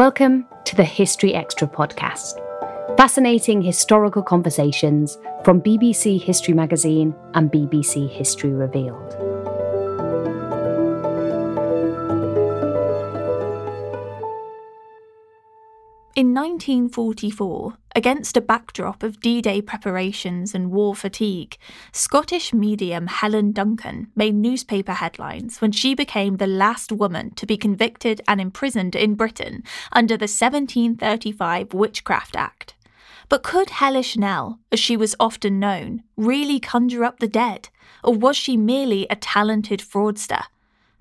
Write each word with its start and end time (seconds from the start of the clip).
Welcome 0.00 0.46
to 0.64 0.74
the 0.74 0.82
History 0.82 1.34
Extra 1.34 1.68
podcast. 1.68 2.40
Fascinating 2.96 3.60
historical 3.60 4.22
conversations 4.22 5.18
from 5.44 5.60
BBC 5.60 6.18
History 6.18 6.54
Magazine 6.54 7.14
and 7.34 7.52
BBC 7.52 8.08
History 8.08 8.48
Revealed. 8.48 9.12
In 16.16 16.32
1944, 16.32 17.74
against 17.94 18.36
a 18.36 18.40
backdrop 18.40 19.02
of 19.02 19.20
D 19.20 19.40
Day 19.40 19.60
preparations 19.60 20.54
and 20.54 20.70
war 20.70 20.94
fatigue, 20.94 21.56
Scottish 21.92 22.52
medium 22.52 23.06
Helen 23.06 23.52
Duncan 23.52 24.08
made 24.14 24.34
newspaper 24.34 24.92
headlines 24.92 25.60
when 25.60 25.72
she 25.72 25.94
became 25.94 26.36
the 26.36 26.46
last 26.46 26.92
woman 26.92 27.34
to 27.34 27.46
be 27.46 27.56
convicted 27.56 28.20
and 28.28 28.40
imprisoned 28.40 28.94
in 28.94 29.14
Britain 29.14 29.62
under 29.92 30.16
the 30.16 30.24
1735 30.24 31.74
Witchcraft 31.74 32.36
Act. 32.36 32.74
But 33.28 33.42
could 33.42 33.70
Hellish 33.70 34.16
Nell, 34.16 34.58
as 34.72 34.80
she 34.80 34.96
was 34.96 35.14
often 35.20 35.60
known, 35.60 36.02
really 36.16 36.58
conjure 36.58 37.04
up 37.04 37.20
the 37.20 37.28
dead, 37.28 37.68
or 38.02 38.14
was 38.14 38.36
she 38.36 38.56
merely 38.56 39.06
a 39.08 39.16
talented 39.16 39.80
fraudster? 39.80 40.44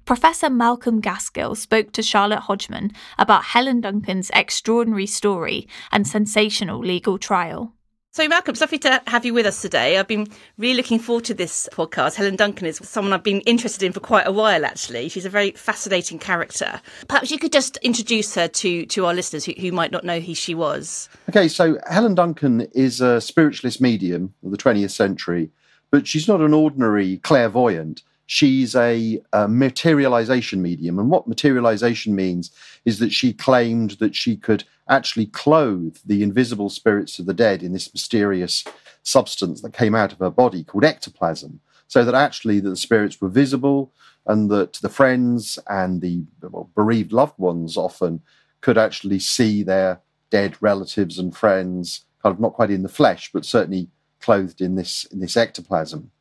Professor 0.10 0.50
Malcolm 0.50 1.04
Gaskill 1.04 1.56
spoke 1.56 1.92
to 1.92 2.02
Charlotte 2.02 2.40
Hodgman 2.40 2.94
about 3.20 3.44
Helen 3.44 3.80
Duncan's 3.80 4.32
extraordinary 4.34 5.06
story 5.06 5.68
and 5.92 6.08
sensational 6.08 6.80
legal 6.80 7.20
trial. 7.20 7.74
So, 8.14 8.28
Malcolm, 8.28 8.54
it's 8.54 8.62
lovely 8.62 8.80
to 8.80 9.04
have 9.06 9.24
you 9.24 9.36
with 9.36 9.46
us 9.46 9.62
today. 9.62 10.00
I've 10.00 10.08
been 10.08 10.26
really 10.58 10.78
looking 10.78 10.98
forward 10.98 11.26
to 11.26 11.36
this 11.36 11.70
podcast. 11.72 12.16
Helen 12.16 12.38
Duncan 12.38 12.66
is 12.66 12.78
someone 12.78 13.14
I've 13.14 13.22
been 13.22 13.42
interested 13.42 13.86
in 13.86 13.92
for 13.92 14.00
quite 14.00 14.26
a 14.26 14.32
while, 14.32 14.66
actually. 14.66 15.10
She's 15.10 15.26
a 15.26 15.30
very 15.30 15.52
fascinating 15.52 16.18
character. 16.18 16.82
Perhaps 17.08 17.30
you 17.30 17.38
could 17.38 17.52
just 17.52 17.78
introduce 17.84 18.34
her 18.34 18.48
to, 18.48 18.88
to 18.88 19.06
our 19.06 19.14
listeners 19.14 19.46
who, 19.46 19.52
who 19.60 19.72
might 19.72 19.92
not 19.92 20.04
know 20.04 20.20
who 20.20 20.34
she 20.34 20.56
was. 20.56 21.08
Okay, 21.30 21.48
so 21.48 21.78
Helen 21.88 22.16
Duncan 22.16 22.62
is 22.74 23.00
a 23.00 23.22
spiritualist 23.22 23.80
medium 23.80 24.34
of 24.44 24.50
the 24.50 24.58
20th 24.58 24.90
century, 24.90 25.52
but 25.92 26.08
she's 26.08 26.28
not 26.28 26.42
an 26.42 26.56
ordinary 26.56 27.18
clairvoyant 27.18 28.02
she's 28.30 28.76
a, 28.76 29.20
a, 29.34 29.48
materialization 29.48 30.62
medium. 30.62 31.00
And 31.00 31.10
what 31.10 31.28
materialization 31.28 32.16
means 32.16 32.52
is 32.86 33.00
that 33.00 33.12
she 33.12 33.34
claimed 33.34 33.92
that 33.94 34.16
she 34.16 34.38
could 34.38 34.66
actually 34.88 35.26
clothe 35.26 35.98
the 36.06 36.22
invisible 36.22 36.70
spirits 36.70 37.18
of 37.18 37.26
the 37.26 37.34
dead 37.34 37.64
in 37.64 37.74
this 37.74 37.92
mysterious 37.92 38.64
substance 39.02 39.64
that 39.64 39.74
came 39.74 39.96
out 39.96 40.12
of 40.14 40.20
her 40.20 40.30
body 40.30 40.64
called 40.64 40.86
ectoplasm, 40.86 41.60
so 41.88 42.06
that 42.06 42.14
actually 42.14 42.60
the 42.60 42.76
spirits 42.76 43.20
were 43.20 43.30
visible 43.30 43.92
and 44.28 44.52
that 44.52 44.74
the 44.74 44.90
friends 44.90 45.58
and 45.68 46.02
the 46.02 46.24
well, 46.44 46.70
bereaved 46.76 47.12
loved 47.12 47.40
ones 47.40 47.78
often 47.78 48.22
could 48.62 48.78
actually 48.78 49.18
see 49.18 49.64
their 49.64 50.02
dead 50.30 50.56
relatives 50.62 51.18
and 51.18 51.36
friends 51.36 52.06
kind 52.22 52.36
of 52.36 52.40
not 52.40 52.54
quite 52.54 52.70
in 52.70 52.84
the 52.84 52.90
flesh 52.90 53.32
but 53.34 53.44
certainly 53.44 53.88
clothed 54.20 54.62
in 54.62 54.76
this 54.76 55.06
in 55.06 55.20
this 55.20 55.36
ectoplasm 55.36 56.12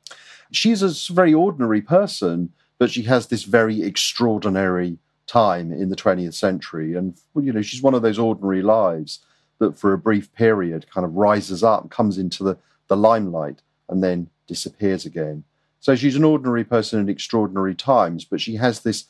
she's 0.50 0.82
a 0.82 1.12
very 1.12 1.34
ordinary 1.34 1.80
person, 1.80 2.52
but 2.78 2.90
she 2.90 3.02
has 3.02 3.26
this 3.26 3.44
very 3.44 3.82
extraordinary 3.82 4.98
time 5.26 5.72
in 5.72 5.90
the 5.90 5.96
20th 5.96 6.34
century. 6.34 6.94
And, 6.94 7.14
you 7.36 7.52
know, 7.52 7.62
she's 7.62 7.82
one 7.82 7.94
of 7.94 8.02
those 8.02 8.18
ordinary 8.18 8.62
lives 8.62 9.20
that 9.58 9.78
for 9.78 9.92
a 9.92 9.98
brief 9.98 10.32
period 10.32 10.86
kind 10.90 11.04
of 11.04 11.14
rises 11.14 11.62
up, 11.62 11.90
comes 11.90 12.18
into 12.18 12.44
the, 12.44 12.58
the 12.86 12.96
limelight, 12.96 13.62
and 13.88 14.02
then 14.02 14.28
disappears 14.46 15.04
again. 15.04 15.44
So 15.80 15.94
she's 15.94 16.16
an 16.16 16.24
ordinary 16.24 16.64
person 16.64 17.00
in 17.00 17.08
extraordinary 17.08 17.74
times, 17.74 18.24
but 18.24 18.40
she 18.40 18.56
has 18.56 18.80
this 18.80 19.04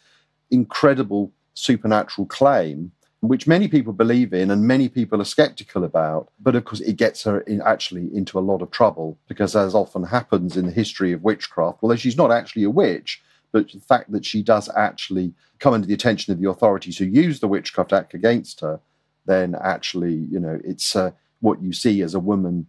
incredible 0.50 1.32
supernatural 1.54 2.26
claim 2.26 2.92
which 3.20 3.46
many 3.48 3.66
people 3.66 3.92
believe 3.92 4.32
in 4.32 4.50
and 4.50 4.62
many 4.66 4.88
people 4.88 5.20
are 5.20 5.24
skeptical 5.24 5.84
about. 5.84 6.30
But 6.38 6.54
of 6.54 6.64
course, 6.64 6.80
it 6.80 6.96
gets 6.96 7.24
her 7.24 7.40
in 7.40 7.60
actually 7.62 8.14
into 8.14 8.38
a 8.38 8.40
lot 8.40 8.62
of 8.62 8.70
trouble 8.70 9.18
because, 9.26 9.56
as 9.56 9.74
often 9.74 10.04
happens 10.04 10.56
in 10.56 10.66
the 10.66 10.72
history 10.72 11.12
of 11.12 11.22
witchcraft, 11.22 11.78
although 11.82 11.96
she's 11.96 12.16
not 12.16 12.30
actually 12.30 12.64
a 12.64 12.70
witch, 12.70 13.20
but 13.52 13.70
the 13.72 13.80
fact 13.80 14.12
that 14.12 14.24
she 14.24 14.42
does 14.42 14.68
actually 14.76 15.32
come 15.58 15.74
under 15.74 15.86
the 15.86 15.94
attention 15.94 16.32
of 16.32 16.40
the 16.40 16.48
authorities 16.48 16.98
who 16.98 17.04
use 17.04 17.40
the 17.40 17.48
Witchcraft 17.48 17.92
Act 17.92 18.14
against 18.14 18.60
her, 18.60 18.80
then 19.26 19.56
actually, 19.60 20.14
you 20.14 20.38
know, 20.38 20.60
it's 20.64 20.94
uh, 20.94 21.10
what 21.40 21.62
you 21.62 21.72
see 21.72 22.02
as 22.02 22.14
a 22.14 22.20
woman 22.20 22.66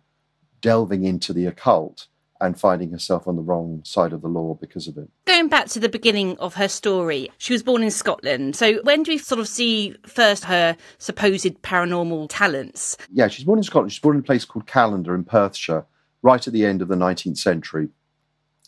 delving 0.61 1.03
into 1.03 1.33
the 1.33 1.45
occult 1.45 2.07
and 2.41 2.59
finding 2.59 2.91
herself 2.91 3.27
on 3.27 3.35
the 3.35 3.41
wrong 3.41 3.81
side 3.83 4.13
of 4.13 4.21
the 4.21 4.27
law 4.27 4.57
because 4.59 4.87
of 4.87 4.97
it. 4.97 5.09
Going 5.25 5.49
back 5.49 5.67
to 5.67 5.79
the 5.79 5.89
beginning 5.89 6.37
of 6.37 6.53
her 6.55 6.67
story, 6.67 7.31
she 7.37 7.53
was 7.53 7.63
born 7.63 7.83
in 7.83 7.91
Scotland. 7.91 8.55
So 8.55 8.81
when 8.83 9.03
do 9.03 9.11
we 9.11 9.17
sort 9.17 9.39
of 9.39 9.47
see 9.47 9.95
first 10.05 10.45
her 10.45 10.77
supposed 10.97 11.61
paranormal 11.61 12.27
talents? 12.29 12.97
Yeah, 13.11 13.27
she's 13.27 13.45
born 13.45 13.59
in 13.59 13.63
Scotland. 13.63 13.91
She's 13.91 14.01
born 14.01 14.15
in 14.15 14.21
a 14.21 14.23
place 14.23 14.45
called 14.45 14.67
Callander 14.67 15.15
in 15.15 15.25
Perthshire, 15.25 15.85
right 16.21 16.45
at 16.45 16.53
the 16.53 16.65
end 16.65 16.81
of 16.81 16.87
the 16.87 16.95
19th 16.95 17.37
century. 17.37 17.89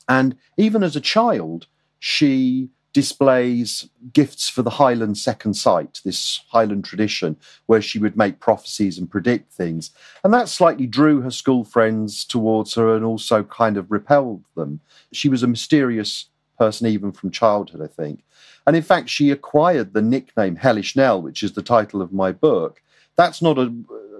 And 0.10 0.36
even 0.58 0.84
as 0.84 0.96
a 0.96 1.02
child, 1.02 1.68
she 2.00 2.70
displays 2.94 3.90
gifts 4.12 4.50
for 4.50 4.62
the 4.64 4.72
Highland 4.72 5.18
second 5.18 5.54
sight, 5.54 6.02
this 6.04 6.42
Highland 6.50 6.84
tradition 6.84 7.38
where 7.66 7.82
she 7.82 8.00
would 8.00 8.18
make 8.18 8.40
prophecies 8.40 8.98
and 8.98 9.10
predict 9.10 9.54
things. 9.54 9.92
And 10.24 10.34
that 10.34 10.50
slightly 10.50 10.88
drew 10.88 11.22
her 11.22 11.32
school 11.32 11.64
friends 11.64 12.26
towards 12.26 12.74
her 12.76 12.96
and 12.96 13.06
also 13.06 13.44
kind 13.44 13.78
of 13.78 13.92
repelled 13.92 14.44
them. 14.56 14.82
She 15.14 15.30
was 15.30 15.42
a 15.42 15.48
mysterious 15.48 16.26
person 16.58 16.88
even 16.88 17.12
from 17.12 17.32
childhood, 17.32 17.82
I 17.82 17.88
think. 17.88 18.24
And 18.68 18.76
in 18.76 18.84
fact, 18.84 19.10
she 19.10 19.32
acquired 19.32 19.94
the 19.94 20.02
nickname 20.02 20.58
Hellish 20.58 20.96
Nell, 20.96 21.22
which 21.22 21.44
is 21.44 21.54
the 21.54 21.64
title 21.64 22.02
of 22.02 22.14
my 22.14 22.32
book. 22.32 22.84
That's 23.16 23.42
not 23.42 23.58
a, 23.58 23.74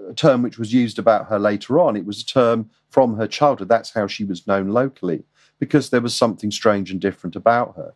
a 0.08 0.14
term 0.14 0.42
which 0.42 0.58
was 0.58 0.72
used 0.72 0.98
about 0.98 1.28
her 1.28 1.38
later 1.38 1.78
on. 1.78 1.94
It 1.94 2.06
was 2.06 2.22
a 2.22 2.26
term 2.26 2.70
from 2.88 3.16
her 3.16 3.28
childhood. 3.28 3.68
That's 3.68 3.92
how 3.92 4.06
she 4.06 4.24
was 4.24 4.46
known 4.46 4.68
locally, 4.68 5.24
because 5.60 5.90
there 5.90 6.00
was 6.00 6.14
something 6.14 6.50
strange 6.50 6.90
and 6.90 7.00
different 7.00 7.36
about 7.36 7.76
her. 7.76 7.94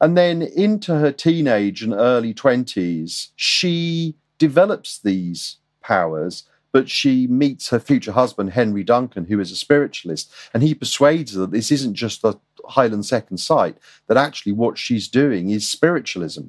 And 0.00 0.16
then 0.16 0.42
into 0.42 0.94
her 0.96 1.12
teenage 1.12 1.82
and 1.82 1.92
early 1.92 2.32
20s, 2.32 3.28
she 3.36 4.14
develops 4.38 4.98
these 4.98 5.56
powers, 5.82 6.44
but 6.72 6.88
she 6.88 7.26
meets 7.26 7.70
her 7.70 7.80
future 7.80 8.12
husband, 8.12 8.52
Henry 8.52 8.84
Duncan, 8.84 9.26
who 9.26 9.40
is 9.40 9.50
a 9.50 9.56
spiritualist, 9.56 10.32
and 10.54 10.62
he 10.62 10.74
persuades 10.74 11.34
her 11.34 11.40
that 11.40 11.50
this 11.50 11.72
isn't 11.72 11.94
just 11.94 12.22
the 12.22 12.34
Highland 12.66 13.06
Second 13.06 13.38
Sight, 13.38 13.76
that 14.06 14.16
actually 14.16 14.52
what 14.52 14.78
she's 14.78 15.08
doing 15.08 15.50
is 15.50 15.66
spiritualism. 15.66 16.42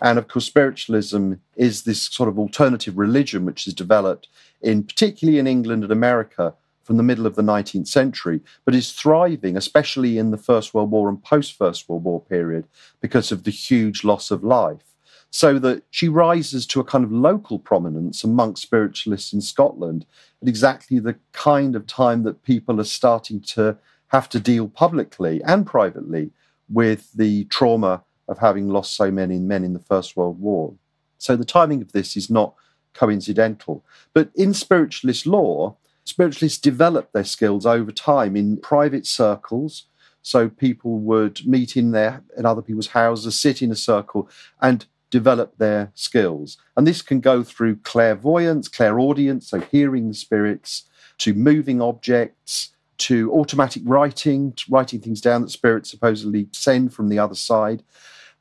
And 0.00 0.18
of 0.18 0.28
course, 0.28 0.46
spiritualism 0.46 1.34
is 1.56 1.82
this 1.82 2.02
sort 2.02 2.28
of 2.28 2.38
alternative 2.38 2.96
religion 2.96 3.44
which 3.44 3.66
is 3.66 3.74
developed 3.74 4.28
in 4.62 4.84
particularly 4.84 5.38
in 5.38 5.46
England 5.46 5.82
and 5.82 5.92
America 5.92 6.54
from 6.88 6.96
the 6.96 7.02
middle 7.02 7.26
of 7.26 7.34
the 7.34 7.42
19th 7.42 7.86
century, 7.86 8.40
but 8.64 8.74
is 8.74 8.92
thriving, 8.92 9.58
especially 9.58 10.16
in 10.16 10.30
the 10.30 10.38
First 10.38 10.72
World 10.72 10.90
War 10.90 11.10
and 11.10 11.22
post 11.22 11.52
First 11.52 11.86
World 11.86 12.02
War 12.02 12.18
period, 12.18 12.66
because 13.02 13.30
of 13.30 13.44
the 13.44 13.50
huge 13.50 14.04
loss 14.04 14.30
of 14.30 14.42
life. 14.42 14.94
So 15.28 15.58
that 15.58 15.82
she 15.90 16.08
rises 16.08 16.66
to 16.68 16.80
a 16.80 16.84
kind 16.84 17.04
of 17.04 17.12
local 17.12 17.58
prominence 17.58 18.24
amongst 18.24 18.62
spiritualists 18.62 19.34
in 19.34 19.42
Scotland 19.42 20.06
at 20.40 20.48
exactly 20.48 20.98
the 20.98 21.16
kind 21.32 21.76
of 21.76 21.86
time 21.86 22.22
that 22.22 22.42
people 22.42 22.80
are 22.80 22.84
starting 22.84 23.42
to 23.42 23.76
have 24.06 24.30
to 24.30 24.40
deal 24.40 24.66
publicly 24.66 25.42
and 25.42 25.66
privately 25.66 26.30
with 26.70 27.12
the 27.12 27.44
trauma 27.50 28.02
of 28.28 28.38
having 28.38 28.66
lost 28.66 28.96
so 28.96 29.10
many 29.10 29.38
men 29.38 29.62
in 29.62 29.74
the 29.74 29.78
First 29.78 30.16
World 30.16 30.40
War. 30.40 30.72
So 31.18 31.36
the 31.36 31.44
timing 31.44 31.82
of 31.82 31.92
this 31.92 32.16
is 32.16 32.30
not 32.30 32.54
coincidental. 32.94 33.84
But 34.14 34.30
in 34.34 34.54
spiritualist 34.54 35.26
lore, 35.26 35.76
spiritualists 36.08 36.58
developed 36.58 37.12
their 37.12 37.24
skills 37.24 37.66
over 37.66 37.92
time 37.92 38.34
in 38.34 38.56
private 38.56 39.06
circles. 39.06 39.84
So 40.22 40.48
people 40.48 40.98
would 41.00 41.46
meet 41.46 41.76
in 41.76 41.92
their 41.92 42.22
in 42.36 42.46
other 42.46 42.62
people's 42.62 42.88
houses, 42.88 43.38
sit 43.38 43.60
in 43.62 43.70
a 43.70 43.76
circle, 43.76 44.28
and 44.60 44.86
develop 45.10 45.58
their 45.58 45.92
skills. 45.94 46.56
And 46.76 46.86
this 46.86 47.02
can 47.02 47.20
go 47.20 47.42
through 47.42 47.76
clairvoyance, 47.76 48.68
clairaudience, 48.68 49.48
so 49.48 49.60
hearing 49.60 50.12
spirits, 50.14 50.84
to 51.18 51.34
moving 51.34 51.82
objects, 51.82 52.70
to 52.98 53.30
automatic 53.32 53.82
writing, 53.84 54.52
to 54.54 54.64
writing 54.70 55.00
things 55.00 55.20
down 55.20 55.42
that 55.42 55.50
spirits 55.50 55.90
supposedly 55.90 56.48
send 56.52 56.94
from 56.94 57.08
the 57.08 57.18
other 57.18 57.34
side. 57.34 57.82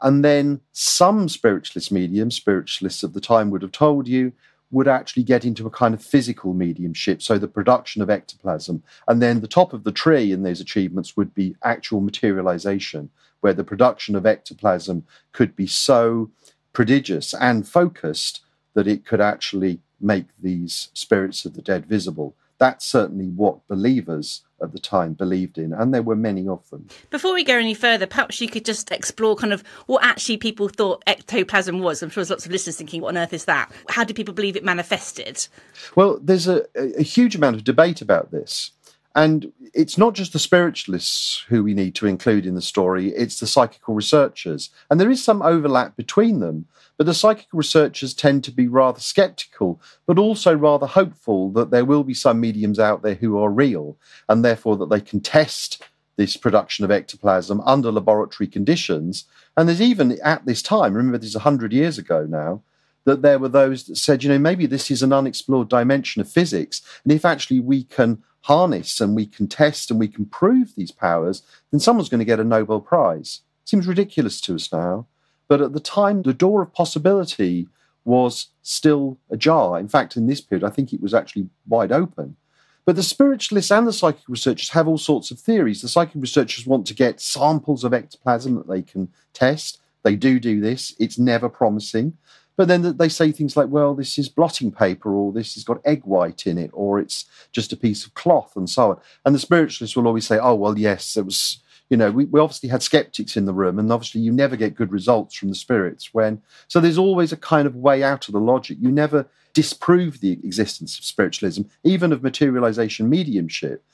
And 0.02 0.24
then 0.24 0.62
some 0.72 1.28
spiritualist 1.28 1.92
mediums, 1.92 2.36
spiritualists 2.36 3.04
of 3.04 3.14
the 3.14 3.22
time 3.22 3.50
would 3.50 3.62
have 3.62 3.72
told 3.72 4.08
you, 4.08 4.32
would 4.72 4.88
actually 4.88 5.24
get 5.24 5.46
into 5.46 5.66
a 5.66 5.72
kind 5.72 5.94
of 5.94 6.04
physical 6.04 6.54
mediumship, 6.54 7.22
so 7.22 7.38
the 7.38 7.48
production 7.48 8.02
of 8.02 8.10
ectoplasm. 8.10 8.84
And 9.08 9.22
then 9.22 9.40
the 9.40 9.48
top 9.48 9.74
of 9.74 9.84
the 9.84 9.92
tree 9.92 10.32
in 10.32 10.44
those 10.44 10.60
achievements 10.60 11.16
would 11.16 11.34
be 11.34 11.56
actual 11.64 12.02
materialization, 12.02 13.10
where 13.40 13.54
the 13.54 13.64
production 13.64 14.16
of 14.16 14.26
ectoplasm 14.26 15.06
could 15.32 15.56
be 15.56 15.68
so 15.68 16.32
prodigious 16.74 17.34
and 17.34 17.68
focused 17.68 18.42
that 18.74 18.88
it 18.88 19.06
could 19.06 19.22
actually 19.22 19.80
make 20.00 20.26
these 20.40 20.90
spirits 20.94 21.46
of 21.46 21.54
the 21.54 21.62
dead 21.62 21.86
visible. 21.86 22.36
That's 22.60 22.86
certainly 22.86 23.28
what 23.28 23.68
believers 23.68 24.44
at 24.62 24.72
the 24.72 24.80
time 24.80 25.14
believed 25.14 25.60
in, 25.60 25.72
and 25.72 25.94
there 25.94 26.02
were 26.02 26.16
many 26.16 26.48
of 26.48 26.68
them. 26.72 26.88
Before 27.12 27.34
we 27.34 27.44
go 27.44 27.58
any 27.58 27.76
further, 27.76 28.08
perhaps 28.08 28.42
you 28.42 28.48
could 28.48 28.66
just 28.66 28.92
explore 28.92 29.36
kind 29.36 29.54
of 29.54 29.64
what 29.86 30.04
actually 30.04 30.38
people 30.38 30.68
thought 30.68 31.04
ectoplasm 31.06 31.80
was. 31.80 32.02
I'm 32.02 32.10
sure 32.10 32.22
there's 32.22 32.32
lots 32.32 32.46
of 32.48 32.52
listeners 32.52 32.78
thinking, 32.78 33.02
what 33.02 33.10
on 33.10 33.18
earth 33.18 33.34
is 33.34 33.46
that? 33.46 33.72
How 33.90 34.04
do 34.04 34.16
people 34.16 34.34
believe 34.34 34.56
it 34.56 34.64
manifested? 34.64 35.48
Well, 35.96 36.20
there's 36.22 36.48
a, 36.48 36.66
a 36.76 37.04
huge 37.04 37.36
amount 37.36 37.58
of 37.58 37.64
debate 37.64 38.02
about 38.02 38.32
this. 38.32 38.72
And 39.18 39.52
it's 39.74 39.98
not 39.98 40.14
just 40.14 40.32
the 40.32 40.38
spiritualists 40.40 41.44
who 41.50 41.64
we 41.64 41.74
need 41.74 41.96
to 41.96 42.06
include 42.06 42.46
in 42.46 42.54
the 42.54 42.62
story, 42.62 43.10
it's 43.10 43.40
the 43.40 43.48
psychical 43.48 43.96
researchers. 43.96 44.70
And 44.92 45.00
there 45.00 45.10
is 45.10 45.24
some 45.24 45.42
overlap 45.42 45.98
between 45.98 46.40
them. 46.40 46.68
But 46.98 47.08
the 47.08 47.16
psychical 47.16 47.58
researchers 47.58 48.14
tend 48.14 48.44
to 48.44 48.52
be 48.52 48.68
rather 48.68 49.00
skeptical, 49.00 49.82
but 50.06 50.20
also 50.20 50.56
rather 50.56 50.86
hopeful 50.86 51.50
that 51.54 51.72
there 51.72 51.84
will 51.84 52.04
be 52.04 52.14
some 52.14 52.40
mediums 52.40 52.78
out 52.78 53.02
there 53.02 53.16
who 53.16 53.40
are 53.40 53.50
real, 53.50 53.98
and 54.30 54.46
therefore 54.46 54.78
that 54.78 54.92
they 54.92 55.02
can 55.02 55.20
test 55.20 55.84
this 56.16 56.38
production 56.38 56.86
of 56.86 56.92
ectoplasm 56.92 57.60
under 57.62 57.92
laboratory 57.92 58.48
conditions. 58.48 59.26
And 59.56 59.68
there's 59.68 59.82
even 59.82 60.20
at 60.24 60.46
this 60.46 60.62
time, 60.62 60.94
remember 60.94 61.18
this 61.18 61.30
is 61.30 61.36
100 61.36 61.74
years 61.74 61.98
ago 61.98 62.28
now, 62.30 62.62
that 63.06 63.24
there 63.24 63.40
were 63.40 63.50
those 63.50 63.86
that 63.86 63.96
said, 63.96 64.24
you 64.24 64.30
know, 64.30 64.38
maybe 64.38 64.68
this 64.68 64.92
is 64.92 65.02
an 65.02 65.14
unexplored 65.14 65.70
dimension 65.70 66.22
of 66.22 66.30
physics. 66.30 66.84
And 67.04 67.12
if 67.12 67.26
actually 67.26 67.62
we 67.62 67.84
can 67.84 68.22
harness 68.48 69.02
and 69.02 69.14
we 69.14 69.26
can 69.26 69.46
test 69.48 69.92
and 69.92 70.00
we 70.00 70.08
can 70.08 70.26
prove 70.26 70.74
these 70.76 70.92
powers, 70.92 71.44
then 71.70 71.82
someone's 71.82 72.10
going 72.10 72.20
to 72.20 72.26
get 72.26 72.40
a 72.40 72.46
Nobel 72.46 72.80
Prize. 72.80 73.42
It 73.64 73.70
Seems 73.70 73.88
ridiculous 73.88 74.40
to 74.42 74.56
us 74.56 74.72
now. 74.72 75.06
But 75.50 75.62
at 75.62 75.74
the 75.74 75.82
time, 75.82 76.22
the 76.22 76.34
door 76.34 76.62
of 76.62 76.74
possibility 76.74 77.68
was 78.06 78.48
still 78.62 79.18
ajar. 79.30 79.78
In 79.80 79.90
fact, 79.90 80.16
in 80.16 80.28
this 80.28 80.40
period, 80.40 80.66
I 80.66 80.70
think 80.70 80.94
it 80.94 81.02
was 81.02 81.14
actually 81.14 81.50
wide 81.68 81.92
open. 81.92 82.38
But 82.86 82.96
the 82.96 83.04
spiritualists 83.04 83.70
and 83.70 83.86
the 83.86 83.92
psychic 83.92 84.24
researchers 84.30 84.70
have 84.70 84.88
all 84.88 84.98
sorts 84.98 85.30
of 85.30 85.40
theories. 85.40 85.82
The 85.82 85.90
psychic 85.90 86.22
researchers 86.22 86.66
want 86.66 86.88
to 86.88 86.94
get 86.94 87.20
samples 87.20 87.84
of 87.84 87.94
ectoplasm 87.94 88.56
that 88.56 88.70
they 88.70 88.82
can 88.82 89.10
test. 89.34 89.82
They 90.04 90.16
do 90.16 90.40
do 90.40 90.62
this. 90.62 90.96
It's 90.98 91.20
never 91.20 91.50
promising. 91.50 92.18
But 92.58 92.68
then 92.68 92.98
they 92.98 93.08
say 93.08 93.32
things 93.32 93.56
like, 93.56 93.70
well, 93.70 93.94
this 93.94 94.18
is 94.18 94.28
blotting 94.28 94.72
paper, 94.72 95.14
or 95.14 95.32
this 95.32 95.54
has 95.54 95.64
got 95.64 95.82
egg 95.86 96.04
white 96.04 96.46
in 96.46 96.58
it, 96.58 96.72
or 96.74 97.00
it's 97.00 97.26
just 97.52 97.72
a 97.72 97.78
piece 97.78 98.06
of 98.06 98.16
cloth, 98.16 98.56
and 98.56 98.70
so 98.70 98.92
on. 98.92 99.00
And 99.24 99.34
the 99.34 99.40
spiritualists 99.40 99.96
will 99.96 100.08
always 100.08 100.28
say, 100.28 100.40
oh, 100.40 100.56
well, 100.56 100.78
yes, 100.78 101.16
it 101.16 101.26
was 101.26 101.62
you 101.90 101.96
know, 101.96 102.12
we, 102.12 102.26
we 102.26 102.40
obviously 102.40 102.70
had 102.70 102.84
skeptics 102.84 103.38
in 103.38 103.46
the 103.46 103.54
room, 103.54 103.80
and 103.80 103.92
obviously 103.92 104.22
you 104.22 104.32
never 104.32 104.56
get 104.56 104.76
good 104.76 104.92
results 104.92 105.36
from 105.36 105.50
the 105.50 105.56
spirits 105.56 106.14
when. 106.14 106.42
So 106.68 106.80
there's 106.80 106.98
always 106.98 107.32
a 107.32 107.38
kind 107.38 107.66
of 107.66 107.76
way 107.76 108.04
out 108.04 108.28
of 108.28 108.34
the 108.34 108.40
logic. 108.40 108.78
You 108.82 108.92
never 108.92 109.28
disprove 109.54 110.20
the 110.20 110.34
existence 110.34 110.98
of 110.98 111.06
spiritualism, 111.06 111.64
even 111.84 112.12
of 112.12 112.24
materialization 112.24 113.10
mediumship, 113.10 113.86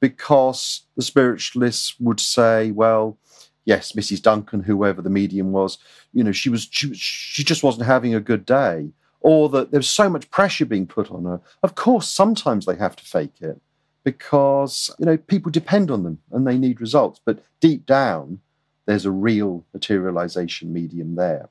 because 0.00 0.82
the 0.96 1.02
spiritualists 1.02 2.00
would 2.00 2.20
say, 2.20 2.70
well, 2.70 3.18
yes, 3.64 3.92
Mrs. 3.92 4.22
Duncan, 4.22 4.62
whoever 4.62 5.02
the 5.02 5.10
medium 5.10 5.52
was, 5.52 5.78
you 6.12 6.24
know, 6.24 6.32
she 6.32 6.48
was 6.48 6.68
she, 6.70 6.92
she 6.94 7.44
just 7.44 7.62
wasn't 7.62 7.86
having 7.86 8.14
a 8.14 8.20
good 8.20 8.44
day, 8.44 8.90
or 9.20 9.48
that 9.50 9.70
there 9.70 9.80
was 9.80 9.90
so 9.90 10.08
much 10.08 10.30
pressure 10.30 10.66
being 10.66 10.86
put 10.86 11.10
on 11.10 11.24
her. 11.24 11.40
Of 11.62 11.74
course, 11.74 12.08
sometimes 12.08 12.66
they 12.66 12.76
have 12.76 12.96
to 12.96 13.04
fake 13.04 13.40
it 13.40 13.60
because 14.04 14.90
you 14.98 15.06
know 15.06 15.16
people 15.16 15.50
depend 15.50 15.90
on 15.90 16.02
them 16.02 16.18
and 16.30 16.46
they 16.46 16.58
need 16.58 16.80
results 16.80 17.20
but 17.24 17.42
deep 17.60 17.86
down 17.86 18.40
there's 18.86 19.06
a 19.06 19.10
real 19.10 19.64
materialization 19.72 20.72
medium 20.72 21.14
there 21.14 21.48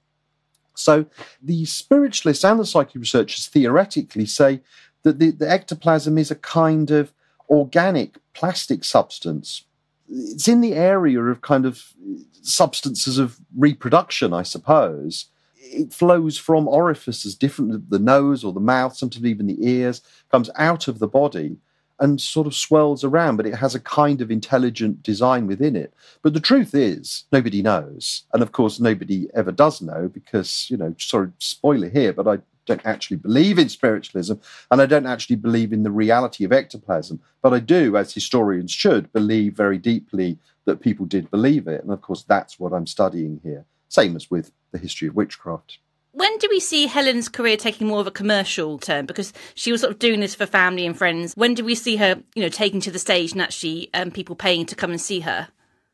so 0.73 1.05
the 1.41 1.65
spiritualists 1.65 2.43
and 2.43 2.59
the 2.59 2.65
psychic 2.65 2.95
researchers 2.95 3.47
theoretically 3.47 4.25
say 4.25 4.61
that 5.03 5.19
the, 5.19 5.31
the 5.31 5.49
ectoplasm 5.49 6.17
is 6.17 6.31
a 6.31 6.35
kind 6.35 6.91
of 6.91 7.13
organic 7.49 8.17
plastic 8.33 8.83
substance 8.83 9.65
it's 10.11 10.47
in 10.47 10.61
the 10.61 10.73
area 10.73 11.21
of 11.21 11.41
kind 11.41 11.65
of 11.65 11.93
substances 12.41 13.17
of 13.17 13.37
reproduction 13.55 14.33
i 14.33 14.43
suppose 14.43 15.27
it 15.55 15.93
flows 15.93 16.37
from 16.37 16.67
orifices 16.67 17.35
different 17.35 17.71
than 17.71 17.85
the 17.89 17.99
nose 17.99 18.43
or 18.43 18.51
the 18.51 18.59
mouth 18.59 18.95
sometimes 18.95 19.25
even 19.25 19.47
the 19.47 19.67
ears 19.67 20.01
comes 20.29 20.49
out 20.57 20.87
of 20.87 20.99
the 20.99 21.07
body 21.07 21.57
and 22.01 22.19
sort 22.19 22.47
of 22.47 22.55
swirls 22.55 23.03
around, 23.03 23.37
but 23.37 23.45
it 23.45 23.53
has 23.53 23.75
a 23.75 23.79
kind 23.79 24.21
of 24.21 24.31
intelligent 24.31 25.03
design 25.03 25.45
within 25.45 25.75
it. 25.75 25.93
But 26.23 26.33
the 26.33 26.39
truth 26.39 26.73
is, 26.73 27.25
nobody 27.31 27.61
knows. 27.61 28.23
And 28.33 28.41
of 28.41 28.51
course, 28.51 28.79
nobody 28.79 29.27
ever 29.35 29.51
does 29.51 29.81
know 29.81 30.09
because, 30.11 30.65
you 30.69 30.77
know, 30.77 30.95
sorry, 30.97 31.29
spoiler 31.37 31.89
here, 31.89 32.11
but 32.11 32.27
I 32.27 32.39
don't 32.75 32.85
actually 32.85 33.17
believe 33.17 33.57
in 33.59 33.69
spiritualism 33.69 34.35
and 34.69 34.81
I 34.81 34.85
don't 34.85 35.05
actually 35.05 35.35
believe 35.35 35.73
in 35.73 35.83
the 35.83 35.91
reality 35.91 36.43
of 36.43 36.51
ectoplasm. 36.51 37.21
But 37.41 37.53
I 37.53 37.59
do, 37.59 37.97
as 37.97 38.13
historians 38.13 38.71
should, 38.71 39.11
believe 39.13 39.55
very 39.55 39.77
deeply 39.77 40.37
that 40.65 40.81
people 40.81 41.05
did 41.05 41.31
believe 41.31 41.67
it. 41.67 41.83
And 41.83 41.91
of 41.91 42.01
course, 42.01 42.23
that's 42.23 42.59
what 42.59 42.73
I'm 42.73 42.87
studying 42.87 43.39
here. 43.43 43.65
Same 43.89 44.15
as 44.15 44.31
with 44.31 44.51
the 44.71 44.77
history 44.77 45.07
of 45.07 45.15
witchcraft 45.15 45.79
when 46.13 46.37
do 46.39 46.47
we 46.49 46.59
see 46.59 46.87
Helen's 46.87 47.29
career 47.29 47.55
taking 47.55 47.87
more 47.87 48.01
of 48.01 48.07
a 48.07 48.11
commercial 48.11 48.77
turn? 48.77 49.05
Because 49.05 49.31
she 49.55 49.71
was 49.71 49.81
sort 49.81 49.93
of 49.93 49.99
doing 49.99 50.19
this 50.19 50.35
for 50.35 50.45
family 50.45 50.85
and 50.85 50.97
friends. 50.97 51.33
When 51.35 51.53
do 51.53 51.63
we 51.63 51.73
see 51.73 51.95
her, 51.97 52.21
you 52.35 52.43
know, 52.43 52.49
taking 52.49 52.81
to 52.81 52.91
the 52.91 52.99
stage 52.99 53.31
and 53.31 53.41
actually 53.41 53.89
um, 53.93 54.11
people 54.11 54.35
paying 54.35 54.65
to 54.65 54.75
come 54.75 54.91
and 54.91 54.99
see 54.99 55.21
her? 55.21 55.47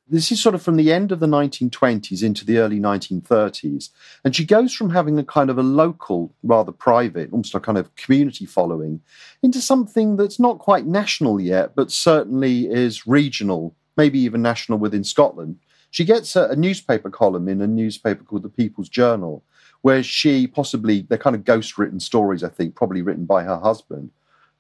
This 0.09 0.31
is 0.31 0.41
sort 0.41 0.55
of 0.55 0.61
from 0.61 0.77
the 0.77 0.91
end 0.93 1.11
of 1.11 1.19
the 1.19 1.27
1920s 1.27 2.23
into 2.23 2.45
the 2.45 2.59
early 2.59 2.79
1930s. 2.79 3.89
And 4.23 4.33
she 4.33 4.45
goes 4.45 4.73
from 4.73 4.91
having 4.91 5.19
a 5.19 5.23
kind 5.23 5.49
of 5.49 5.57
a 5.57 5.63
local, 5.63 6.33
rather 6.43 6.71
private, 6.71 7.31
almost 7.31 7.53
a 7.53 7.59
kind 7.59 7.77
of 7.77 7.93
community 7.97 8.45
following, 8.45 9.01
into 9.43 9.59
something 9.59 10.15
that's 10.15 10.39
not 10.39 10.59
quite 10.59 10.85
national 10.85 11.41
yet, 11.41 11.75
but 11.75 11.91
certainly 11.91 12.67
is 12.67 13.05
regional, 13.05 13.75
maybe 13.97 14.19
even 14.19 14.41
national 14.41 14.77
within 14.77 15.03
Scotland 15.03 15.57
She 15.91 16.05
gets 16.05 16.35
a, 16.35 16.49
a 16.49 16.55
newspaper 16.55 17.09
column 17.09 17.49
in 17.49 17.61
a 17.61 17.67
newspaper 17.67 18.23
called 18.23 18.43
the 18.43 18.49
People's 18.49 18.89
Journal, 18.89 19.43
where 19.81 20.03
she 20.03 20.47
possibly, 20.47 21.01
they're 21.01 21.17
kind 21.17 21.35
of 21.35 21.45
ghost 21.45 21.77
written 21.77 21.99
stories, 21.99 22.43
I 22.43 22.49
think, 22.49 22.75
probably 22.75 23.01
written 23.01 23.25
by 23.25 23.43
her 23.43 23.59
husband, 23.59 24.11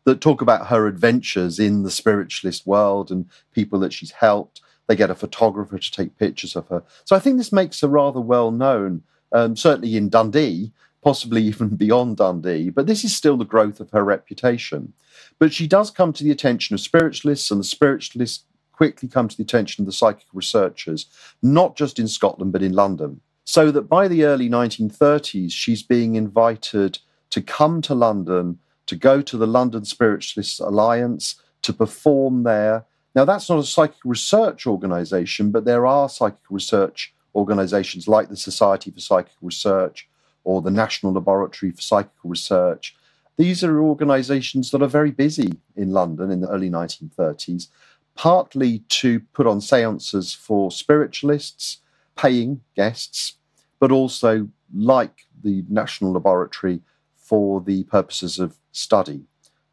that 0.03 0.21
talk 0.21 0.41
about 0.41 0.67
her 0.67 0.87
adventures 0.87 1.59
in 1.59 1.83
the 1.83 1.91
spiritualist 1.91 2.65
world 2.65 3.11
and 3.11 3.29
people 3.53 3.79
that 3.79 3.91
she's 3.93 4.11
helped. 4.11 4.61
They 4.87 4.95
get 4.95 5.09
a 5.09 5.15
photographer 5.15 5.77
to 5.77 5.91
take 5.91 6.17
pictures 6.17 6.55
of 6.55 6.67
her. 6.69 6.83
So 7.05 7.15
I 7.15 7.19
think 7.19 7.37
this 7.37 7.51
makes 7.51 7.81
her 7.81 7.87
rather 7.87 8.21
well 8.21 8.51
known, 8.51 9.03
um, 9.31 9.55
certainly 9.55 9.95
in 9.97 10.09
Dundee, 10.09 10.71
possibly 11.03 11.43
even 11.43 11.75
beyond 11.75 12.17
Dundee. 12.17 12.69
But 12.69 12.87
this 12.87 13.03
is 13.03 13.15
still 13.15 13.37
the 13.37 13.45
growth 13.45 13.79
of 13.79 13.91
her 13.91 14.03
reputation. 14.03 14.93
But 15.39 15.53
she 15.53 15.67
does 15.67 15.91
come 15.91 16.13
to 16.13 16.23
the 16.23 16.31
attention 16.31 16.73
of 16.73 16.79
spiritualists, 16.79 17.51
and 17.51 17.59
the 17.59 17.65
spiritualists 17.65 18.45
quickly 18.71 19.09
come 19.09 19.27
to 19.27 19.35
the 19.35 19.43
attention 19.43 19.81
of 19.81 19.85
the 19.87 19.91
psychic 19.91 20.27
researchers, 20.33 21.07
not 21.41 21.75
just 21.75 21.99
in 21.99 22.07
Scotland, 22.07 22.53
but 22.53 22.61
in 22.61 22.73
London. 22.73 23.21
So 23.43 23.71
that 23.71 23.83
by 23.83 24.07
the 24.07 24.23
early 24.23 24.49
1930s, 24.49 25.51
she's 25.51 25.81
being 25.81 26.15
invited 26.15 26.99
to 27.29 27.41
come 27.41 27.81
to 27.81 27.95
London, 27.95 28.59
to 28.85 28.95
go 28.95 29.21
to 29.21 29.37
the 29.37 29.47
London 29.47 29.85
Spiritualist 29.85 30.59
Alliance, 30.59 31.41
to 31.63 31.73
perform 31.73 32.43
there. 32.43 32.85
Now, 33.17 33.25
that's 33.25 33.49
not 33.49 33.57
a 33.57 33.63
psychic 33.63 33.97
research 34.05 34.67
organization, 34.67 35.49
but 35.49 35.65
there 35.65 35.87
are 35.87 36.07
psychic 36.07 36.51
research 36.51 37.15
organizations 37.33 38.07
like 38.07 38.29
the 38.29 38.37
Society 38.37 38.91
for 38.91 38.99
Psychic 38.99 39.33
Research 39.41 40.07
or 40.43 40.61
the 40.61 40.69
National 40.69 41.13
Laboratory 41.13 41.71
for 41.71 41.81
Psychical 41.81 42.29
Research. 42.29 42.95
These 43.35 43.63
are 43.63 43.81
organizations 43.81 44.69
that 44.69 44.83
are 44.83 44.87
very 44.87 45.09
busy 45.09 45.53
in 45.75 45.89
London 45.89 46.29
in 46.29 46.41
the 46.41 46.49
early 46.49 46.69
1930s, 46.69 47.69
partly 48.13 48.83
to 48.89 49.21
put 49.33 49.47
on 49.47 49.61
seances 49.61 50.35
for 50.35 50.69
spiritualists, 50.69 51.79
paying 52.15 52.61
guests, 52.75 53.33
but 53.79 53.91
also, 53.91 54.47
like 54.71 55.25
the 55.43 55.65
National 55.67 56.11
Laboratory, 56.11 56.81
for 57.15 57.61
the 57.61 57.83
purposes 57.85 58.37
of 58.37 58.57
study, 58.71 59.23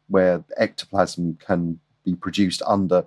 where 0.07 0.43
ectoplasm 0.57 1.37
can 1.39 1.79
be 2.03 2.15
produced 2.15 2.63
under 2.65 3.05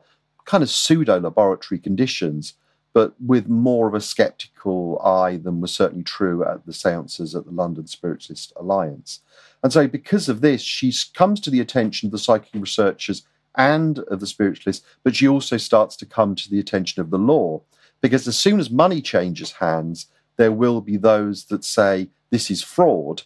kind 0.49 0.62
of 0.62 0.71
pseudo 0.71 1.21
laboratory 1.21 1.78
conditions 1.78 2.55
but 2.93 3.14
with 3.21 3.49
more 3.49 3.87
of 3.87 3.95
a 3.95 4.00
skeptical 4.00 5.00
eye 5.05 5.37
than 5.37 5.61
was 5.61 5.71
certainly 5.71 6.02
true 6.02 6.45
at 6.45 6.67
the 6.67 6.73
seances 6.73 7.35
at 7.35 7.45
the 7.45 7.52
London 7.52 7.87
Spiritualist 7.87 8.52
Alliance. 8.57 9.21
And 9.62 9.73
so, 9.73 9.87
because 9.87 10.28
of 10.28 10.40
this, 10.40 10.62
she 10.62 10.93
comes 11.14 11.40
to 11.43 11.50
the 11.50 11.61
attention 11.61 12.09
of 12.09 12.12
the 12.12 12.19
psychic 12.19 12.50
researchers 12.55 13.25
and 13.55 13.99
of 14.00 14.21
the 14.21 14.26
spiritualists, 14.26 14.85
but 15.05 15.14
she 15.14 15.28
also 15.28 15.57
starts 15.57 15.97
to 15.97 16.07
come 16.07 16.35
to 16.35 16.50
the 16.50 16.59
attention 16.59 17.00
of 17.00 17.11
the 17.11 17.19
law. 17.19 17.61
Because 18.00 18.26
as 18.26 18.37
soon 18.37 18.59
as 18.59 18.71
money 18.71 19.00
changes 19.00 19.52
hands, 19.52 20.07
there 20.37 20.52
will 20.52 20.81
be 20.81 20.97
those 20.97 21.45
that 21.47 21.64
say 21.64 22.09
this 22.31 22.50
is 22.50 22.62
fraud. 22.62 23.23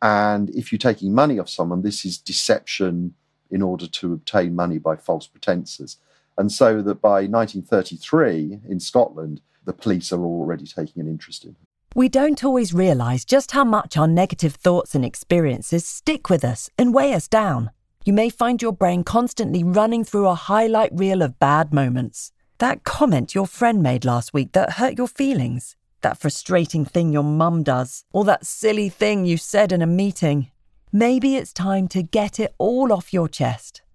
And 0.00 0.50
if 0.50 0.72
you're 0.72 0.78
taking 0.78 1.14
money 1.14 1.38
off 1.38 1.48
someone, 1.48 1.82
this 1.82 2.04
is 2.04 2.18
deception 2.18 3.14
in 3.50 3.62
order 3.62 3.86
to 3.86 4.14
obtain 4.14 4.56
money 4.56 4.78
by 4.78 4.96
false 4.96 5.26
pretenses. 5.26 5.98
And 6.38 6.50
so 6.50 6.82
that 6.82 7.00
by 7.00 7.26
1933 7.26 8.60
in 8.68 8.80
Scotland, 8.80 9.40
the 9.64 9.72
police 9.72 10.12
are 10.12 10.24
already 10.24 10.66
taking 10.66 11.02
an 11.02 11.08
interest 11.08 11.44
in. 11.44 11.56
We 11.94 12.08
don't 12.08 12.42
always 12.42 12.72
realise 12.72 13.24
just 13.24 13.50
how 13.50 13.64
much 13.64 13.96
our 13.96 14.08
negative 14.08 14.54
thoughts 14.54 14.94
and 14.94 15.04
experiences 15.04 15.86
stick 15.86 16.30
with 16.30 16.42
us 16.42 16.70
and 16.78 16.94
weigh 16.94 17.12
us 17.12 17.28
down. 17.28 17.70
You 18.04 18.14
may 18.14 18.30
find 18.30 18.62
your 18.62 18.72
brain 18.72 19.04
constantly 19.04 19.62
running 19.62 20.02
through 20.02 20.26
a 20.26 20.34
highlight 20.34 20.90
reel 20.94 21.20
of 21.20 21.38
bad 21.38 21.72
moments. 21.72 22.32
That 22.58 22.82
comment 22.82 23.34
your 23.34 23.46
friend 23.46 23.82
made 23.82 24.04
last 24.04 24.32
week 24.32 24.52
that 24.52 24.74
hurt 24.74 24.96
your 24.96 25.06
feelings, 25.06 25.76
that 26.00 26.18
frustrating 26.18 26.84
thing 26.84 27.12
your 27.12 27.22
mum 27.22 27.62
does, 27.62 28.04
or 28.12 28.24
that 28.24 28.46
silly 28.46 28.88
thing 28.88 29.26
you 29.26 29.36
said 29.36 29.70
in 29.70 29.82
a 29.82 29.86
meeting. 29.86 30.50
Maybe 30.92 31.36
it's 31.36 31.52
time 31.52 31.88
to 31.88 32.02
get 32.02 32.40
it 32.40 32.54
all 32.58 32.92
off 32.92 33.12
your 33.12 33.28
chest 33.28 33.82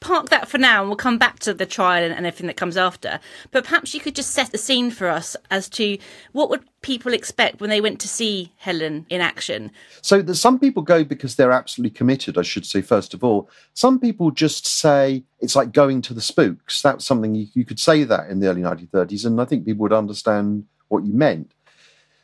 park 0.00 0.28
that 0.28 0.48
for 0.48 0.58
now 0.58 0.80
and 0.80 0.88
we'll 0.88 0.96
come 0.96 1.18
back 1.18 1.38
to 1.40 1.52
the 1.52 1.66
trial 1.66 2.04
and, 2.04 2.14
and 2.14 2.26
everything 2.26 2.46
that 2.46 2.56
comes 2.56 2.76
after. 2.76 3.18
But 3.50 3.64
perhaps 3.64 3.94
you 3.94 4.00
could 4.00 4.14
just 4.14 4.30
set 4.30 4.52
the 4.52 4.58
scene 4.58 4.90
for 4.90 5.08
us 5.08 5.36
as 5.50 5.68
to 5.70 5.98
what 6.32 6.50
would 6.50 6.64
people 6.82 7.12
expect 7.12 7.60
when 7.60 7.70
they 7.70 7.80
went 7.80 8.00
to 8.00 8.08
see 8.08 8.52
Helen 8.56 9.06
in 9.10 9.20
action? 9.20 9.70
So 10.02 10.22
that 10.22 10.36
some 10.36 10.58
people 10.58 10.82
go 10.82 11.04
because 11.04 11.36
they're 11.36 11.52
absolutely 11.52 11.96
committed, 11.96 12.38
I 12.38 12.42
should 12.42 12.66
say, 12.66 12.80
first 12.82 13.14
of 13.14 13.24
all. 13.24 13.50
Some 13.74 13.98
people 13.98 14.30
just 14.30 14.66
say 14.66 15.24
it's 15.40 15.56
like 15.56 15.72
going 15.72 16.02
to 16.02 16.14
the 16.14 16.20
spooks. 16.20 16.80
That's 16.82 17.04
something 17.04 17.34
you, 17.34 17.46
you 17.54 17.64
could 17.64 17.80
say 17.80 18.04
that 18.04 18.30
in 18.30 18.40
the 18.40 18.48
early 18.48 18.62
1930s, 18.62 19.26
and 19.26 19.40
I 19.40 19.44
think 19.44 19.64
people 19.64 19.82
would 19.82 19.92
understand 19.92 20.64
what 20.88 21.04
you 21.04 21.14
meant. 21.14 21.52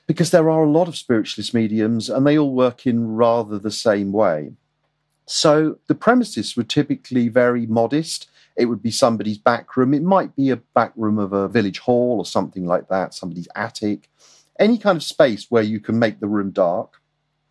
Because 0.07 0.31
there 0.31 0.51
are 0.51 0.63
a 0.63 0.71
lot 0.71 0.87
of 0.87 0.97
spiritualist 0.97 1.55
mediums 1.55 2.11
and 2.11 2.27
they 2.27 2.37
all 2.37 2.53
work 2.53 2.87
in 2.87 3.15
rather 3.15 3.59
the 3.59 3.71
same 3.71 4.13
way. 4.13 4.53
So 5.27 5.79
the 5.87 5.95
premises 5.95 6.57
were 6.57 6.65
typically 6.65 7.29
very 7.29 7.67
modest. 7.67 8.29
It 8.57 8.67
would 8.67 8.83
be 8.83 8.91
somebody's 8.91 9.39
back 9.39 9.77
room. 9.77 9.95
It 9.95 10.03
might 10.03 10.37
be 10.37 10.51
a 10.51 10.57
back 10.57 10.93
room 10.97 11.19
of 11.19 11.33
a 11.33 11.49
village 11.49 11.79
hall 11.81 12.19
or 12.19 12.27
something 12.27 12.67
like 12.67 12.89
that, 12.89 13.15
somebody's 13.15 13.49
attic, 13.57 14.11
any 14.59 14.79
kind 14.79 14.97
of 14.97 15.03
space 15.03 15.51
where 15.51 15.63
you 15.63 15.81
can 15.81 15.99
make 15.99 16.21
the 16.21 16.29
room 16.29 16.51
dark. 16.51 17.01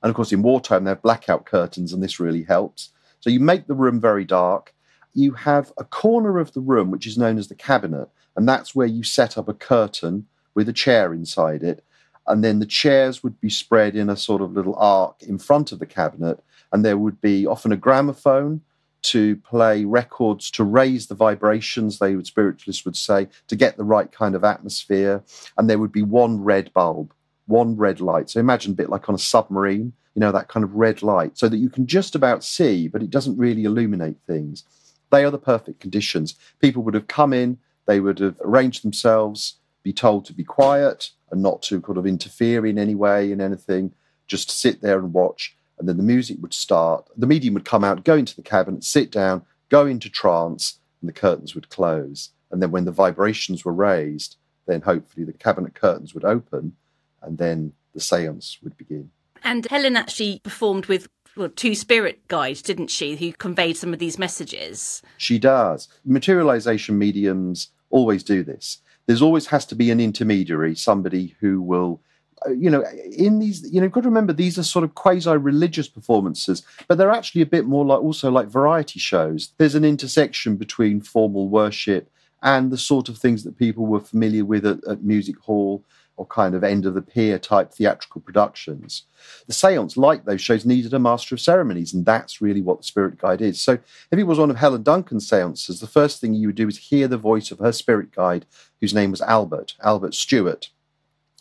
And 0.01 0.09
of 0.09 0.15
course, 0.15 0.31
in 0.31 0.41
wartime, 0.41 0.83
they 0.83 0.91
have 0.91 1.01
blackout 1.01 1.45
curtains, 1.45 1.93
and 1.93 2.03
this 2.03 2.19
really 2.19 2.43
helps. 2.43 2.89
So 3.19 3.29
you 3.29 3.39
make 3.39 3.67
the 3.67 3.73
room 3.73 3.99
very 3.99 4.25
dark. 4.25 4.73
You 5.13 5.33
have 5.33 5.71
a 5.77 5.83
corner 5.83 6.39
of 6.39 6.53
the 6.53 6.59
room, 6.59 6.91
which 6.91 7.07
is 7.07 7.17
known 7.17 7.37
as 7.37 7.47
the 7.47 7.55
cabinet, 7.55 8.09
and 8.35 8.47
that's 8.47 8.75
where 8.75 8.87
you 8.87 9.03
set 9.03 9.37
up 9.37 9.47
a 9.47 9.53
curtain 9.53 10.27
with 10.55 10.67
a 10.69 10.73
chair 10.73 11.13
inside 11.13 11.63
it. 11.63 11.83
And 12.27 12.43
then 12.43 12.59
the 12.59 12.65
chairs 12.65 13.23
would 13.23 13.39
be 13.41 13.49
spread 13.49 13.95
in 13.95 14.09
a 14.09 14.15
sort 14.15 14.41
of 14.41 14.53
little 14.53 14.75
arc 14.75 15.23
in 15.23 15.37
front 15.37 15.71
of 15.71 15.79
the 15.79 15.85
cabinet 15.85 16.41
and 16.73 16.83
there 16.83 16.97
would 16.97 17.21
be 17.21 17.47
often 17.47 17.71
a 17.71 17.77
gramophone 17.77 18.61
to 19.03 19.35
play 19.37 19.85
records 19.85 20.49
to 20.51 20.63
raise 20.63 21.07
the 21.07 21.15
vibrations, 21.15 21.99
they 21.99 22.15
would 22.15 22.25
spiritualists 22.25 22.85
would 22.85 22.95
say, 22.95 23.27
to 23.47 23.55
get 23.55 23.77
the 23.77 23.83
right 23.83 24.11
kind 24.11 24.33
of 24.33 24.43
atmosphere. 24.43 25.23
And 25.57 25.69
there 25.69 25.77
would 25.77 25.91
be 25.91 26.01
one 26.01 26.43
red 26.43 26.73
bulb, 26.73 27.13
one 27.45 27.75
red 27.75 27.99
light. 28.01 28.29
So 28.29 28.39
imagine 28.39 28.71
a 28.71 28.75
bit 28.75 28.89
like 28.89 29.09
on 29.09 29.15
a 29.15 29.19
submarine, 29.19 29.93
you 30.15 30.19
know, 30.19 30.31
that 30.31 30.47
kind 30.47 30.63
of 30.63 30.73
red 30.73 31.03
light, 31.03 31.37
so 31.37 31.49
that 31.49 31.57
you 31.57 31.69
can 31.69 31.85
just 31.85 32.15
about 32.15 32.43
see, 32.43 32.87
but 32.87 33.03
it 33.03 33.09
doesn't 33.09 33.37
really 33.37 33.65
illuminate 33.65 34.17
things. 34.25 34.63
They 35.11 35.23
are 35.25 35.31
the 35.31 35.37
perfect 35.37 35.79
conditions. 35.79 36.35
People 36.59 36.81
would 36.83 36.93
have 36.93 37.07
come 37.07 37.33
in, 37.33 37.57
they 37.85 37.99
would 37.99 38.19
have 38.19 38.39
arranged 38.41 38.83
themselves, 38.83 39.55
be 39.83 39.93
told 39.93 40.25
to 40.25 40.33
be 40.33 40.43
quiet 40.43 41.11
and 41.29 41.43
not 41.43 41.61
to 41.63 41.81
kind 41.81 41.97
of 41.97 42.07
interfere 42.07 42.65
in 42.65 42.79
any 42.79 42.95
way 42.95 43.31
in 43.31 43.41
anything, 43.41 43.93
just 44.27 44.49
sit 44.49 44.81
there 44.81 44.97
and 44.97 45.13
watch. 45.13 45.55
And 45.79 45.89
then 45.89 45.97
the 45.97 46.03
music 46.03 46.37
would 46.41 46.53
start. 46.53 47.09
The 47.17 47.27
medium 47.27 47.53
would 47.55 47.65
come 47.65 47.83
out, 47.83 48.05
go 48.05 48.15
into 48.15 48.35
the 48.35 48.41
cabinet, 48.41 48.83
sit 48.83 49.11
down, 49.11 49.43
go 49.69 49.85
into 49.85 50.09
trance, 50.09 50.79
and 51.01 51.09
the 51.09 51.13
curtains 51.13 51.55
would 51.55 51.69
close. 51.69 52.29
And 52.51 52.61
then 52.61 52.71
when 52.71 52.85
the 52.85 52.91
vibrations 52.91 53.65
were 53.65 53.73
raised, 53.73 54.37
then 54.67 54.81
hopefully 54.81 55.25
the 55.25 55.33
cabinet 55.33 55.75
curtains 55.75 56.13
would 56.13 56.23
open 56.23 56.73
and 57.21 57.37
then 57.37 57.73
the 57.93 57.99
seance 57.99 58.59
would 58.61 58.77
begin. 58.77 59.09
And 59.43 59.65
Helen 59.65 59.95
actually 59.95 60.39
performed 60.43 60.85
with 60.85 61.07
well, 61.35 61.49
two 61.49 61.75
spirit 61.75 62.27
guides, 62.27 62.61
didn't 62.61 62.89
she, 62.89 63.15
who 63.15 63.33
conveyed 63.33 63.77
some 63.77 63.91
of 63.91 63.99
these 63.99 64.19
messages? 64.19 65.01
She 65.17 65.39
does. 65.39 65.87
Materialization 66.05 66.97
mediums 66.97 67.69
always 67.89 68.23
do 68.23 68.43
this. 68.43 68.79
There's 69.07 69.21
always 69.21 69.47
has 69.47 69.65
to 69.67 69.75
be 69.75 69.91
an 69.91 69.99
intermediary, 69.99 70.75
somebody 70.75 71.35
who 71.39 71.61
will 71.61 72.01
Uh, 72.45 72.51
you 72.51 72.69
know, 72.69 72.83
in 73.11 73.39
these, 73.39 73.71
you 73.71 73.79
know, 73.79 73.85
you've 73.85 73.93
got 73.93 74.01
to 74.01 74.09
remember 74.09 74.33
these 74.33 74.57
are 74.57 74.63
sort 74.63 74.83
of 74.83 74.95
quasi-religious 74.95 75.87
performances, 75.87 76.63
but 76.87 76.97
they're 76.97 77.11
actually 77.11 77.41
a 77.41 77.45
bit 77.45 77.65
more 77.65 77.85
like 77.85 78.01
also 78.01 78.29
like 78.31 78.47
variety 78.47 78.99
shows. 78.99 79.51
There's 79.57 79.75
an 79.75 79.85
intersection 79.85 80.57
between 80.57 81.01
formal 81.01 81.47
worship 81.47 82.09
and 82.41 82.71
the 82.71 82.77
sort 82.77 83.09
of 83.09 83.17
things 83.17 83.43
that 83.43 83.57
people 83.57 83.85
were 83.85 84.01
familiar 84.01 84.45
with 84.45 84.65
at, 84.65 84.83
at 84.85 85.03
music 85.03 85.39
hall 85.39 85.83
or 86.15 86.25
kind 86.27 86.53
of 86.53 86.63
end 86.63 86.85
of 86.85 86.93
the 86.93 87.01
pier 87.01 87.39
type 87.39 87.71
theatrical 87.71 88.21
productions. 88.21 89.03
The 89.47 89.53
seance, 89.53 89.97
like 89.97 90.25
those 90.25 90.41
shows, 90.41 90.65
needed 90.65 90.93
a 90.93 90.99
master 90.99 91.33
of 91.33 91.41
ceremonies, 91.41 91.93
and 91.93 92.05
that's 92.05 92.41
really 92.41 92.61
what 92.61 92.77
the 92.79 92.83
spirit 92.83 93.17
guide 93.17 93.41
is. 93.41 93.59
So 93.59 93.73
if 94.11 94.19
it 94.19 94.23
was 94.23 94.37
one 94.37 94.51
of 94.51 94.57
Helen 94.57 94.83
Duncan's 94.83 95.27
seances, 95.27 95.79
the 95.79 95.87
first 95.87 96.21
thing 96.21 96.33
you 96.35 96.49
would 96.49 96.55
do 96.55 96.67
is 96.67 96.77
hear 96.77 97.07
the 97.07 97.17
voice 97.17 97.49
of 97.49 97.59
her 97.59 97.71
spirit 97.71 98.11
guide, 98.11 98.45
whose 98.79 98.93
name 98.93 99.11
was 99.11 99.21
Albert, 99.21 99.73
Albert 99.81 100.13
Stewart. 100.13 100.69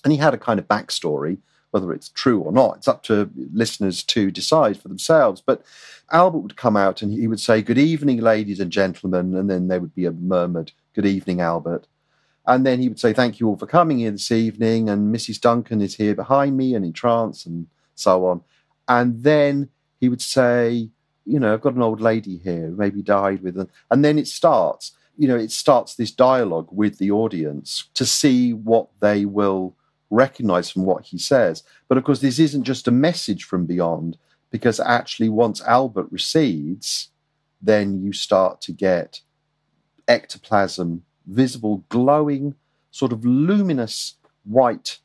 And 0.05 0.13
he 0.13 0.19
had 0.19 0.35
a 0.35 0.39
kind 0.39 0.59
of 0.59 0.69
backstory, 0.69 1.39
whether 1.71 1.93
it's 1.93 2.09
true 2.11 2.41
or 2.41 2.53
not. 2.53 2.77
It's 2.77 2.89
up 2.89 3.03
to 3.05 3.31
listeners 3.53 4.03
to 4.05 4.31
decide 4.31 4.79
for 4.81 4.89
themselves. 4.89 5.43
But 5.45 5.63
Albert 6.11 6.41
would 6.41 6.57
come 6.57 6.77
out 6.77 7.03
and 7.03 7.13
he 7.13 7.27
would 7.27 7.41
say, 7.41 7.63
Good 7.63 7.79
evening, 7.79 8.19
ladies 8.19 8.61
and 8.61 8.71
gentlemen. 8.71 9.35
And 9.35 9.49
then 9.49 9.69
there 9.69 9.81
would 9.81 9.95
be 9.95 10.07
a 10.07 10.13
murmured, 10.13 10.73
Good 10.95 11.07
evening, 11.07 11.41
Albert. 11.41 11.87
And 12.47 12.67
then 12.67 12.81
he 12.81 12.89
would 12.89 13.01
say, 13.01 13.13
Thank 13.13 13.41
you 13.41 13.49
all 13.49 13.57
for 13.57 13.67
coming 13.67 13.99
here 13.99 14.11
this 14.11 14.33
evening. 14.33 14.89
And 14.89 15.15
Mrs. 15.15 15.41
Duncan 15.41 15.81
is 15.81 15.97
here 15.97 16.15
behind 16.15 16.57
me 16.57 16.75
and 16.75 16.85
in 16.85 16.93
trance 16.93 17.47
and 17.47 17.67
so 17.95 18.27
on. 18.27 18.43
And 18.89 19.23
then 19.23 19.71
he 20.01 20.09
would 20.09 20.23
say, 20.23 20.91
You 21.25 21.39
know, 21.39 21.55
I've 21.55 21.61
got 21.61 21.75
an 21.75 21.83
old 21.83 22.01
lady 22.01 22.39
here 22.39 22.67
who 22.67 22.77
maybe 22.77 23.03
died 23.03 23.43
with. 23.43 23.55
Them. 23.55 23.69
And 23.91 24.05
then 24.05 24.19
it 24.19 24.27
starts. 24.27 24.93
You 25.17 25.29
know, 25.29 25.37
it 25.37 25.53
starts 25.53 25.95
this 25.95 26.11
dialogue 26.11 26.69
with 26.73 26.99
the 26.99 27.11
audience 27.11 27.89
to 27.95 28.05
see 28.05 28.53
what 28.53 28.89
they 29.01 29.25
will 29.25 29.77
recognize 30.13 30.71
from 30.71 30.85
what 30.85 31.07
he 31.07 31.19
says. 31.19 31.65
But 31.89 31.99
of 31.99 32.05
course, 32.05 32.21
this 32.21 32.39
isn't 32.39 32.65
just 32.65 32.87
a 32.87 32.93
message 32.93 33.45
from 33.45 33.67
beyond, 33.67 34.19
because 34.51 34.79
actually, 34.79 35.31
once 35.31 35.63
Albert 35.63 36.09
recedes, 36.11 37.09
then 37.61 38.03
you 38.03 38.13
start 38.13 38.61
to 38.63 38.73
get 38.73 39.23
ectoplasm 40.07 41.03
visible, 41.27 41.85
glowing, 41.89 42.55
sort 42.91 43.13
of 43.13 43.25
luminous 43.25 44.17
white 44.45 44.99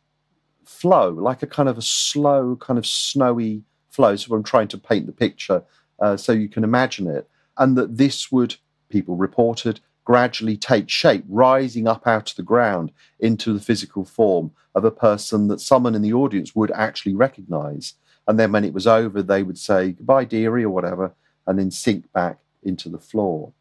flow, 0.65 1.09
like 1.09 1.41
a 1.41 1.47
kind 1.47 1.69
of 1.69 1.77
a 1.77 1.81
slow, 1.81 2.57
kind 2.57 2.77
of 2.77 2.85
snowy 2.85 3.63
flow. 3.89 4.15
So 4.15 4.35
I'm 4.35 4.43
trying 4.43 4.67
to 4.69 4.77
paint 4.77 5.05
the 5.05 5.13
picture 5.13 5.63
uh, 5.99 6.17
so 6.17 6.31
you 6.33 6.49
can 6.49 6.63
imagine 6.63 7.07
it. 7.07 7.29
And 7.55 7.77
that 7.77 7.97
this 7.97 8.31
would, 8.31 8.55
people 8.89 9.15
reported, 9.15 9.79
gradually 10.07 10.55
take 10.55 10.89
shape, 10.89 11.25
rising 11.27 11.85
up 11.85 12.07
out 12.07 12.29
of 12.29 12.37
the 12.37 12.41
ground 12.41 12.93
into 13.19 13.51
the 13.51 13.59
physical 13.59 14.05
form 14.05 14.49
of 14.73 14.85
a 14.85 14.89
person 14.89 15.49
that 15.49 15.59
someone 15.59 15.93
in 15.95 16.01
the 16.01 16.13
audience 16.13 16.55
would 16.55 16.71
actually 16.71 17.13
recognize. 17.13 17.95
And 18.25 18.39
then 18.39 18.53
when 18.53 18.63
it 18.63 18.73
was 18.73 18.87
over, 18.87 19.21
they 19.21 19.43
would 19.43 19.57
say, 19.57 19.91
goodbye, 19.91 20.23
dearie, 20.23 20.63
or 20.63 20.69
whatever, 20.69 21.13
and 21.45 21.59
then 21.59 21.71
sink 21.71 22.09
back 22.13 22.37
into 22.63 22.87
the 22.87 22.97
floor. 22.97 23.51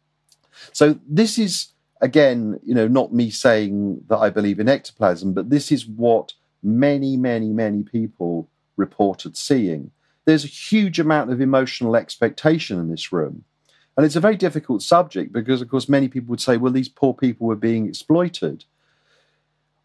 So 0.71 0.97
this 1.05 1.37
is 1.37 1.73
again, 1.99 2.61
you 2.63 2.73
know, 2.73 2.87
not 2.87 3.13
me 3.13 3.29
saying 3.29 4.05
that 4.07 4.19
I 4.19 4.29
believe 4.29 4.61
in 4.61 4.69
ectoplasm, 4.69 5.33
but 5.33 5.49
this 5.49 5.69
is 5.69 5.85
what 5.85 6.31
many, 6.63 7.17
many, 7.17 7.49
many 7.49 7.83
people 7.83 8.47
reported 8.77 9.35
seeing. 9.35 9.91
There's 10.23 10.45
a 10.45 10.47
huge 10.47 10.97
amount 10.97 11.29
of 11.29 11.41
emotional 11.41 11.97
expectation 11.97 12.79
in 12.79 12.89
this 12.89 13.11
room. 13.11 13.43
And 13.97 14.05
it's 14.05 14.15
a 14.15 14.21
very 14.21 14.35
difficult 14.35 14.83
subject 14.83 15.33
because, 15.33 15.59
of 15.59 15.69
course, 15.69 15.89
many 15.89 16.07
people 16.07 16.29
would 16.29 16.39
say, 16.39 16.55
well, 16.55 16.71
these 16.71 16.87
poor 16.87 17.15
people 17.15 17.47
were 17.47 17.55
being 17.55 17.87
exploited. 17.87 18.63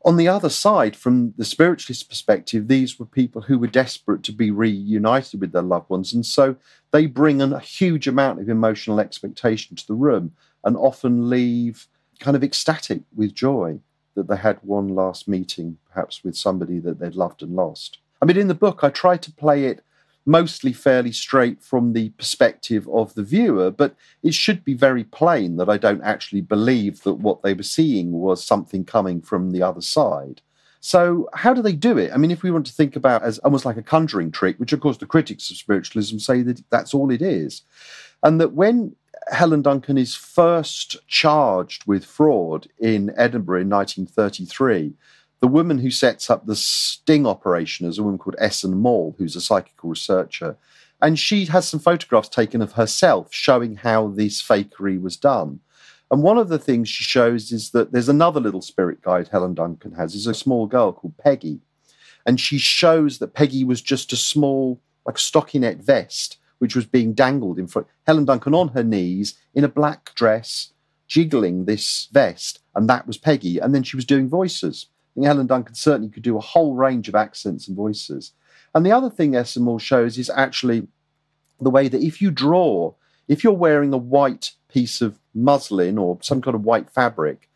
On 0.04 0.18
the 0.18 0.28
other 0.28 0.50
side, 0.50 0.94
from 0.94 1.32
the 1.38 1.44
spiritualist 1.44 2.10
perspective, 2.10 2.68
these 2.68 2.98
were 2.98 3.06
people 3.06 3.42
who 3.42 3.58
were 3.58 3.68
desperate 3.68 4.22
to 4.24 4.32
be 4.32 4.50
reunited 4.50 5.40
with 5.40 5.52
their 5.52 5.62
loved 5.62 5.88
ones. 5.88 6.12
And 6.12 6.26
so 6.26 6.56
they 6.90 7.06
bring 7.06 7.40
a 7.40 7.58
huge 7.58 8.06
amount 8.06 8.40
of 8.40 8.50
emotional 8.50 9.00
expectation 9.00 9.76
to 9.76 9.86
the 9.86 9.94
room 9.94 10.32
and 10.62 10.76
often 10.76 11.30
leave 11.30 11.86
kind 12.18 12.36
of 12.36 12.44
ecstatic 12.44 13.02
with 13.14 13.32
joy 13.32 13.78
that 14.14 14.28
they 14.28 14.36
had 14.36 14.58
one 14.62 14.88
last 14.88 15.26
meeting, 15.26 15.78
perhaps 15.90 16.22
with 16.22 16.36
somebody 16.36 16.78
that 16.80 16.98
they'd 16.98 17.14
loved 17.14 17.42
and 17.42 17.56
lost. 17.56 17.98
I 18.20 18.26
mean, 18.26 18.36
in 18.36 18.48
the 18.48 18.54
book, 18.54 18.80
I 18.82 18.90
try 18.90 19.16
to 19.16 19.32
play 19.32 19.64
it 19.64 19.82
mostly 20.24 20.72
fairly 20.72 21.12
straight 21.12 21.62
from 21.62 21.92
the 21.92 22.10
perspective 22.10 22.88
of 22.92 23.14
the 23.14 23.22
viewer, 23.22 23.70
but 23.70 23.94
it 24.22 24.34
should 24.34 24.64
be 24.64 24.74
very 24.74 25.04
plain 25.04 25.56
that 25.56 25.68
I 25.68 25.78
don't 25.78 26.02
actually 26.02 26.42
believe 26.42 27.02
that 27.02 27.14
what 27.14 27.42
they 27.42 27.54
were 27.54 27.62
seeing 27.62 28.12
was 28.12 28.44
something 28.44 28.84
coming 28.84 29.20
from 29.20 29.50
the 29.50 29.62
other 29.62 29.80
side. 29.80 30.40
So, 30.80 31.28
how 31.32 31.54
do 31.54 31.62
they 31.62 31.74
do 31.74 31.96
it? 31.96 32.10
I 32.12 32.16
mean, 32.16 32.32
if 32.32 32.42
we 32.42 32.50
want 32.50 32.66
to 32.66 32.72
think 32.72 32.96
about 32.96 33.22
as 33.22 33.38
almost 33.38 33.64
like 33.64 33.76
a 33.76 33.82
conjuring 33.82 34.32
trick, 34.32 34.58
which 34.58 34.72
of 34.72 34.80
course 34.80 34.96
the 34.96 35.06
critics 35.06 35.50
of 35.50 35.56
spiritualism 35.56 36.18
say 36.18 36.42
that 36.42 36.62
that's 36.70 36.92
all 36.92 37.10
it 37.10 37.22
is, 37.22 37.62
and 38.22 38.40
that 38.40 38.52
when 38.52 38.96
Helen 39.30 39.62
Duncan 39.62 39.98
is 39.98 40.14
first 40.14 40.96
charged 41.06 41.86
with 41.86 42.04
fraud 42.04 42.66
in 42.78 43.12
Edinburgh 43.16 43.60
in 43.60 43.70
1933. 43.70 44.94
The 45.42 45.48
woman 45.48 45.78
who 45.78 45.90
sets 45.90 46.30
up 46.30 46.46
the 46.46 46.54
sting 46.54 47.26
operation 47.26 47.84
is 47.86 47.98
a 47.98 48.02
woman 48.04 48.16
called 48.16 48.36
Esson 48.40 48.74
Maule, 48.74 49.16
who's 49.18 49.34
a 49.34 49.40
psychical 49.40 49.90
researcher. 49.90 50.56
And 51.02 51.18
she 51.18 51.46
has 51.46 51.66
some 51.66 51.80
photographs 51.80 52.28
taken 52.28 52.62
of 52.62 52.74
herself 52.74 53.34
showing 53.34 53.74
how 53.74 54.06
this 54.06 54.40
fakery 54.40 55.02
was 55.02 55.16
done. 55.16 55.58
And 56.12 56.22
one 56.22 56.38
of 56.38 56.48
the 56.48 56.60
things 56.60 56.88
she 56.88 57.02
shows 57.02 57.50
is 57.50 57.72
that 57.72 57.90
there's 57.90 58.08
another 58.08 58.38
little 58.38 58.62
spirit 58.62 59.02
guide 59.02 59.30
Helen 59.32 59.54
Duncan 59.54 59.92
has, 59.94 60.14
is 60.14 60.28
a 60.28 60.34
small 60.34 60.68
girl 60.68 60.92
called 60.92 61.18
Peggy. 61.18 61.58
And 62.24 62.38
she 62.38 62.58
shows 62.58 63.18
that 63.18 63.34
Peggy 63.34 63.64
was 63.64 63.82
just 63.82 64.12
a 64.12 64.16
small, 64.16 64.80
like 65.04 65.16
stockinette 65.16 65.82
vest 65.82 66.38
which 66.58 66.76
was 66.76 66.86
being 66.86 67.12
dangled 67.14 67.58
in 67.58 67.66
front. 67.66 67.88
Helen 68.06 68.24
Duncan 68.24 68.54
on 68.54 68.68
her 68.68 68.84
knees 68.84 69.36
in 69.52 69.64
a 69.64 69.68
black 69.68 70.14
dress, 70.14 70.72
jiggling 71.08 71.64
this 71.64 72.06
vest, 72.12 72.60
and 72.76 72.88
that 72.88 73.08
was 73.08 73.18
Peggy. 73.18 73.58
And 73.58 73.74
then 73.74 73.82
she 73.82 73.96
was 73.96 74.04
doing 74.04 74.28
voices. 74.28 74.86
I 75.12 75.20
think 75.20 75.26
Helen 75.26 75.46
Duncan 75.46 75.74
certainly 75.74 76.08
could 76.08 76.22
do 76.22 76.36
a 76.38 76.40
whole 76.40 76.74
range 76.74 77.08
of 77.08 77.14
accents 77.14 77.68
and 77.68 77.76
voices. 77.76 78.32
And 78.74 78.86
the 78.86 78.92
other 78.92 79.10
thing 79.10 79.32
Maule 79.58 79.78
shows 79.78 80.16
is 80.16 80.30
actually 80.30 80.88
the 81.60 81.70
way 81.70 81.88
that 81.88 82.02
if 82.02 82.22
you 82.22 82.30
draw, 82.30 82.94
if 83.28 83.44
you're 83.44 83.52
wearing 83.52 83.92
a 83.92 83.98
white 83.98 84.52
piece 84.68 85.00
of 85.02 85.18
muslin 85.34 85.98
or 85.98 86.18
some 86.22 86.40
kind 86.40 86.54
of 86.54 86.64
white 86.64 86.90
fabric, 86.90 87.48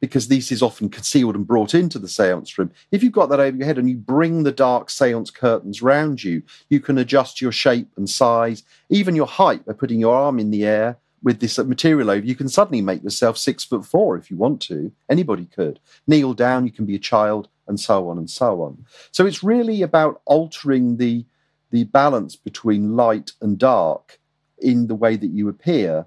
because 0.00 0.28
this 0.28 0.52
is 0.52 0.62
often 0.62 0.90
concealed 0.90 1.34
and 1.34 1.46
brought 1.46 1.74
into 1.74 1.98
the 1.98 2.08
seance 2.08 2.58
room. 2.58 2.70
If 2.90 3.02
you've 3.02 3.12
got 3.12 3.30
that 3.30 3.40
over 3.40 3.56
your 3.56 3.66
head 3.66 3.78
and 3.78 3.88
you 3.88 3.96
bring 3.96 4.42
the 4.42 4.52
dark 4.52 4.90
seance 4.90 5.30
curtains 5.30 5.80
round 5.80 6.22
you, 6.22 6.42
you 6.68 6.78
can 6.80 6.98
adjust 6.98 7.40
your 7.40 7.52
shape 7.52 7.88
and 7.96 8.08
size, 8.08 8.64
even 8.90 9.16
your 9.16 9.26
height 9.26 9.64
by 9.64 9.72
putting 9.72 10.00
your 10.00 10.14
arm 10.14 10.38
in 10.38 10.50
the 10.50 10.66
air 10.66 10.98
with 11.24 11.40
this 11.40 11.58
material 11.58 12.10
over. 12.10 12.24
You 12.24 12.36
can 12.36 12.48
suddenly 12.48 12.80
make 12.80 13.02
yourself 13.02 13.36
six 13.36 13.64
foot 13.64 13.84
four 13.84 14.16
if 14.16 14.30
you 14.30 14.36
want 14.36 14.62
to. 14.62 14.92
Anybody 15.08 15.46
could. 15.46 15.80
Kneel 16.06 16.34
down, 16.34 16.66
you 16.66 16.72
can 16.72 16.86
be 16.86 16.94
a 16.94 17.00
child, 17.00 17.48
and 17.66 17.80
so 17.80 18.08
on 18.08 18.18
and 18.18 18.30
so 18.30 18.62
on. 18.62 18.84
So 19.10 19.26
it's 19.26 19.42
really 19.42 19.82
about 19.82 20.22
altering 20.26 20.98
the 20.98 21.24
the 21.70 21.84
balance 21.84 22.36
between 22.36 22.94
light 22.94 23.32
and 23.40 23.58
dark 23.58 24.20
in 24.58 24.86
the 24.86 24.94
way 24.94 25.16
that 25.16 25.32
you 25.32 25.48
appear. 25.48 26.06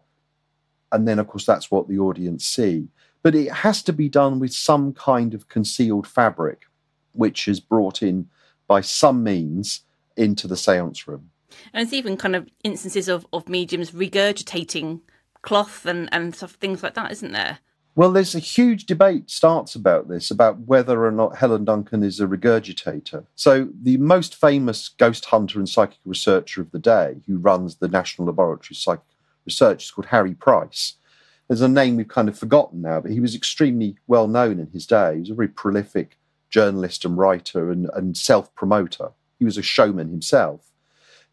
And 0.93 1.05
then, 1.05 1.19
of 1.19 1.27
course, 1.27 1.45
that's 1.45 1.69
what 1.69 1.89
the 1.89 1.99
audience 1.99 2.45
see 2.45 2.87
but 3.27 3.35
it 3.35 3.51
has 3.51 3.83
to 3.83 3.91
be 3.91 4.07
done 4.07 4.39
with 4.39 4.53
some 4.53 4.93
kind 4.93 5.33
of 5.33 5.49
concealed 5.49 6.07
fabric, 6.07 6.61
which 7.11 7.49
is 7.49 7.59
brought 7.59 8.01
in 8.01 8.25
by 8.67 8.79
some 8.79 9.21
means 9.21 9.81
into 10.15 10.47
the 10.47 10.55
seance 10.55 11.09
room. 11.09 11.29
And 11.73 11.83
it's 11.83 11.93
even 11.93 12.17
kind 12.17 12.35
of 12.35 12.47
instances 12.63 13.07
of, 13.07 13.25
of 13.33 13.49
mediums 13.49 13.91
regurgitating 13.91 15.01
cloth 15.41 15.85
and, 15.85 16.09
and 16.11 16.35
stuff, 16.35 16.53
things 16.53 16.83
like 16.83 16.95
that, 16.95 17.11
isn't 17.11 17.31
there? 17.31 17.59
Well, 17.95 18.11
there's 18.11 18.35
a 18.35 18.39
huge 18.39 18.85
debate 18.85 19.27
starts 19.31 19.73
about 19.73 20.07
this, 20.07 20.29
about 20.29 20.59
whether 20.59 21.03
or 21.03 21.11
not 21.11 21.37
Helen 21.37 21.65
Duncan 21.65 22.03
is 22.03 22.19
a 22.19 22.27
regurgitator. 22.27 23.25
So 23.33 23.69
the 23.81 23.97
most 23.97 24.35
famous 24.35 24.89
ghost 24.89 25.25
hunter 25.25 25.57
and 25.57 25.67
psychic 25.67 25.97
researcher 26.05 26.61
of 26.61 26.69
the 26.69 26.77
day, 26.77 27.15
who 27.25 27.37
runs 27.37 27.77
the 27.77 27.87
National 27.87 28.27
Laboratory 28.27 28.73
of 28.73 28.77
Psychic 28.77 29.05
Research, 29.45 29.85
is 29.85 29.91
called 29.91 30.05
Harry 30.07 30.35
Price. 30.35 30.93
There's 31.47 31.61
a 31.61 31.67
name 31.67 31.95
we've 31.95 32.07
kind 32.07 32.29
of 32.29 32.37
forgotten 32.37 32.83
now, 32.83 32.99
but 32.99 33.11
he 33.11 33.19
was 33.19 33.33
extremely 33.33 33.95
well 34.05 34.27
known 34.27 34.59
in 34.59 34.67
his 34.67 34.85
day. 34.85 35.15
He 35.15 35.21
was 35.21 35.29
a 35.31 35.35
very 35.35 35.47
prolific 35.47 36.19
journalist 36.51 37.03
and 37.03 37.17
writer 37.17 37.71
and, 37.71 37.89
and 37.95 38.15
self 38.15 38.53
promoter. 38.53 39.09
He 39.39 39.45
was 39.45 39.57
a 39.57 39.63
showman 39.63 40.09
himself 40.09 40.71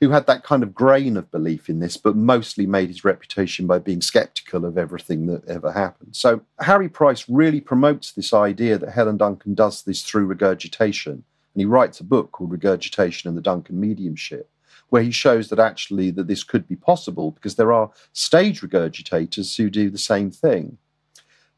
who 0.04 0.10
had 0.10 0.26
that 0.26 0.44
kind 0.44 0.62
of 0.62 0.74
grain 0.74 1.16
of 1.16 1.30
belief 1.30 1.70
in 1.70 1.80
this, 1.80 1.96
but 1.96 2.14
mostly 2.14 2.66
made 2.66 2.88
his 2.88 3.04
reputation 3.04 3.66
by 3.66 3.78
being 3.78 4.02
skeptical 4.02 4.66
of 4.66 4.76
everything 4.76 5.24
that 5.26 5.48
ever 5.48 5.72
happened. 5.72 6.14
So 6.14 6.42
Harry 6.60 6.90
Price 6.90 7.24
really 7.26 7.60
promotes 7.62 8.12
this 8.12 8.34
idea 8.34 8.76
that 8.76 8.92
Helen 8.92 9.16
Duncan 9.16 9.54
does 9.54 9.82
this 9.82 10.02
through 10.02 10.26
regurgitation. 10.26 11.12
And 11.12 11.60
he 11.60 11.64
writes 11.64 12.00
a 12.00 12.04
book 12.04 12.32
called 12.32 12.50
Regurgitation 12.50 13.28
and 13.28 13.36
the 13.36 13.40
Duncan 13.40 13.80
Mediumship, 13.80 14.50
where 14.90 15.02
he 15.02 15.10
shows 15.10 15.48
that 15.48 15.58
actually 15.58 16.10
that 16.10 16.26
this 16.26 16.44
could 16.44 16.68
be 16.68 16.76
possible 16.76 17.30
because 17.30 17.54
there 17.54 17.72
are 17.72 17.90
stage 18.12 18.60
regurgitators 18.60 19.56
who 19.56 19.70
do 19.70 19.88
the 19.88 19.96
same 19.96 20.30
thing. 20.30 20.76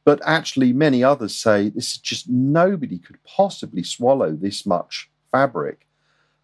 But 0.05 0.21
actually, 0.25 0.73
many 0.73 1.03
others 1.03 1.35
say 1.35 1.69
this 1.69 1.95
is 1.95 1.99
just 1.99 2.29
nobody 2.29 3.01
could 3.01 3.19
possibly 3.25 3.83
swallow 3.83 4.31
this 4.31 4.65
much 4.65 5.11
fabric. 5.33 5.86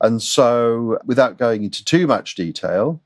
And 0.03 0.21
so, 0.21 0.99
without 1.05 1.39
going 1.39 1.63
into 1.63 1.85
too 1.85 2.09
much 2.09 2.35
detail, 2.35 3.01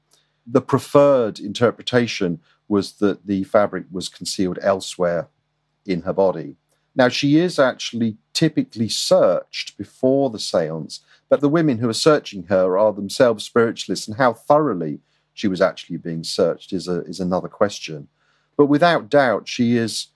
the 0.47 0.63
preferred 0.63 1.39
interpretation 1.39 2.41
was 2.69 2.95
that 2.95 3.27
the 3.27 3.45
fabric 3.45 3.85
was 3.93 4.09
concealed 4.09 4.59
elsewhere 4.63 5.29
in 5.85 6.03
her 6.03 6.15
body. 6.15 6.57
Now, 6.95 7.09
she 7.09 7.37
is 7.37 7.59
actually 7.59 8.17
typically 8.33 8.89
searched 8.89 9.77
before 9.77 10.31
the 10.31 10.39
seance, 10.39 11.01
but 11.29 11.43
the 11.43 11.51
women 11.51 11.79
who 11.79 11.89
are 11.91 11.95
searching 11.95 12.45
her 12.45 12.79
are 12.79 12.95
themselves 12.95 13.45
spiritualists, 13.45 14.09
and 14.09 14.17
how 14.17 14.33
thoroughly 14.33 15.01
she 15.35 15.49
was 15.49 15.61
actually 15.61 15.99
being 15.99 16.25
searched 16.25 16.73
is, 16.73 16.89
a, 16.89 17.03
is 17.03 17.21
another 17.21 17.49
question. 17.49 18.09
But 18.57 18.67
without 18.67 19.11
doubt, 19.11 19.47
she 19.47 19.77
is 19.77 20.07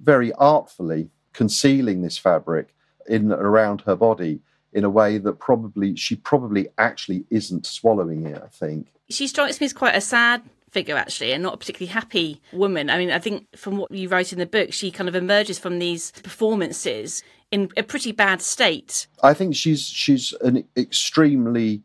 very 0.00 0.32
artfully 0.34 1.10
concealing 1.32 2.02
this 2.02 2.16
fabric 2.16 2.72
in 3.08 3.32
around 3.32 3.80
her 3.80 3.96
body 3.96 4.40
in 4.72 4.84
a 4.84 4.90
way 4.90 5.18
that 5.18 5.34
probably 5.34 5.96
she 5.96 6.16
probably 6.16 6.68
actually 6.78 7.24
isn't 7.30 7.66
swallowing 7.66 8.26
it. 8.26 8.40
I 8.42 8.48
think. 8.48 8.92
She 9.08 9.26
strikes 9.26 9.60
me 9.60 9.66
as 9.66 9.72
quite 9.72 9.94
a 9.94 10.00
sad 10.00 10.42
figure 10.70 10.96
actually 10.96 11.32
and 11.32 11.42
not 11.42 11.54
a 11.54 11.56
particularly 11.56 11.92
happy 11.92 12.40
woman. 12.52 12.90
I 12.90 12.98
mean 12.98 13.10
i 13.10 13.18
think 13.18 13.46
from 13.56 13.78
what 13.78 13.90
you 13.90 14.08
write 14.08 14.32
in 14.32 14.38
the 14.38 14.46
book 14.46 14.72
she 14.72 14.90
kind 14.90 15.08
of 15.08 15.14
emerges 15.14 15.58
from 15.58 15.78
these 15.78 16.10
performances 16.10 17.22
in 17.50 17.70
a 17.76 17.82
pretty 17.82 18.12
bad 18.12 18.42
state. 18.42 19.06
I 19.22 19.34
think 19.34 19.54
she's 19.54 19.86
she's 19.86 20.32
an 20.42 20.64
extremely 20.76 21.82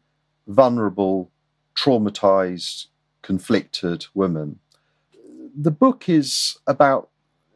vulnerable 0.48 1.32
traumatized 1.76 2.88
conflicted 3.22 4.06
woman. 4.14 4.60
The 5.56 5.72
book 5.72 6.10
is 6.10 6.58
about 6.68 7.10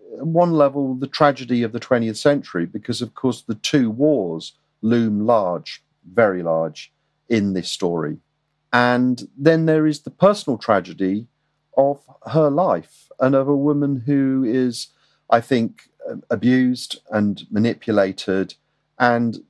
one 0.09 0.51
level 0.51 0.95
the 0.95 1.07
tragedy 1.07 1.63
of 1.63 1.73
the 1.73 1.79
20th 1.79 2.17
century 2.17 2.65
because 2.65 3.01
of 3.01 3.13
course 3.13 3.41
the 3.41 3.55
two 3.55 3.91
wars 3.91 4.53
loom 4.81 5.25
large, 5.25 5.83
very 6.13 6.43
large, 6.43 6.91
in 7.29 7.53
this 7.53 7.69
story. 7.69 8.17
And 8.71 9.27
then 9.37 9.65
there 9.65 9.87
is 9.87 10.01
the 10.01 10.11
personal 10.11 10.57
tragedy 10.57 11.27
of 11.77 12.01
her 12.31 12.49
life 12.49 13.09
and 13.19 13.35
of 13.35 13.47
a 13.47 13.55
woman 13.55 14.03
who 14.05 14.43
is, 14.45 14.87
I 15.29 15.41
think, 15.41 15.89
um, 16.09 16.23
abused 16.29 16.99
and 17.11 17.45
manipulated 17.51 18.55
and 18.99 19.43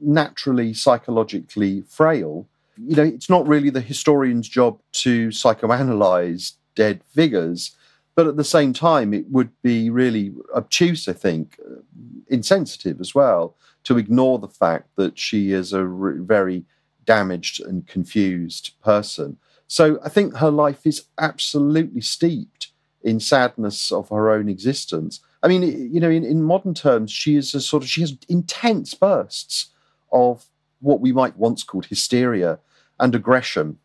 naturally 0.00 0.74
psychologically 0.74 1.82
frail. 1.82 2.46
You 2.76 2.96
know, 2.96 3.04
it's 3.04 3.30
not 3.30 3.46
really 3.46 3.70
the 3.70 3.80
historian's 3.80 4.48
job 4.48 4.78
to 4.92 5.28
psychoanalyze 5.28 6.52
dead 6.74 7.02
figures, 7.14 7.76
but 8.14 8.26
at 8.26 8.36
the 8.36 8.44
same 8.44 8.72
time, 8.72 9.12
it 9.12 9.26
would 9.30 9.50
be 9.62 9.90
really 9.90 10.32
obtuse, 10.54 11.08
I 11.08 11.12
think, 11.12 11.58
uh, 11.64 11.80
insensitive 12.28 13.00
as 13.00 13.14
well, 13.14 13.56
to 13.84 13.98
ignore 13.98 14.38
the 14.38 14.48
fact 14.48 14.88
that 14.96 15.18
she 15.18 15.52
is 15.52 15.72
a 15.72 15.84
re- 15.84 16.18
very 16.18 16.64
damaged 17.04 17.60
and 17.60 17.86
confused 17.86 18.72
person. 18.82 19.36
So 19.66 19.98
I 20.04 20.08
think 20.08 20.36
her 20.36 20.50
life 20.50 20.86
is 20.86 21.04
absolutely 21.18 22.00
steeped 22.00 22.68
in 23.02 23.20
sadness 23.20 23.92
of 23.92 24.08
her 24.08 24.30
own 24.30 24.48
existence. 24.48 25.20
I 25.42 25.48
mean, 25.48 25.92
you 25.92 26.00
know, 26.00 26.10
in, 26.10 26.24
in 26.24 26.42
modern 26.42 26.72
terms, 26.72 27.10
she 27.10 27.36
is 27.36 27.54
a 27.54 27.60
sort 27.60 27.82
of, 27.82 27.88
she 27.88 28.00
has 28.00 28.16
intense 28.28 28.94
bursts 28.94 29.70
of 30.10 30.46
what 30.80 31.00
we 31.00 31.12
might 31.12 31.36
once 31.36 31.62
called 31.62 31.86
hysteria 31.86 32.58
and 32.98 33.14
aggression. 33.14 33.78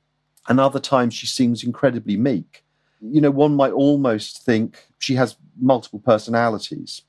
And 0.47 0.59
other 0.59 0.79
times 0.79 1.13
she 1.13 1.27
seems 1.27 1.63
incredibly 1.63 2.15
meek. 2.15 2.63
You 3.01 3.21
know, 3.21 3.31
one 3.31 3.55
might 3.55 3.71
almost 3.71 4.43
think 4.43 4.85
she 4.99 5.15
has 5.15 5.37
multiple 5.59 5.99
personalities 5.99 7.03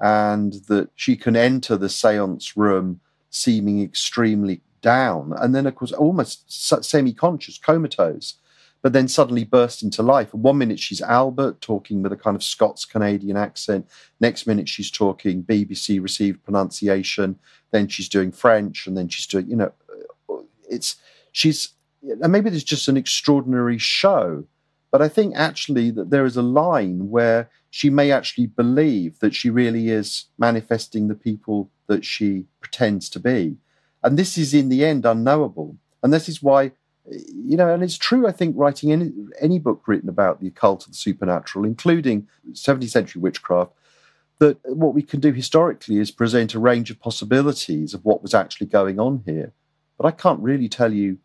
and 0.00 0.54
that 0.68 0.90
she 0.94 1.16
can 1.16 1.36
enter 1.36 1.76
the 1.76 1.88
seance 1.88 2.56
room 2.56 3.00
seeming 3.30 3.82
extremely 3.82 4.60
down 4.80 5.32
and 5.38 5.54
then 5.54 5.66
of 5.66 5.74
course 5.74 5.92
almost 5.92 6.44
semi-conscious 6.84 7.58
comatose 7.58 8.34
but 8.80 8.92
then 8.92 9.08
suddenly 9.08 9.42
burst 9.42 9.82
into 9.82 10.04
life. 10.04 10.32
One 10.32 10.56
minute 10.56 10.78
she's 10.78 11.02
albert 11.02 11.60
talking 11.60 12.00
with 12.00 12.12
a 12.12 12.16
kind 12.16 12.36
of 12.36 12.44
scots 12.44 12.84
canadian 12.84 13.36
accent 13.36 13.88
next 14.20 14.46
minute 14.46 14.68
she's 14.68 14.90
talking 14.90 15.42
bbc 15.42 16.00
received 16.00 16.44
pronunciation 16.44 17.38
then 17.72 17.88
she's 17.88 18.08
doing 18.08 18.30
french 18.30 18.86
and 18.86 18.96
then 18.96 19.08
she's 19.08 19.26
doing 19.26 19.50
you 19.50 19.56
know 19.56 19.72
it's 20.70 20.96
she's 21.32 21.70
and 22.02 22.32
maybe 22.32 22.50
there's 22.50 22.62
just 22.62 22.86
an 22.86 22.96
extraordinary 22.96 23.78
show 23.78 24.44
but 24.90 25.02
i 25.02 25.08
think 25.08 25.34
actually 25.36 25.90
that 25.90 26.10
there 26.10 26.24
is 26.24 26.36
a 26.36 26.42
line 26.42 27.10
where 27.10 27.50
she 27.70 27.90
may 27.90 28.10
actually 28.10 28.46
believe 28.46 29.18
that 29.20 29.34
she 29.34 29.50
really 29.50 29.88
is 29.88 30.26
manifesting 30.38 31.08
the 31.08 31.14
people 31.14 31.70
that 31.86 32.04
she 32.04 32.46
pretends 32.60 33.08
to 33.10 33.20
be. 33.20 33.56
And 34.02 34.18
this 34.18 34.38
is 34.38 34.54
in 34.54 34.68
the 34.68 34.84
end 34.84 35.04
unknowable. 35.04 35.76
And 36.02 36.12
this 36.12 36.28
is 36.28 36.42
why, 36.42 36.72
you 37.06 37.56
know, 37.56 37.72
and 37.72 37.82
it's 37.82 37.98
true, 37.98 38.26
I 38.26 38.32
think, 38.32 38.54
writing 38.56 38.92
any, 38.92 39.12
any 39.40 39.58
book 39.58 39.82
written 39.86 40.08
about 40.08 40.40
the 40.40 40.48
occult 40.48 40.86
and 40.86 40.94
the 40.94 40.98
supernatural, 40.98 41.64
including 41.64 42.28
17th 42.52 42.88
century 42.88 43.20
witchcraft, 43.20 43.72
that 44.38 44.58
what 44.64 44.94
we 44.94 45.02
can 45.02 45.20
do 45.20 45.32
historically 45.32 45.98
is 45.98 46.12
present 46.12 46.54
a 46.54 46.60
range 46.60 46.90
of 46.90 47.00
possibilities 47.00 47.92
of 47.92 48.04
what 48.04 48.22
was 48.22 48.34
actually 48.34 48.68
going 48.68 49.00
on 49.00 49.22
here. 49.26 49.52
But 49.98 50.06
I 50.06 50.12
can't 50.12 50.40
really 50.40 50.68
tell 50.68 50.92
you 50.92 51.18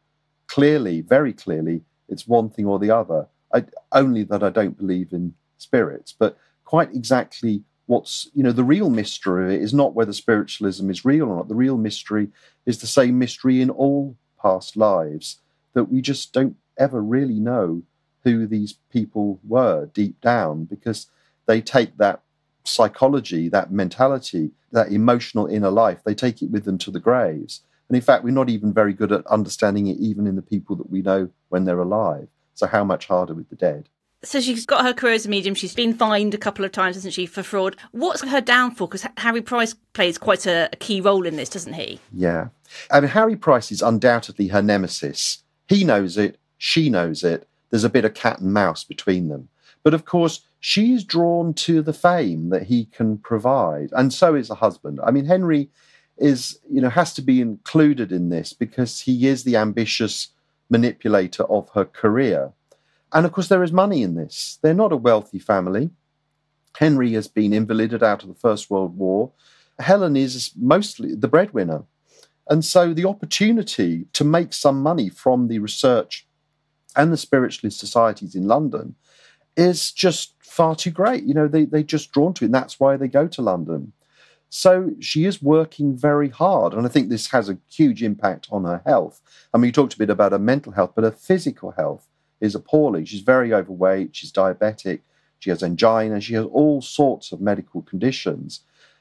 clearly, 0.48 1.02
very 1.02 1.32
clearly, 1.32 1.82
it's 2.10 2.28
one 2.28 2.50
thing 2.50 2.66
or 2.66 2.80
the 2.80 2.90
other. 2.90 3.28
I, 3.54 3.66
only 3.92 4.24
that 4.24 4.44
I 4.44 4.50
don't 4.50 4.78
believe 4.78 5.14
in 5.14 5.34
spirits, 5.58 6.14
but 6.18 6.38
quite 6.66 6.94
exactly 6.94 7.64
what's 7.86 8.30
you 8.34 8.44
know 8.44 8.52
the 8.52 8.64
real 8.64 8.90
mystery 8.90 9.46
of 9.46 9.52
it 9.52 9.62
is 9.62 9.74
not 9.74 9.94
whether 9.94 10.14
spiritualism 10.14 10.90
is 10.90 11.06
real 11.06 11.30
or 11.30 11.36
not. 11.38 11.48
The 11.48 11.56
real 11.56 11.78
mystery 11.78 12.30
is 12.66 12.80
the 12.80 12.88
same 12.88 13.20
mystery 13.20 13.62
in 13.62 13.70
all 13.70 14.16
past 14.42 14.76
lives 14.76 15.40
that 15.74 15.86
we 15.86 16.02
just 16.02 16.34
don't 16.34 16.56
ever 16.78 17.02
really 17.02 17.40
know 17.40 17.84
who 18.24 18.48
these 18.48 18.76
people 18.92 19.40
were 19.44 19.88
deep 19.94 20.20
down 20.22 20.66
because 20.66 21.08
they 21.46 21.62
take 21.62 21.98
that 21.98 22.22
psychology, 22.64 23.50
that 23.50 23.72
mentality, 23.72 24.52
that 24.72 24.92
emotional 24.92 25.48
inner 25.48 25.70
life, 25.70 26.00
they 26.04 26.16
take 26.16 26.42
it 26.42 26.50
with 26.50 26.64
them 26.64 26.78
to 26.78 26.92
the 26.92 27.00
graves. 27.00 27.62
And 27.90 27.98
in 27.98 28.02
fact, 28.02 28.24
we're 28.24 28.32
not 28.32 28.50
even 28.50 28.74
very 28.74 28.94
good 28.94 29.12
at 29.12 29.28
understanding 29.28 29.88
it, 29.88 29.98
even 29.98 30.26
in 30.26 30.36
the 30.36 30.42
people 30.42 30.76
that 30.78 30.90
we 30.90 31.02
know 31.02 31.30
when 31.50 31.66
they're 31.66 31.80
alive. 31.80 32.28
So, 32.56 32.68
how 32.68 32.84
much 32.84 33.08
harder 33.08 33.34
with 33.34 33.50
the 33.50 33.56
dead? 33.56 33.90
so 34.24 34.40
she's 34.40 34.66
got 34.66 34.86
her 34.86 34.94
career 34.94 35.14
as 35.14 35.26
a 35.26 35.30
medium. 35.30 35.54
She's 35.54 35.76
been 35.76 35.94
fined 35.94 36.34
a 36.34 36.38
couple 36.38 36.64
of 36.64 36.72
times, 36.72 36.96
hasn't 36.96 37.14
she, 37.14 37.26
for 37.26 37.44
fraud? 37.44 37.76
What's 37.92 38.24
her 38.24 38.42
downfall? 38.42 38.88
Because 38.88 39.06
Harry 39.18 39.42
Price 39.42 39.76
plays 39.94 40.18
quite 40.18 40.46
a, 40.46 40.70
a, 40.72 40.76
key 40.78 41.02
role 41.02 41.26
in 41.26 41.36
this, 41.36 41.50
doesn't 41.50 41.74
he? 41.74 42.00
Yeah. 42.12 42.48
I 42.90 43.02
mean, 43.02 43.10
Harry 43.10 43.36
Price 43.36 43.72
is 43.72 43.82
undoubtedly 43.82 44.48
her 44.48 44.62
nemesis. 44.62 45.44
He 45.68 45.84
knows 45.84 46.18
it, 46.18 46.40
she 46.58 46.90
knows 46.90 47.24
it. 47.24 47.48
There's 47.70 47.84
a 47.84 47.90
bit 47.90 48.06
of 48.06 48.14
cat 48.14 48.40
and 48.40 48.54
mouse 48.54 48.84
between 48.84 49.28
them. 49.28 49.50
But 49.84 49.94
of 49.94 50.06
course, 50.06 50.42
she's 50.60 51.04
drawn 51.04 51.54
to 51.56 51.82
the 51.82 51.94
fame 51.94 52.50
that 52.50 52.64
he 52.64 52.86
can 52.86 53.18
provide, 53.18 53.90
and 53.92 54.14
so 54.14 54.36
is 54.36 54.48
the 54.48 54.56
husband. 54.56 55.00
I 55.04 55.12
mean, 55.12 55.26
Henry 55.26 55.70
is, 56.18 56.60
you 56.70 56.80
know, 56.80 56.90
has 56.90 57.14
to 57.16 57.22
be 57.22 57.42
included 57.42 58.12
in 58.12 58.30
this 58.30 58.54
because 58.54 59.02
he 59.02 59.28
is 59.28 59.44
the 59.44 59.58
ambitious 59.58 60.30
manipulator 60.76 61.44
of 61.44 61.70
her 61.76 61.86
career 61.86 62.54
and 63.14 63.28
of 63.28 63.32
course, 63.32 63.48
there 63.48 63.64
is 63.64 63.72
money 63.72 64.02
in 64.02 64.16
this. 64.16 64.58
They're 64.62 64.74
not 64.74 64.92
a 64.92 64.98
wealthy 64.98 65.38
family. 65.38 65.92
Henry 66.78 67.14
has 67.14 67.28
been 67.28 67.54
invalided 67.54 68.02
out 68.02 68.24
of 68.24 68.30
the 68.30 68.36
First 68.36 68.72
World 68.72 68.98
War. 68.98 69.32
Helen 69.78 70.18
is 70.18 70.52
mostly 70.58 71.14
the 71.14 71.28
breadwinner. 71.28 71.84
And 72.50 72.66
so 72.66 72.94
the 72.94 73.06
opportunity 73.06 74.08
to 74.14 74.24
make 74.24 74.54
some 74.54 74.82
money 74.82 75.10
from 75.10 75.48
the 75.48 75.60
research 75.60 76.28
and 76.96 77.14
the 77.14 77.18
spiritualist 77.18 77.80
societies 77.80 78.36
in 78.36 78.48
London 78.48 78.96
is 79.56 79.92
just 79.92 80.34
far 80.40 80.76
too 80.76 80.92
great. 80.92 81.24
You 81.24 81.36
know, 81.36 81.48
they, 81.48 81.66
they're 81.66 81.84
just 81.84 82.12
drawn 82.12 82.34
to 82.36 82.46
it, 82.46 82.48
and 82.48 82.56
that's 82.56 82.80
why 82.80 82.98
they 82.98 83.08
go 83.08 83.28
to 83.28 83.42
London. 83.42 83.94
So 84.56 84.92
she 85.00 85.26
is 85.26 85.42
working 85.42 85.98
very 85.98 86.30
hard. 86.30 86.76
And 86.76 86.86
I 86.86 86.90
think 86.90 87.10
this 87.10 87.32
has 87.32 87.50
a 87.50 87.58
huge 87.72 88.04
impact 88.04 88.48
on 88.52 88.66
her 88.66 88.84
health. 88.86 89.20
I 89.52 89.58
mean, 89.58 89.70
you 89.70 89.72
talked 89.72 89.96
a 89.96 89.98
bit 89.98 90.12
about 90.12 90.32
her 90.32 90.38
mental 90.38 90.74
health, 90.74 90.92
but 90.94 91.04
her 91.04 91.12
physical 91.12 91.72
health 91.72 92.08
is 92.40 92.54
appalling. 92.54 93.06
She's 93.06 93.22
very 93.22 93.52
overweight. 93.52 94.16
She's 94.16 94.32
diabetic. 94.32 95.00
she 95.40 95.50
has 95.50 95.64
angina, 95.64 96.22
she 96.22 96.36
has 96.36 96.46
all 96.46 96.84
sorts 96.84 97.32
of 97.32 97.42
medical 97.42 97.82
conditions. 97.82 98.60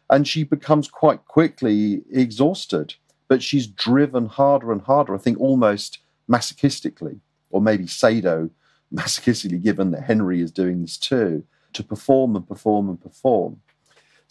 And 0.09 0.27
she 0.27 0.43
becomes 0.43 0.89
quite 0.89 1.27
quickly 1.27 2.03
exhausted, 2.11 2.95
but 3.29 3.43
she's 3.43 3.67
driven 3.67 4.25
harder 4.27 4.73
and 4.73 4.81
harder, 4.81 5.15
I 5.15 5.19
think 5.19 5.39
almost 5.39 5.99
masochistically, 6.31 7.19
or 7.51 7.61
maybe 7.61 7.87
sado 7.87 8.49
masochistically, 8.95 9.63
given 9.63 9.91
that 9.91 10.05
Henry 10.05 10.41
is 10.41 10.51
doing 10.51 10.81
this 10.81 10.97
too, 10.97 11.45
to 11.75 11.83
perform 11.83 12.37
and 12.37 12.49
perform 12.49 12.89
and 12.89 12.99
perform. 12.99 13.61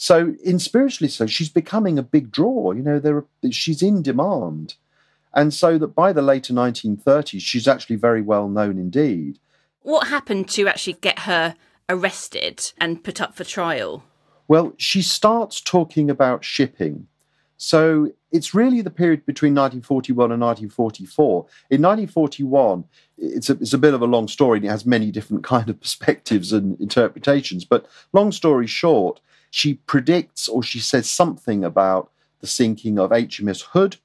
So, 0.01 0.33
in 0.43 0.57
spiritually, 0.57 1.09
so 1.11 1.27
she's 1.27 1.49
becoming 1.49 1.99
a 1.99 2.01
big 2.01 2.31
draw. 2.31 2.71
You 2.71 2.81
know, 2.81 2.97
there 2.97 3.23
she's 3.51 3.83
in 3.83 4.01
demand, 4.01 4.73
and 5.31 5.53
so 5.53 5.77
that 5.77 5.89
by 5.89 6.11
the 6.11 6.23
later 6.23 6.53
1930s, 6.53 7.39
she's 7.41 7.67
actually 7.67 7.97
very 7.97 8.23
well 8.23 8.49
known 8.49 8.79
indeed. 8.79 9.37
What 9.83 10.07
happened 10.07 10.49
to 10.49 10.67
actually 10.67 10.93
get 11.01 11.19
her 11.19 11.55
arrested 11.87 12.71
and 12.79 13.03
put 13.03 13.21
up 13.21 13.35
for 13.35 13.43
trial? 13.43 14.03
Well, 14.47 14.73
she 14.75 15.03
starts 15.03 15.61
talking 15.61 16.09
about 16.09 16.43
shipping. 16.43 17.05
So 17.57 18.11
it's 18.31 18.55
really 18.55 18.81
the 18.81 18.89
period 18.89 19.23
between 19.27 19.53
1941 19.53 20.31
and 20.31 20.41
1944. 20.41 21.45
In 21.69 21.81
1941, 21.83 22.85
it's 23.19 23.51
a, 23.51 23.53
it's 23.53 23.73
a 23.73 23.77
bit 23.77 23.93
of 23.93 24.01
a 24.01 24.07
long 24.07 24.27
story 24.27 24.57
and 24.57 24.65
it 24.65 24.69
has 24.69 24.83
many 24.83 25.11
different 25.11 25.43
kind 25.53 25.69
of 25.69 25.79
perspectives 25.79 26.51
and 26.51 26.81
interpretations. 26.81 27.65
But 27.65 27.85
long 28.13 28.31
story 28.31 28.65
short, 28.65 29.21
she 29.51 29.75
predicts 29.75 30.47
or 30.47 30.63
she 30.63 30.79
says 30.79 31.07
something 31.07 31.63
about 31.63 32.09
the 32.39 32.47
sinking 32.47 32.97
of 32.97 33.11
HMS 33.11 33.61
Hood. 33.61 33.97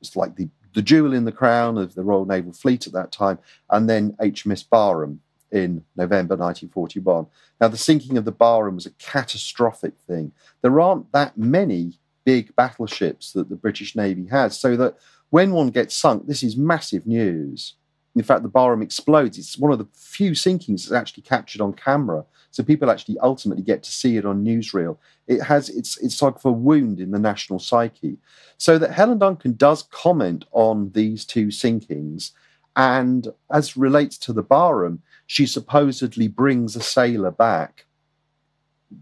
It's 0.00 0.16
like 0.16 0.36
the, 0.36 0.48
the 0.74 0.82
jewel 0.82 1.14
in 1.14 1.24
the 1.24 1.32
crown 1.32 1.78
of 1.78 1.94
the 1.94 2.02
Royal 2.02 2.26
Naval 2.26 2.52
Fleet 2.52 2.86
at 2.86 2.92
that 2.92 3.10
time, 3.10 3.38
and 3.70 3.88
then 3.88 4.12
HMS 4.20 4.68
Barham 4.68 5.20
in 5.50 5.84
November 5.96 6.36
1941. 6.36 7.26
Now, 7.60 7.68
the 7.68 7.78
sinking 7.78 8.18
of 8.18 8.24
the 8.24 8.32
Barham 8.32 8.74
was 8.74 8.86
a 8.86 8.90
catastrophic 8.90 9.94
thing. 10.06 10.32
There 10.60 10.80
aren't 10.80 11.10
that 11.12 11.38
many 11.38 11.94
big 12.24 12.54
battleships 12.56 13.32
that 13.32 13.48
the 13.48 13.56
British 13.56 13.96
Navy 13.96 14.26
has, 14.26 14.58
so 14.58 14.76
that 14.76 14.98
when 15.30 15.52
one 15.52 15.68
gets 15.68 15.94
sunk, 15.94 16.26
this 16.26 16.42
is 16.42 16.56
massive 16.56 17.06
news. 17.06 17.74
In 18.18 18.24
fact, 18.24 18.42
the 18.42 18.48
Barham 18.48 18.82
explodes. 18.82 19.38
It's 19.38 19.58
one 19.58 19.72
of 19.72 19.78
the 19.78 19.88
few 19.94 20.32
sinkings 20.32 20.82
that's 20.82 20.92
actually 20.92 21.22
captured 21.22 21.60
on 21.60 21.72
camera. 21.72 22.24
So 22.50 22.62
people 22.62 22.90
actually 22.90 23.18
ultimately 23.20 23.62
get 23.62 23.82
to 23.82 23.92
see 23.92 24.16
it 24.16 24.24
on 24.24 24.44
newsreel. 24.44 24.96
It 25.26 25.42
has 25.42 25.68
it's 25.68 25.98
it's 25.98 26.14
sort 26.14 26.36
of 26.36 26.44
a 26.44 26.52
wound 26.52 27.00
in 27.00 27.10
the 27.10 27.18
national 27.18 27.58
psyche. 27.58 28.18
So 28.56 28.78
that 28.78 28.92
Helen 28.92 29.18
Duncan 29.18 29.54
does 29.54 29.82
comment 29.82 30.44
on 30.52 30.90
these 30.92 31.24
two 31.24 31.48
sinkings, 31.48 32.32
and 32.74 33.28
as 33.52 33.76
relates 33.76 34.18
to 34.18 34.32
the 34.32 34.42
Barham, 34.42 35.02
she 35.26 35.46
supposedly 35.46 36.28
brings 36.28 36.74
a 36.74 36.80
sailor 36.80 37.30
back 37.30 37.86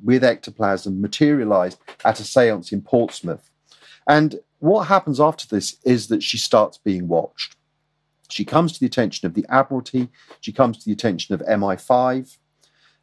with 0.02 0.24
ectoplasm 0.24 1.00
materialized 1.00 1.78
at 2.04 2.20
a 2.20 2.24
seance 2.24 2.72
in 2.72 2.82
Portsmouth. 2.82 3.50
And 4.06 4.40
what 4.58 4.84
happens 4.84 5.20
after 5.20 5.46
this 5.46 5.76
is 5.84 6.08
that 6.08 6.22
she 6.22 6.38
starts 6.38 6.78
being 6.78 7.08
watched. 7.08 7.55
She 8.28 8.44
comes 8.44 8.72
to 8.72 8.80
the 8.80 8.86
attention 8.86 9.26
of 9.26 9.34
the 9.34 9.46
Admiralty, 9.48 10.08
she 10.40 10.52
comes 10.52 10.78
to 10.78 10.84
the 10.84 10.92
attention 10.92 11.34
of 11.34 11.40
MI5. 11.42 12.38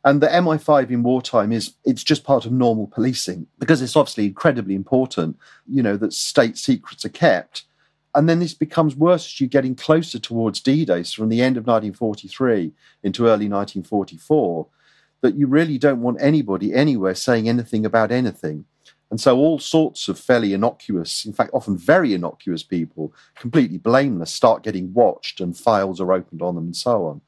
And 0.06 0.20
the 0.20 0.28
MI5 0.28 0.90
in 0.90 1.02
wartime 1.02 1.54
is 1.54 1.76
it's 1.86 2.04
just 2.04 2.26
part 2.26 2.46
of 2.46 2.52
normal 2.52 2.88
policing 2.88 3.48
because 3.58 3.82
it's 3.82 3.96
obviously 3.96 4.26
incredibly 4.26 4.76
important, 4.76 5.38
you 5.66 5.82
know, 5.82 5.96
that 5.98 6.12
state 6.12 6.58
secrets 6.58 7.06
are 7.06 7.10
kept. 7.10 7.64
And 8.14 8.28
then 8.28 8.40
this 8.40 8.54
becomes 8.54 8.96
worse 8.96 9.26
as 9.26 9.40
you're 9.40 9.48
getting 9.48 9.76
closer 9.76 10.20
towards 10.20 10.60
D-Day, 10.60 11.04
so 11.04 11.22
from 11.22 11.30
the 11.30 11.42
end 11.42 11.58
of 11.58 11.66
1943 11.66 12.74
into 13.02 13.24
early 13.24 13.50
1944, 13.50 14.68
that 15.22 15.36
you 15.36 15.48
really 15.48 15.78
don't 15.78 16.02
want 16.02 16.22
anybody 16.22 16.74
anywhere 16.74 17.16
saying 17.16 17.48
anything 17.50 17.86
about 17.86 18.12
anything. 18.12 18.66
And 19.13 19.21
so 19.21 19.38
all 19.38 19.60
sorts 19.60 20.08
of 20.08 20.17
fairly 20.17 20.56
innocuous, 20.56 21.23
in 21.23 21.34
fact, 21.34 21.52
often 21.54 21.78
very 21.78 22.15
innocuous 22.15 22.63
people, 22.63 23.13
completely 23.36 23.78
blameless, 23.78 24.34
start 24.34 24.63
getting 24.63 24.91
watched 24.91 25.39
and 25.39 25.56
files 25.56 26.02
are 26.02 26.12
opened 26.12 26.41
on 26.41 26.56
them 26.56 26.63
and 26.63 26.76
so 26.76 27.06
on. 27.06 27.21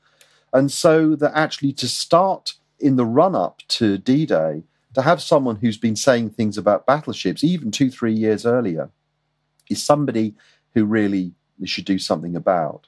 And 0.52 0.72
so 0.72 1.16
that 1.18 1.34
actually 1.36 1.74
to 1.74 1.88
start 1.88 2.56
in 2.80 2.96
the 2.96 3.06
run 3.06 3.36
up 3.36 3.62
to 3.68 4.00
D 4.00 4.26
Day, 4.26 4.64
to 4.96 5.04
have 5.04 5.22
someone 5.22 5.58
who's 5.58 5.78
been 5.78 5.96
saying 5.96 6.32
things 6.32 6.58
about 6.58 6.88
battleships 6.88 7.44
even 7.44 7.70
two, 7.70 7.92
three 7.92 8.14
years 8.14 8.48
earlier, 8.48 8.90
is 9.70 9.84
somebody 9.84 10.34
who 10.74 10.86
really 10.86 11.34
should 11.66 11.86
do 11.86 12.00
something 12.00 12.36
about. 12.36 12.88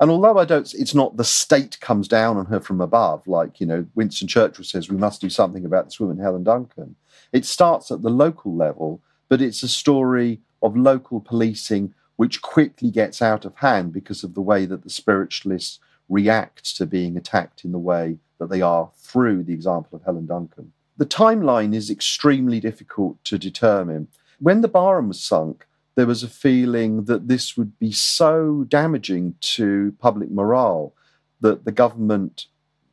And 0.00 0.10
although 0.10 0.38
I 0.38 0.44
don't, 0.44 0.72
it's 0.74 0.94
not 0.94 1.16
the 1.16 1.24
state 1.24 1.78
comes 1.80 2.08
down 2.08 2.36
on 2.36 2.46
her 2.46 2.60
from 2.60 2.80
above, 2.80 3.26
like, 3.26 3.60
you 3.60 3.66
know, 3.66 3.86
Winston 3.94 4.28
Churchill 4.28 4.64
says, 4.64 4.90
we 4.90 4.96
must 4.96 5.20
do 5.20 5.30
something 5.30 5.64
about 5.64 5.86
this 5.86 6.00
woman, 6.00 6.18
Helen 6.18 6.44
Duncan. 6.44 6.96
It 7.32 7.44
starts 7.44 7.90
at 7.90 8.02
the 8.02 8.10
local 8.10 8.54
level, 8.54 9.00
but 9.28 9.40
it's 9.40 9.62
a 9.62 9.68
story 9.68 10.40
of 10.62 10.76
local 10.76 11.20
policing 11.20 11.94
which 12.16 12.42
quickly 12.42 12.90
gets 12.90 13.20
out 13.20 13.44
of 13.44 13.56
hand 13.56 13.92
because 13.92 14.24
of 14.24 14.34
the 14.34 14.40
way 14.40 14.66
that 14.66 14.82
the 14.82 14.90
spiritualists 14.90 15.78
react 16.08 16.76
to 16.76 16.86
being 16.86 17.16
attacked 17.16 17.64
in 17.64 17.72
the 17.72 17.78
way 17.78 18.18
that 18.38 18.50
they 18.50 18.60
are 18.60 18.90
through 18.96 19.42
the 19.42 19.54
example 19.54 19.96
of 19.96 20.04
Helen 20.04 20.26
Duncan. 20.26 20.72
The 20.96 21.06
timeline 21.06 21.74
is 21.74 21.90
extremely 21.90 22.60
difficult 22.60 23.22
to 23.24 23.38
determine. 23.38 24.08
When 24.38 24.60
the 24.60 24.68
Barham 24.68 25.08
was 25.08 25.20
sunk, 25.20 25.66
there 25.96 26.06
was 26.06 26.22
a 26.22 26.28
feeling 26.28 27.04
that 27.04 27.28
this 27.28 27.56
would 27.56 27.78
be 27.78 27.92
so 27.92 28.64
damaging 28.68 29.34
to 29.40 29.94
public 29.98 30.30
morale 30.30 30.94
that 31.40 31.64
the 31.64 31.72
government 31.72 32.46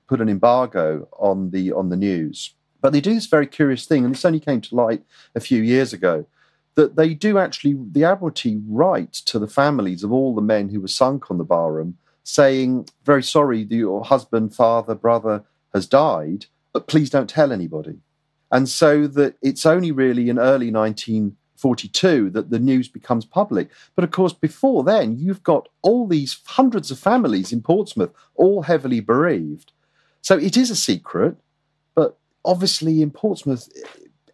put 0.08 0.22
an 0.22 0.30
embargo 0.30 1.08
on 1.18 1.52
the 1.52 1.72
on 1.72 1.90
the 1.90 1.98
news. 1.98 2.54
But 2.82 2.94
they 2.94 3.02
do 3.02 3.14
this 3.14 3.28
very 3.28 3.48
curious 3.48 3.86
thing, 3.86 4.04
and 4.04 4.14
this 4.14 4.26
only 4.26 4.40
came 4.40 4.62
to 4.62 4.76
light 4.76 5.04
a 5.36 5.40
few 5.40 5.62
years 5.62 5.94
ago, 5.94 6.26
that 6.76 6.96
they 6.96 7.14
do 7.14 7.38
actually 7.38 7.78
the 7.92 8.04
Admiralty 8.04 8.62
write 8.68 9.14
to 9.14 9.40
the 9.40 9.48
families 9.48 10.04
of 10.04 10.12
all 10.12 10.34
the 10.36 10.42
men 10.42 10.70
who 10.70 10.82
were 10.82 10.88
sunk 10.88 11.30
on 11.32 11.38
the 11.38 11.44
Barham, 11.44 11.98
saying, 12.24 12.88
"Very 13.06 13.24
sorry, 13.24 13.64
your 13.64 14.04
husband, 14.04 14.54
father, 14.56 14.96
brother 14.96 15.44
has 15.74 15.88
died, 15.88 16.46
but 16.74 16.88
please 16.88 17.10
don't 17.10 17.30
tell 17.30 17.52
anybody." 17.52 18.00
And 18.52 18.68
so 18.68 19.08
that 19.08 19.36
it's 19.42 19.66
only 19.66 19.92
really 19.92 20.30
in 20.30 20.38
early 20.38 20.72
19 20.72 21.38
42 21.62 22.32
that 22.32 22.50
the 22.50 22.60
news 22.60 22.88
becomes 22.88 23.24
public. 23.24 23.70
But 23.96 24.04
of 24.04 24.12
course, 24.12 24.34
before 24.34 24.84
then, 24.84 25.18
you've 25.20 25.44
got 25.44 25.70
all 25.84 26.08
these 26.08 26.40
hundreds 26.46 26.90
of 26.90 26.98
families 26.98 27.54
in 27.54 27.62
Portsmouth, 27.62 28.12
all 28.36 28.64
heavily 28.64 29.00
bereaved. 29.00 29.72
So 30.22 30.38
it 30.38 30.58
is 30.58 30.72
a 30.72 30.76
secret, 30.76 31.38
but 31.94 32.18
obviously 32.44 33.02
in 33.02 33.12
Portsmouth, 33.12 33.70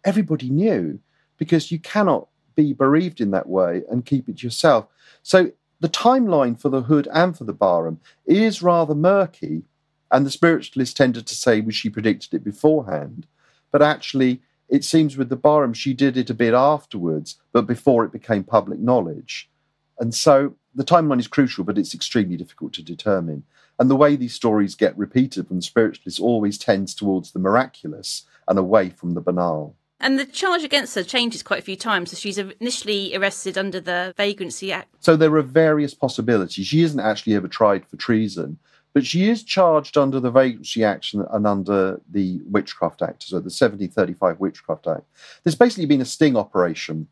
everybody 0.04 0.48
knew 0.48 1.00
because 1.36 1.70
you 1.70 1.78
cannot 1.78 2.28
be 2.54 2.72
bereaved 2.72 3.20
in 3.20 3.30
that 3.32 3.48
way 3.48 3.82
and 3.90 4.06
keep 4.06 4.28
it 4.28 4.42
yourself. 4.42 4.86
So 5.22 5.52
the 5.80 5.88
timeline 5.88 6.58
for 6.58 6.70
the 6.70 6.82
Hood 6.82 7.08
and 7.12 7.36
for 7.36 7.44
the 7.44 7.52
Barham 7.52 8.00
is 8.26 8.62
rather 8.62 8.94
murky. 8.94 9.64
And 10.10 10.24
the 10.24 10.30
spiritualists 10.30 10.94
tended 10.94 11.26
to 11.26 11.34
say, 11.34 11.60
well, 11.60 11.70
she 11.70 11.90
predicted 11.90 12.32
it 12.32 12.42
beforehand. 12.42 13.26
But 13.70 13.82
actually, 13.82 14.40
it 14.68 14.84
seems 14.84 15.16
with 15.16 15.28
the 15.28 15.36
Barham, 15.36 15.72
she 15.72 15.94
did 15.94 16.16
it 16.16 16.30
a 16.30 16.34
bit 16.34 16.54
afterwards, 16.54 17.36
but 17.52 17.66
before 17.66 18.04
it 18.04 18.12
became 18.12 18.44
public 18.44 18.78
knowledge. 18.78 19.50
And 19.98 20.14
so 20.14 20.54
the 20.74 20.84
timeline 20.84 21.18
is 21.18 21.26
crucial, 21.26 21.64
but 21.64 21.78
it's 21.78 21.94
extremely 21.94 22.36
difficult 22.36 22.72
to 22.74 22.82
determine. 22.82 23.44
And 23.78 23.90
the 23.90 23.96
way 23.96 24.16
these 24.16 24.34
stories 24.34 24.74
get 24.74 24.96
repeated 24.98 25.48
from 25.48 25.56
the 25.56 25.62
spiritualists 25.62 26.20
always 26.20 26.58
tends 26.58 26.94
towards 26.94 27.32
the 27.32 27.38
miraculous 27.38 28.24
and 28.46 28.58
away 28.58 28.90
from 28.90 29.14
the 29.14 29.20
banal. 29.20 29.76
And 30.00 30.18
the 30.18 30.24
charge 30.24 30.62
against 30.62 30.94
her 30.94 31.02
changes 31.02 31.42
quite 31.42 31.58
a 31.58 31.64
few 31.64 31.76
times. 31.76 32.10
So 32.10 32.16
she's 32.16 32.38
initially 32.38 33.16
arrested 33.16 33.58
under 33.58 33.80
the 33.80 34.14
Vagrancy 34.16 34.72
Act. 34.72 34.94
So 35.00 35.16
there 35.16 35.34
are 35.34 35.42
various 35.42 35.94
possibilities. 35.94 36.66
She 36.66 36.82
isn't 36.82 37.00
actually 37.00 37.34
ever 37.34 37.48
tried 37.48 37.84
for 37.86 37.96
treason, 37.96 38.58
but 38.98 39.06
she 39.06 39.28
is 39.28 39.44
charged 39.44 39.96
under 39.96 40.18
the 40.18 40.28
Vagrancy 40.28 40.82
Act 40.82 41.14
and 41.14 41.46
under 41.46 42.00
the 42.10 42.40
Witchcraft 42.50 43.00
Act, 43.00 43.22
so 43.22 43.36
the 43.36 43.44
1735 43.44 44.40
Witchcraft 44.40 44.88
Act. 44.88 45.04
There's 45.44 45.54
basically 45.54 45.86
been 45.86 46.00
a 46.00 46.04
sting 46.04 46.36
operation, 46.36 47.06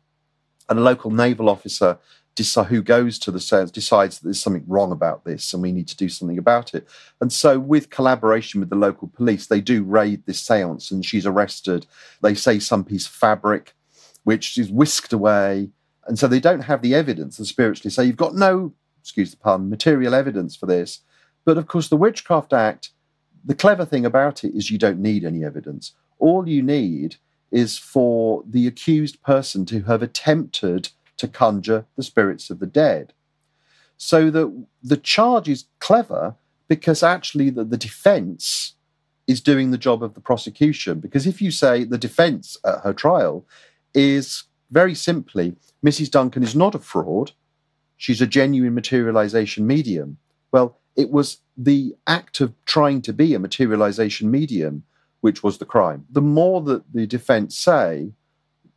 and 0.67 0.77
a 0.77 0.81
local 0.81 1.11
naval 1.11 1.47
officer 1.47 1.97
who 2.67 2.83
goes 2.83 3.17
to 3.19 3.31
the 3.31 3.39
seance 3.39 3.71
decides 3.71 4.19
that 4.19 4.25
there's 4.25 4.41
something 4.41 4.65
wrong 4.67 4.91
about 4.91 5.23
this 5.23 5.53
and 5.53 5.63
we 5.63 5.71
need 5.71 5.87
to 5.87 5.95
do 5.95 6.09
something 6.09 6.37
about 6.37 6.75
it. 6.75 6.85
And 7.21 7.31
so, 7.31 7.57
with 7.57 7.89
collaboration 7.89 8.59
with 8.59 8.69
the 8.69 8.75
local 8.75 9.07
police, 9.07 9.47
they 9.47 9.61
do 9.61 9.81
raid 9.81 10.25
this 10.25 10.41
seance 10.41 10.91
and 10.91 11.05
she's 11.05 11.25
arrested. 11.25 11.85
They 12.21 12.35
say 12.35 12.59
some 12.59 12.83
piece 12.83 13.07
of 13.07 13.13
fabric, 13.13 13.75
which 14.25 14.57
is 14.57 14.69
whisked 14.69 15.13
away. 15.13 15.69
And 16.05 16.19
so 16.19 16.27
they 16.27 16.41
don't 16.41 16.65
have 16.65 16.81
the 16.81 16.93
evidence, 16.93 17.37
the 17.37 17.45
spiritually 17.45 17.91
say, 17.91 18.03
you've 18.03 18.17
got 18.17 18.35
no, 18.35 18.73
excuse 18.99 19.31
the 19.31 19.37
pun, 19.37 19.69
material 19.69 20.13
evidence 20.13 20.53
for 20.53 20.65
this. 20.65 20.99
But 21.47 21.57
of 21.57 21.65
course, 21.65 21.87
the 21.87 21.95
Witchcraft 21.95 22.51
Act, 22.51 22.89
the 23.45 23.55
clever 23.55 23.85
thing 23.85 24.05
about 24.05 24.43
it 24.43 24.53
is 24.53 24.69
you 24.69 24.77
don't 24.77 24.99
need 24.99 25.23
any 25.23 25.45
evidence. 25.45 25.93
All 26.19 26.45
you 26.45 26.61
need 26.61 27.15
is 27.51 27.77
for 27.77 28.43
the 28.45 28.67
accused 28.67 29.23
person 29.23 29.65
to 29.67 29.83
have 29.83 30.03
attempted 30.03 30.89
to 31.15 31.25
conjure 31.29 31.85
the 31.95 32.03
spirits 32.03 32.49
of 32.49 32.59
the 32.59 32.67
dead. 32.67 33.13
So 33.95 34.29
that 34.29 34.65
the 34.83 34.97
charge 34.97 35.47
is 35.47 35.67
clever 35.79 36.35
because 36.67 37.01
actually 37.01 37.49
the, 37.49 37.63
the 37.63 37.77
defense 37.77 38.73
is 39.25 39.39
doing 39.39 39.71
the 39.71 39.77
job 39.77 40.03
of 40.03 40.15
the 40.15 40.19
prosecution. 40.19 40.99
Because 40.99 41.25
if 41.25 41.41
you 41.41 41.51
say 41.51 41.85
the 41.85 41.97
defense 41.97 42.57
at 42.65 42.81
her 42.81 42.93
trial 42.93 43.45
is 43.93 44.43
very 44.69 44.93
simply, 44.93 45.55
Mrs. 45.81 46.11
Duncan 46.11 46.43
is 46.43 46.57
not 46.57 46.75
a 46.75 46.79
fraud, 46.79 47.31
she's 47.95 48.19
a 48.19 48.27
genuine 48.27 48.75
materialization 48.75 49.65
medium. 49.65 50.17
Well, 50.51 50.77
it 50.97 51.11
was 51.11 51.37
the 51.55 51.95
act 52.07 52.41
of 52.41 52.53
trying 52.65 53.01
to 53.03 53.13
be 53.13 53.33
a 53.33 53.39
materialization 53.39 54.29
medium 54.29 54.83
which 55.21 55.43
was 55.43 55.57
the 55.57 55.65
crime. 55.65 56.05
The 56.09 56.21
more 56.21 56.61
that 56.61 56.93
the 56.93 57.07
defense 57.07 57.57
say, 57.57 58.11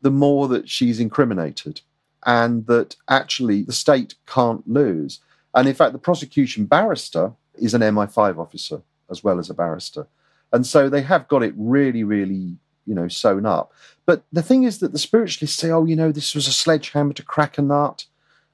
the 0.02 0.10
more 0.10 0.48
that 0.48 0.68
she's 0.68 1.00
incriminated 1.00 1.80
and 2.24 2.66
that 2.66 2.96
actually 3.08 3.62
the 3.62 3.72
state 3.72 4.14
can't 4.26 4.66
lose. 4.68 5.20
And 5.54 5.66
in 5.66 5.74
fact, 5.74 5.92
the 5.92 5.98
prosecution 5.98 6.66
barrister 6.66 7.32
is 7.54 7.74
an 7.74 7.82
MI5 7.82 8.38
officer 8.38 8.82
as 9.10 9.24
well 9.24 9.38
as 9.38 9.50
a 9.50 9.54
barrister. 9.54 10.06
And 10.52 10.66
so 10.66 10.88
they 10.88 11.02
have 11.02 11.28
got 11.28 11.42
it 11.42 11.54
really, 11.56 12.04
really, 12.04 12.56
you 12.86 12.94
know, 12.94 13.08
sewn 13.08 13.46
up. 13.46 13.72
But 14.06 14.24
the 14.32 14.42
thing 14.42 14.64
is 14.64 14.78
that 14.78 14.92
the 14.92 14.98
spiritualists 14.98 15.58
say, 15.58 15.70
oh, 15.70 15.84
you 15.84 15.96
know, 15.96 16.12
this 16.12 16.34
was 16.34 16.46
a 16.46 16.52
sledgehammer 16.52 17.12
to 17.14 17.22
crack 17.22 17.58
a 17.58 17.62
nut. 17.62 18.06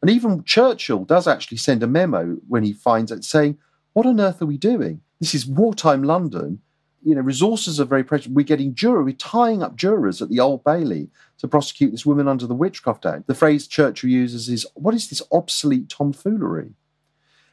And 0.02 0.10
even 0.10 0.44
Churchill 0.44 1.04
does 1.04 1.26
actually 1.26 1.56
send 1.58 1.82
a 1.82 1.86
memo 1.86 2.36
when 2.48 2.64
he 2.64 2.72
finds 2.72 3.10
it 3.10 3.24
saying, 3.24 3.58
what 3.92 4.06
on 4.06 4.20
earth 4.20 4.42
are 4.42 4.46
we 4.46 4.58
doing? 4.58 5.00
This 5.20 5.34
is 5.34 5.46
wartime 5.46 6.02
London. 6.02 6.60
You 7.02 7.14
know, 7.14 7.22
resources 7.22 7.80
are 7.80 7.84
very 7.84 8.04
precious. 8.04 8.28
We're 8.28 8.44
getting 8.44 8.74
juror, 8.74 9.02
we're 9.02 9.14
tying 9.14 9.62
up 9.62 9.76
jurors 9.76 10.20
at 10.20 10.28
the 10.28 10.40
Old 10.40 10.64
Bailey 10.64 11.08
to 11.38 11.48
prosecute 11.48 11.92
this 11.92 12.04
woman 12.04 12.28
under 12.28 12.46
the 12.46 12.54
Witchcraft 12.54 13.06
Act. 13.06 13.26
The 13.26 13.34
phrase 13.34 13.66
Churchill 13.66 14.10
uses 14.10 14.48
is, 14.48 14.66
what 14.74 14.94
is 14.94 15.08
this 15.08 15.22
obsolete 15.32 15.88
tomfoolery? 15.88 16.72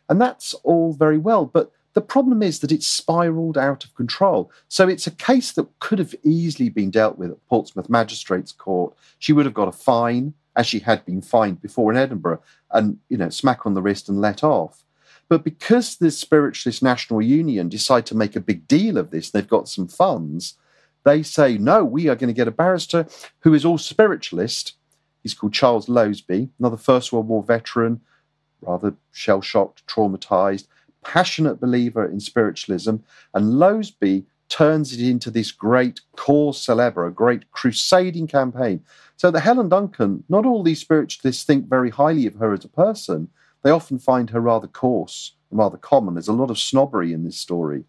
And 0.10 0.19
that's 0.19 0.53
all 0.63 0.93
very 0.93 1.17
well, 1.17 1.45
but 1.45 1.71
the 1.93 2.01
problem 2.01 2.41
is 2.41 2.60
that 2.60 2.71
it's 2.71 2.88
spiraled 2.88 3.58
out 3.58 3.86
of 3.86 3.93
control. 3.93 4.51
So 4.67 4.88
it's 4.88 5.06
a 5.06 5.12
case 5.12 5.51
that 5.51 5.67
could 5.79 5.99
have 5.99 6.15
easily 6.23 6.69
been 6.69 6.89
dealt 6.89 7.19
with 7.19 7.29
at 7.29 7.47
Portsmouth 7.47 7.89
Magistrates 7.89 8.51
Court. 8.51 8.95
She 9.19 9.32
would 9.32 9.45
have 9.45 9.53
got 9.53 9.67
a 9.67 9.71
fine, 9.71 10.34
as 10.55 10.67
she 10.67 10.79
had 10.79 11.05
been 11.05 11.21
fined 11.21 11.61
before 11.61 11.91
in 11.91 11.97
Edinburgh, 11.97 12.41
and 12.71 12.97
you 13.09 13.17
know, 13.17 13.29
smack 13.29 13.65
on 13.65 13.73
the 13.73 13.81
wrist 13.81 14.09
and 14.09 14.21
let 14.21 14.43
off. 14.43 14.83
But 15.29 15.43
because 15.43 15.95
the 15.95 16.11
Spiritualist 16.11 16.83
National 16.83 17.21
Union 17.21 17.69
decide 17.69 18.05
to 18.07 18.15
make 18.15 18.35
a 18.35 18.41
big 18.41 18.67
deal 18.67 18.97
of 18.97 19.11
this, 19.11 19.31
they've 19.31 19.47
got 19.47 19.69
some 19.69 19.87
funds. 19.87 20.55
They 21.05 21.23
say, 21.23 21.57
no, 21.57 21.83
we 21.83 22.07
are 22.07 22.15
going 22.15 22.27
to 22.27 22.37
get 22.37 22.47
a 22.47 22.51
barrister 22.51 23.07
who 23.39 23.53
is 23.53 23.65
all 23.65 23.77
spiritualist. 23.77 24.73
He's 25.21 25.33
called 25.33 25.53
Charles 25.53 25.87
Loseby, 25.87 26.49
another 26.59 26.77
First 26.77 27.11
World 27.11 27.27
War 27.27 27.43
veteran, 27.43 28.01
rather 28.61 28.95
shell 29.11 29.41
shocked, 29.41 29.85
traumatized, 29.87 30.67
passionate 31.03 31.59
believer 31.59 32.05
in 32.05 32.19
spiritualism. 32.19 32.97
And 33.33 33.53
Loseby 33.53 34.25
turns 34.53 34.93
it 34.93 35.01
into 35.01 35.31
this 35.31 35.51
great 35.51 35.99
cause 36.15 36.61
celebre, 36.61 37.07
a 37.07 37.11
great 37.11 37.49
crusading 37.49 38.27
campaign. 38.27 38.79
So 39.17 39.31
that 39.31 39.39
Helen 39.39 39.67
Duncan, 39.67 40.23
not 40.29 40.45
all 40.45 40.61
these 40.61 40.79
spiritualists 40.79 41.43
think 41.43 41.67
very 41.67 41.89
highly 41.89 42.27
of 42.27 42.35
her 42.35 42.53
as 42.53 42.63
a 42.63 42.69
person. 42.69 43.29
They 43.63 43.71
often 43.71 43.97
find 43.97 44.29
her 44.29 44.39
rather 44.39 44.67
coarse 44.67 45.33
and 45.49 45.57
rather 45.57 45.77
common. 45.77 46.13
There's 46.13 46.27
a 46.27 46.33
lot 46.33 46.51
of 46.51 46.59
snobbery 46.59 47.13
in 47.13 47.23
this 47.23 47.37
story. 47.37 47.85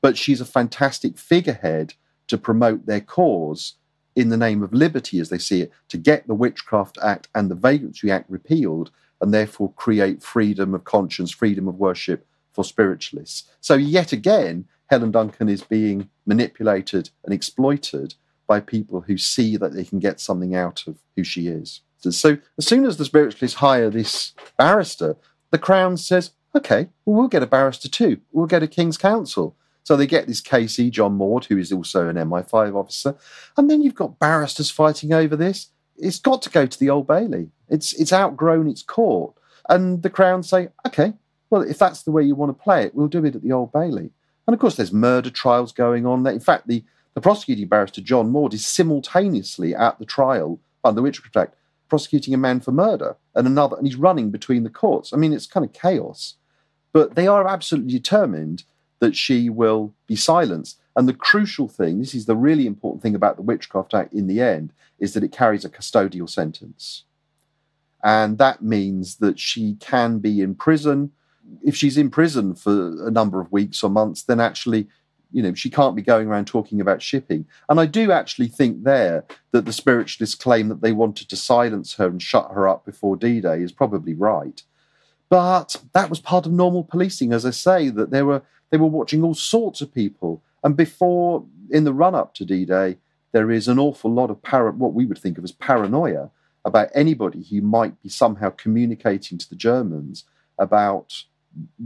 But 0.00 0.18
she's 0.18 0.40
a 0.40 0.44
fantastic 0.44 1.18
figurehead 1.18 1.94
to 2.26 2.36
promote 2.36 2.86
their 2.86 3.00
cause 3.00 3.74
in 4.16 4.28
the 4.28 4.36
name 4.36 4.64
of 4.64 4.72
liberty, 4.72 5.20
as 5.20 5.28
they 5.28 5.38
see 5.38 5.60
it, 5.62 5.72
to 5.86 5.96
get 5.96 6.26
the 6.26 6.34
Witchcraft 6.34 6.98
Act 7.00 7.28
and 7.36 7.48
the 7.48 7.54
Vagrancy 7.54 8.10
Act 8.10 8.28
repealed 8.28 8.90
and 9.20 9.32
therefore 9.32 9.72
create 9.74 10.24
freedom 10.24 10.74
of 10.74 10.82
conscience, 10.82 11.30
freedom 11.30 11.68
of 11.68 11.76
worship 11.76 12.26
for 12.50 12.64
spiritualists. 12.64 13.48
So, 13.60 13.76
yet 13.76 14.12
again, 14.12 14.64
Helen 14.88 15.10
Duncan 15.10 15.48
is 15.48 15.62
being 15.62 16.08
manipulated 16.26 17.10
and 17.24 17.32
exploited 17.32 18.14
by 18.46 18.60
people 18.60 19.02
who 19.02 19.18
see 19.18 19.56
that 19.56 19.74
they 19.74 19.84
can 19.84 19.98
get 19.98 20.20
something 20.20 20.54
out 20.54 20.86
of 20.86 20.98
who 21.16 21.24
she 21.24 21.48
is. 21.48 21.82
So, 21.98 22.38
as 22.56 22.66
soon 22.66 22.84
as 22.84 22.96
the 22.96 23.04
spiritualists 23.04 23.58
hire 23.58 23.90
this 23.90 24.32
barrister, 24.56 25.16
the 25.50 25.58
Crown 25.58 25.96
says, 25.96 26.30
okay, 26.54 26.88
well, 27.04 27.16
we'll 27.16 27.28
get 27.28 27.42
a 27.42 27.46
barrister 27.46 27.88
too. 27.88 28.20
We'll 28.32 28.46
get 28.46 28.62
a 28.62 28.68
King's 28.68 28.96
Counsel. 28.96 29.56
So 29.84 29.96
they 29.96 30.06
get 30.06 30.26
this 30.26 30.42
KC, 30.42 30.90
John 30.90 31.14
Maude, 31.14 31.46
who 31.46 31.56
is 31.56 31.72
also 31.72 32.08
an 32.08 32.16
MI5 32.16 32.74
officer. 32.74 33.16
And 33.56 33.70
then 33.70 33.80
you've 33.80 33.94
got 33.94 34.18
barristers 34.18 34.70
fighting 34.70 35.14
over 35.14 35.34
this. 35.34 35.68
It's 35.96 36.18
got 36.18 36.42
to 36.42 36.50
go 36.50 36.66
to 36.66 36.78
the 36.78 36.90
Old 36.90 37.06
Bailey. 37.06 37.50
It's, 37.68 37.94
it's 37.94 38.12
outgrown 38.12 38.68
its 38.68 38.82
court. 38.82 39.34
And 39.68 40.02
the 40.02 40.10
Crown 40.10 40.42
say, 40.42 40.68
okay, 40.86 41.14
well, 41.48 41.62
if 41.62 41.78
that's 41.78 42.02
the 42.02 42.10
way 42.10 42.22
you 42.22 42.34
want 42.34 42.50
to 42.50 42.62
play 42.62 42.84
it, 42.84 42.94
we'll 42.94 43.08
do 43.08 43.24
it 43.24 43.34
at 43.34 43.42
the 43.42 43.52
Old 43.52 43.72
Bailey. 43.72 44.10
And 44.48 44.54
of 44.54 44.60
course, 44.60 44.76
there's 44.76 44.94
murder 44.94 45.28
trials 45.28 45.72
going 45.72 46.06
on. 46.06 46.26
In 46.26 46.40
fact, 46.40 46.68
the, 46.68 46.82
the 47.12 47.20
prosecuting 47.20 47.68
barrister, 47.68 48.00
John 48.00 48.30
Maude, 48.30 48.54
is 48.54 48.66
simultaneously 48.66 49.74
at 49.74 49.98
the 49.98 50.06
trial 50.06 50.58
under 50.82 50.96
the 50.96 51.02
Witchcraft 51.02 51.36
Act 51.36 51.54
prosecuting 51.90 52.32
a 52.32 52.38
man 52.38 52.60
for 52.60 52.72
murder 52.72 53.16
and 53.34 53.46
another, 53.46 53.76
and 53.76 53.86
he's 53.86 53.96
running 53.96 54.30
between 54.30 54.64
the 54.64 54.70
courts. 54.70 55.12
I 55.12 55.18
mean, 55.18 55.34
it's 55.34 55.46
kind 55.46 55.66
of 55.66 55.74
chaos. 55.74 56.36
But 56.94 57.14
they 57.14 57.26
are 57.26 57.46
absolutely 57.46 57.92
determined 57.92 58.64
that 59.00 59.14
she 59.14 59.50
will 59.50 59.92
be 60.06 60.16
silenced. 60.16 60.80
And 60.96 61.06
the 61.06 61.12
crucial 61.12 61.68
thing, 61.68 61.98
this 61.98 62.14
is 62.14 62.24
the 62.24 62.34
really 62.34 62.66
important 62.66 63.02
thing 63.02 63.14
about 63.14 63.36
the 63.36 63.42
Witchcraft 63.42 63.92
Act 63.92 64.14
in 64.14 64.28
the 64.28 64.40
end, 64.40 64.72
is 64.98 65.12
that 65.12 65.22
it 65.22 65.30
carries 65.30 65.66
a 65.66 65.68
custodial 65.68 66.28
sentence. 66.28 67.04
And 68.02 68.38
that 68.38 68.62
means 68.62 69.16
that 69.16 69.38
she 69.38 69.74
can 69.74 70.20
be 70.20 70.40
in 70.40 70.54
prison. 70.54 71.12
If 71.62 71.76
she's 71.76 71.98
in 71.98 72.10
prison 72.10 72.54
for 72.54 73.06
a 73.06 73.10
number 73.10 73.40
of 73.40 73.52
weeks 73.52 73.82
or 73.82 73.90
months, 73.90 74.22
then 74.22 74.40
actually, 74.40 74.88
you 75.32 75.42
know, 75.42 75.54
she 75.54 75.70
can't 75.70 75.96
be 75.96 76.02
going 76.02 76.28
around 76.28 76.46
talking 76.46 76.80
about 76.80 77.02
shipping. 77.02 77.46
And 77.68 77.80
I 77.80 77.86
do 77.86 78.12
actually 78.12 78.48
think 78.48 78.84
there 78.84 79.24
that 79.52 79.64
the 79.64 79.72
spiritualists 79.72 80.34
claim 80.34 80.68
that 80.68 80.80
they 80.80 80.92
wanted 80.92 81.28
to 81.28 81.36
silence 81.36 81.94
her 81.94 82.06
and 82.06 82.22
shut 82.22 82.50
her 82.52 82.68
up 82.68 82.84
before 82.84 83.16
D 83.16 83.40
Day 83.40 83.62
is 83.62 83.72
probably 83.72 84.14
right. 84.14 84.62
But 85.28 85.76
that 85.92 86.08
was 86.08 86.20
part 86.20 86.46
of 86.46 86.52
normal 86.52 86.84
policing, 86.84 87.32
as 87.32 87.44
I 87.44 87.50
say, 87.50 87.90
that 87.90 88.10
there 88.10 88.24
were 88.24 88.42
they 88.70 88.78
were 88.78 88.86
watching 88.86 89.22
all 89.22 89.34
sorts 89.34 89.80
of 89.80 89.94
people. 89.94 90.42
And 90.62 90.76
before, 90.76 91.44
in 91.70 91.84
the 91.84 91.92
run 91.92 92.14
up 92.14 92.34
to 92.34 92.44
D 92.44 92.64
Day, 92.64 92.98
there 93.32 93.50
is 93.50 93.68
an 93.68 93.78
awful 93.78 94.12
lot 94.12 94.30
of 94.30 94.42
para- 94.42 94.72
what 94.72 94.94
we 94.94 95.06
would 95.06 95.18
think 95.18 95.38
of 95.38 95.44
as 95.44 95.52
paranoia 95.52 96.30
about 96.64 96.88
anybody 96.94 97.44
who 97.44 97.60
might 97.60 98.00
be 98.02 98.08
somehow 98.08 98.50
communicating 98.50 99.38
to 99.38 99.48
the 99.48 99.56
Germans 99.56 100.24
about 100.58 101.24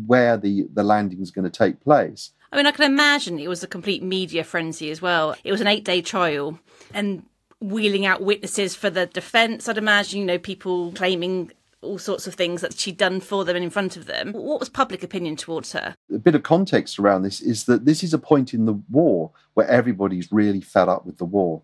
where 0.06 0.36
the, 0.36 0.66
the 0.72 0.82
landing 0.82 1.20
is 1.20 1.30
going 1.30 1.44
to 1.44 1.50
take 1.50 1.80
place. 1.80 2.30
I 2.52 2.56
mean, 2.56 2.66
I 2.66 2.72
can 2.72 2.84
imagine 2.84 3.38
it 3.38 3.48
was 3.48 3.62
a 3.62 3.68
complete 3.68 4.02
media 4.02 4.44
frenzy 4.44 4.90
as 4.90 5.00
well. 5.00 5.34
It 5.42 5.52
was 5.52 5.60
an 5.60 5.66
eight 5.66 5.84
day 5.84 6.02
trial 6.02 6.58
and 6.92 7.24
wheeling 7.60 8.04
out 8.04 8.22
witnesses 8.22 8.74
for 8.74 8.90
the 8.90 9.06
defence. 9.06 9.68
I'd 9.68 9.78
imagine, 9.78 10.20
you 10.20 10.26
know, 10.26 10.38
people 10.38 10.92
claiming 10.92 11.52
all 11.82 11.98
sorts 11.98 12.26
of 12.26 12.34
things 12.34 12.60
that 12.60 12.78
she'd 12.78 12.96
done 12.96 13.20
for 13.20 13.44
them 13.44 13.56
and 13.56 13.64
in 13.64 13.70
front 13.70 13.96
of 13.96 14.06
them. 14.06 14.32
What 14.32 14.60
was 14.60 14.68
public 14.68 15.02
opinion 15.02 15.36
towards 15.36 15.72
her? 15.72 15.94
A 16.14 16.18
bit 16.18 16.34
of 16.34 16.42
context 16.42 16.98
around 16.98 17.22
this 17.22 17.40
is 17.40 17.64
that 17.64 17.84
this 17.84 18.02
is 18.02 18.14
a 18.14 18.18
point 18.18 18.54
in 18.54 18.66
the 18.66 18.80
war 18.90 19.32
where 19.54 19.68
everybody's 19.68 20.30
really 20.30 20.60
fed 20.60 20.88
up 20.88 21.04
with 21.04 21.18
the 21.18 21.24
war. 21.24 21.62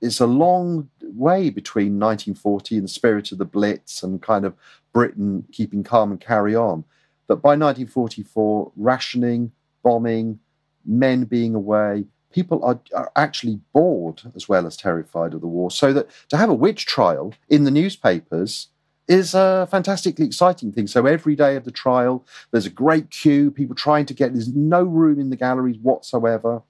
It's 0.00 0.20
a 0.20 0.26
long 0.26 0.88
way 1.02 1.50
between 1.50 1.98
1940 1.98 2.76
and 2.76 2.84
the 2.84 2.88
spirit 2.88 3.32
of 3.32 3.38
the 3.38 3.44
Blitz 3.44 4.02
and 4.04 4.22
kind 4.22 4.44
of 4.44 4.54
Britain 4.92 5.44
keeping 5.50 5.82
calm 5.82 6.12
and 6.12 6.20
carry 6.20 6.54
on. 6.54 6.84
That 7.28 7.36
by 7.36 7.50
1944, 7.50 8.72
rationing, 8.76 9.52
bombing, 9.82 10.40
men 10.84 11.24
being 11.24 11.54
away, 11.54 12.04
people 12.32 12.64
are, 12.64 12.80
are, 12.94 13.12
actually 13.16 13.60
bored 13.72 14.22
as 14.34 14.48
well 14.48 14.66
as 14.66 14.76
terrified 14.76 15.34
of 15.34 15.40
the 15.40 15.46
war. 15.46 15.70
So 15.70 15.92
that 15.92 16.08
to 16.30 16.36
have 16.36 16.50
a 16.50 16.54
witch 16.54 16.86
trial 16.86 17.34
in 17.48 17.64
the 17.64 17.70
newspapers 17.70 18.68
is 19.06 19.34
a 19.34 19.66
fantastically 19.70 20.26
exciting 20.26 20.70
thing. 20.70 20.86
So 20.86 21.06
every 21.06 21.34
day 21.34 21.56
of 21.56 21.64
the 21.64 21.70
trial, 21.70 22.24
there's 22.50 22.66
a 22.66 22.70
great 22.70 23.10
queue, 23.10 23.50
people 23.50 23.74
trying 23.74 24.06
to 24.06 24.14
get, 24.14 24.34
there's 24.34 24.54
no 24.54 24.82
room 24.82 25.18
in 25.18 25.30
the 25.30 25.36
galleries 25.36 25.78
whatsoever. 25.78 26.62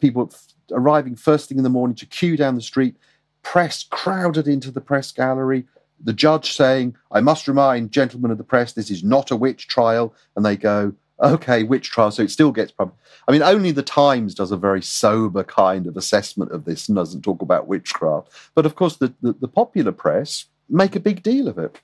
People 0.00 0.32
arriving 0.72 1.14
first 1.14 1.48
thing 1.48 1.58
in 1.58 1.64
the 1.64 1.70
morning 1.70 1.94
to 1.96 2.06
queue 2.06 2.36
down 2.36 2.56
the 2.56 2.60
street, 2.60 2.96
press 3.42 3.84
crowded 3.84 4.48
into 4.48 4.72
the 4.72 4.80
press 4.80 5.12
gallery. 5.12 5.66
The 6.02 6.12
judge 6.12 6.52
saying, 6.52 6.96
I 7.10 7.20
must 7.20 7.48
remind 7.48 7.90
gentlemen 7.90 8.30
of 8.30 8.38
the 8.38 8.44
press, 8.44 8.72
this 8.72 8.90
is 8.90 9.02
not 9.02 9.30
a 9.30 9.36
witch 9.36 9.66
trial. 9.66 10.14
And 10.34 10.44
they 10.44 10.56
go, 10.56 10.92
okay, 11.22 11.62
witch 11.62 11.90
trial. 11.90 12.10
So 12.10 12.22
it 12.22 12.30
still 12.30 12.52
gets 12.52 12.72
problem. 12.72 12.96
I 13.26 13.32
mean, 13.32 13.42
only 13.42 13.72
the 13.72 13.82
Times 13.82 14.34
does 14.34 14.52
a 14.52 14.56
very 14.56 14.82
sober 14.82 15.42
kind 15.42 15.86
of 15.86 15.96
assessment 15.96 16.52
of 16.52 16.64
this 16.64 16.88
and 16.88 16.96
doesn't 16.96 17.22
talk 17.22 17.42
about 17.42 17.66
witchcraft. 17.66 18.30
But 18.54 18.66
of 18.66 18.74
course, 18.74 18.96
the, 18.96 19.14
the, 19.22 19.32
the 19.32 19.48
popular 19.48 19.92
press, 19.92 20.46
make 20.68 20.94
a 20.94 21.00
big 21.00 21.22
deal 21.22 21.48
of 21.48 21.58
it. 21.58 21.80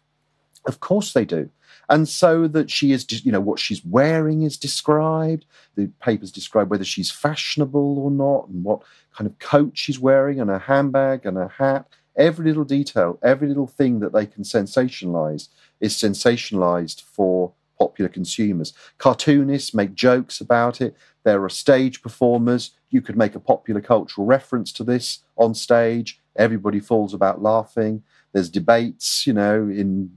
Of 0.66 0.80
course 0.80 1.12
they 1.12 1.24
do. 1.24 1.50
And 1.88 2.08
so 2.08 2.46
that 2.48 2.70
she 2.70 2.92
is, 2.92 3.06
you 3.24 3.32
know, 3.32 3.40
what 3.40 3.58
she's 3.58 3.84
wearing 3.84 4.42
is 4.42 4.56
described. 4.56 5.44
The 5.74 5.88
papers 6.00 6.30
describe 6.30 6.70
whether 6.70 6.84
she's 6.84 7.10
fashionable 7.10 7.98
or 7.98 8.10
not, 8.10 8.48
and 8.48 8.62
what 8.62 8.82
kind 9.14 9.28
of 9.28 9.38
coat 9.38 9.72
she's 9.74 9.98
wearing, 9.98 10.40
and 10.40 10.48
her 10.48 10.60
handbag 10.60 11.26
and 11.26 11.36
her 11.36 11.52
hat. 11.58 11.86
Every 12.16 12.46
little 12.46 12.64
detail, 12.64 13.18
every 13.22 13.48
little 13.48 13.66
thing 13.66 14.00
that 14.00 14.12
they 14.12 14.26
can 14.26 14.42
sensationalize 14.42 15.48
is 15.80 15.94
sensationalized 15.94 17.02
for 17.02 17.52
popular 17.78 18.08
consumers. 18.08 18.72
Cartoonists 18.98 19.74
make 19.74 19.94
jokes 19.94 20.40
about 20.40 20.80
it. 20.80 20.94
There 21.24 21.42
are 21.42 21.48
stage 21.48 22.02
performers 22.02 22.72
you 22.90 23.00
could 23.00 23.16
make 23.16 23.34
a 23.34 23.40
popular 23.40 23.80
cultural 23.80 24.26
reference 24.26 24.72
to 24.72 24.84
this 24.84 25.20
on 25.36 25.54
stage. 25.54 26.20
Everybody 26.36 26.80
falls 26.80 27.14
about 27.14 27.42
laughing. 27.42 28.02
There's 28.32 28.50
debates, 28.50 29.26
you 29.26 29.32
know, 29.32 29.62
in 29.62 30.12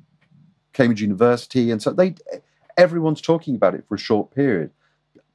Cambridge 0.74 1.02
University, 1.02 1.72
and 1.72 1.82
so 1.82 1.92
they 1.92 2.16
everyone's 2.78 3.22
talking 3.22 3.56
about 3.56 3.76
it 3.76 3.86
for 3.88 3.96
a 3.96 4.00
short 4.00 4.34
period, 4.36 4.72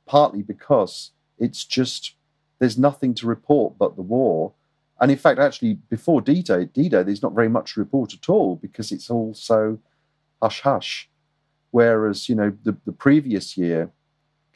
partly 0.06 0.42
because 0.42 1.12
it's 1.38 1.64
just 1.64 2.14
there's 2.58 2.78
nothing 2.78 3.14
to 3.14 3.26
report 3.26 3.78
but 3.78 3.96
the 3.96 4.02
war. 4.02 4.52
And 5.00 5.10
in 5.10 5.16
fact, 5.16 5.38
actually, 5.38 5.74
before 5.88 6.20
D-Day, 6.20 6.66
D-Day, 6.66 7.02
there's 7.02 7.22
not 7.22 7.34
very 7.34 7.48
much 7.48 7.74
to 7.74 7.80
report 7.80 8.12
at 8.12 8.28
all 8.28 8.56
because 8.56 8.92
it's 8.92 9.10
all 9.10 9.32
so 9.34 9.78
hush 10.42 10.60
hush. 10.60 11.08
Whereas, 11.70 12.28
you 12.28 12.34
know, 12.34 12.52
the, 12.64 12.76
the 12.84 12.92
previous 12.92 13.56
year, 13.56 13.90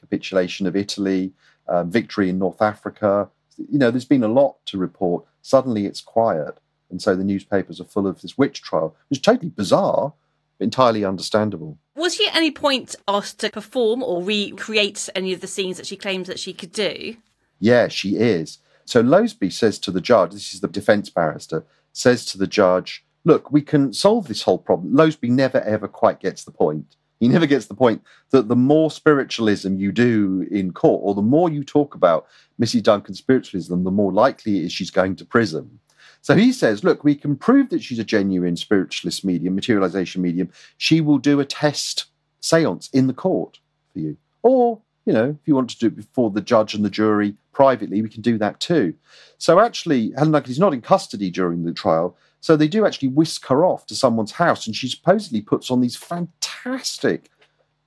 capitulation 0.01 0.67
of 0.67 0.77
Italy, 0.77 1.33
uh, 1.67 1.85
victory 1.85 2.29
in 2.29 2.39
North 2.39 2.61
Africa, 2.61 3.31
you 3.57 3.79
know, 3.79 3.91
there's 3.91 4.05
been 4.05 4.25
a 4.25 4.29
lot 4.29 4.57
to 4.67 4.79
report. 4.79 5.25
Suddenly 5.41 5.87
it's 5.87 6.01
quiet. 6.01 6.59
And 6.91 7.01
so 7.01 7.17
the 7.17 7.25
newspapers 7.25 7.81
are 7.81 7.85
full 7.85 8.07
of 8.07 8.21
this 8.21 8.37
witch 8.37 8.63
trial, 8.63 8.95
which 9.09 9.19
is 9.19 9.23
totally 9.23 9.49
bizarre, 9.49 10.13
entirely 10.61 11.05
understandable. 11.05 11.79
Was 11.97 12.17
she 12.17 12.27
at 12.29 12.37
any 12.37 12.51
point 12.51 12.95
asked 13.09 13.41
to 13.41 13.51
perform 13.51 14.03
or 14.03 14.23
recreate 14.23 15.09
any 15.15 15.33
of 15.33 15.41
the 15.41 15.47
scenes 15.47 15.77
that 15.79 15.87
she 15.87 15.97
claims 15.97 16.29
that 16.29 16.39
she 16.39 16.53
could 16.53 16.73
do? 16.73 17.17
Yeah, 17.59 17.89
she 17.89 18.17
is. 18.17 18.59
So 18.85 19.03
Loseby 19.03 19.53
says 19.53 19.79
to 19.81 19.91
the 19.91 20.01
judge, 20.01 20.33
this 20.33 20.55
is 20.55 20.61
the 20.61 20.69
defense 20.69 21.11
barrister, 21.11 21.65
says 21.93 22.25
to 22.27 22.39
the 22.39 22.47
judge, 22.47 23.05
look, 23.25 23.51
we 23.51 23.63
can 23.63 23.93
solve 23.93 24.29
this 24.29 24.43
whole 24.43 24.59
problem. 24.59 24.95
Loseby 24.95 25.31
never 25.31 25.61
ever 25.61 25.89
quite 25.89 26.21
gets 26.21 26.45
the 26.45 26.51
point. 26.51 26.97
He 27.21 27.29
never 27.29 27.47
gets 27.47 27.67
the 27.67 27.75
point 27.75 28.03
that 28.31 28.49
the 28.49 28.57
more 28.57 28.91
spiritualism 28.91 29.77
you 29.77 29.93
do 29.93 30.47
in 30.51 30.73
court, 30.73 31.01
or 31.05 31.15
the 31.15 31.23
more 31.23 31.49
you 31.49 31.65
talk 31.65 31.95
about 31.95 32.27
Mrs. 32.61 32.83
Duncan's 32.83 33.19
spiritualism, 33.19 33.83
the 33.83 33.91
more 33.91 34.13
likely 34.13 34.59
it 34.59 34.65
is 34.65 34.73
she's 34.73 34.91
going 34.91 35.17
to 35.17 35.25
prison. 35.25 35.79
So 36.21 36.35
he 36.35 36.53
says, 36.53 36.85
look, 36.85 37.05
we 37.05 37.15
can 37.15 37.37
prove 37.37 37.69
that 37.71 37.83
she's 37.83 37.99
a 37.99 38.05
genuine 38.05 38.57
spiritualist 38.57 39.25
medium, 39.25 39.55
materialization 39.55 40.23
medium. 40.23 40.51
She 40.77 41.01
will 41.01 41.19
do 41.19 41.39
a 41.39 41.45
test 41.45 42.07
seance 42.41 42.89
in 42.93 43.07
the 43.07 43.15
court 43.15 43.59
for 43.93 44.01
you. 44.01 44.17
Or, 44.43 44.81
you 45.07 45.13
know, 45.13 45.37
if 45.41 45.47
you 45.47 45.55
want 45.55 45.71
to 45.71 45.79
do 45.79 45.87
it 45.87 45.97
before 45.97 46.31
the 46.31 46.41
judge 46.41 46.75
and 46.75 46.85
the 46.85 46.91
jury 46.91 47.35
privately, 47.53 48.01
we 48.03 48.09
can 48.09 48.23
do 48.23 48.39
that 48.39 48.61
too. 48.61 48.95
So 49.39 49.61
actually, 49.61 50.13
Helen 50.13 50.33
Duncan 50.33 50.53
is 50.53 50.59
not 50.59 50.73
in 50.73 50.81
custody 50.81 51.31
during 51.31 51.65
the 51.65 51.73
trial. 51.73 52.17
So 52.41 52.57
they 52.57 52.69
do 52.69 52.87
actually 52.87 53.09
whisk 53.09 53.47
her 53.47 53.65
off 53.65 53.87
to 53.87 53.95
someone's 53.95 54.33
house, 54.33 54.67
and 54.67 54.77
she 54.77 54.89
supposedly 54.89 55.41
puts 55.41 55.71
on 55.71 55.81
these 55.81 55.97
fantastic, 55.97 57.31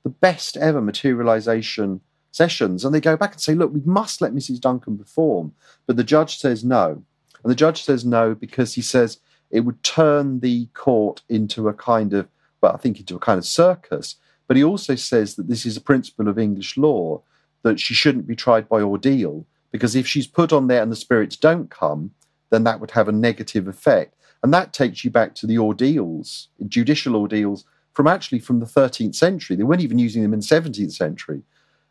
the 0.03 0.09
best 0.09 0.57
ever 0.57 0.81
materialization 0.81 2.01
sessions. 2.31 2.85
And 2.85 2.93
they 2.93 3.01
go 3.01 3.17
back 3.17 3.33
and 3.33 3.41
say, 3.41 3.53
look, 3.53 3.73
we 3.73 3.81
must 3.85 4.21
let 4.21 4.33
Mrs. 4.33 4.59
Duncan 4.59 4.97
perform. 4.97 5.53
But 5.85 5.97
the 5.97 6.03
judge 6.03 6.37
says 6.37 6.63
no. 6.63 7.03
And 7.43 7.51
the 7.51 7.55
judge 7.55 7.83
says 7.83 8.05
no 8.05 8.35
because 8.35 8.73
he 8.73 8.81
says 8.81 9.19
it 9.51 9.61
would 9.61 9.83
turn 9.83 10.39
the 10.39 10.67
court 10.73 11.21
into 11.29 11.67
a 11.67 11.73
kind 11.73 12.13
of, 12.13 12.27
well, 12.61 12.73
I 12.73 12.77
think 12.77 12.99
into 12.99 13.15
a 13.15 13.19
kind 13.19 13.37
of 13.37 13.45
circus. 13.45 14.15
But 14.47 14.57
he 14.57 14.63
also 14.63 14.95
says 14.95 15.35
that 15.35 15.47
this 15.47 15.65
is 15.65 15.77
a 15.77 15.81
principle 15.81 16.27
of 16.27 16.39
English 16.39 16.77
law 16.77 17.21
that 17.63 17.79
she 17.79 17.93
shouldn't 17.93 18.27
be 18.27 18.35
tried 18.35 18.69
by 18.69 18.81
ordeal 18.81 19.45
because 19.71 19.95
if 19.95 20.07
she's 20.07 20.27
put 20.27 20.53
on 20.53 20.67
there 20.67 20.81
and 20.81 20.91
the 20.91 20.95
spirits 20.95 21.35
don't 21.35 21.69
come, 21.69 22.11
then 22.49 22.63
that 22.63 22.79
would 22.79 22.91
have 22.91 23.07
a 23.07 23.11
negative 23.11 23.67
effect. 23.67 24.15
And 24.41 24.53
that 24.53 24.73
takes 24.73 25.03
you 25.03 25.11
back 25.11 25.35
to 25.35 25.47
the 25.47 25.57
ordeals, 25.57 26.47
judicial 26.67 27.15
ordeals 27.15 27.65
from 27.93 28.07
actually 28.07 28.39
from 28.39 28.59
the 28.59 28.65
13th 28.65 29.15
century. 29.15 29.55
They 29.55 29.63
weren't 29.63 29.81
even 29.81 29.99
using 29.99 30.21
them 30.21 30.33
in 30.33 30.39
the 30.39 30.45
17th 30.45 30.93
century. 30.93 31.41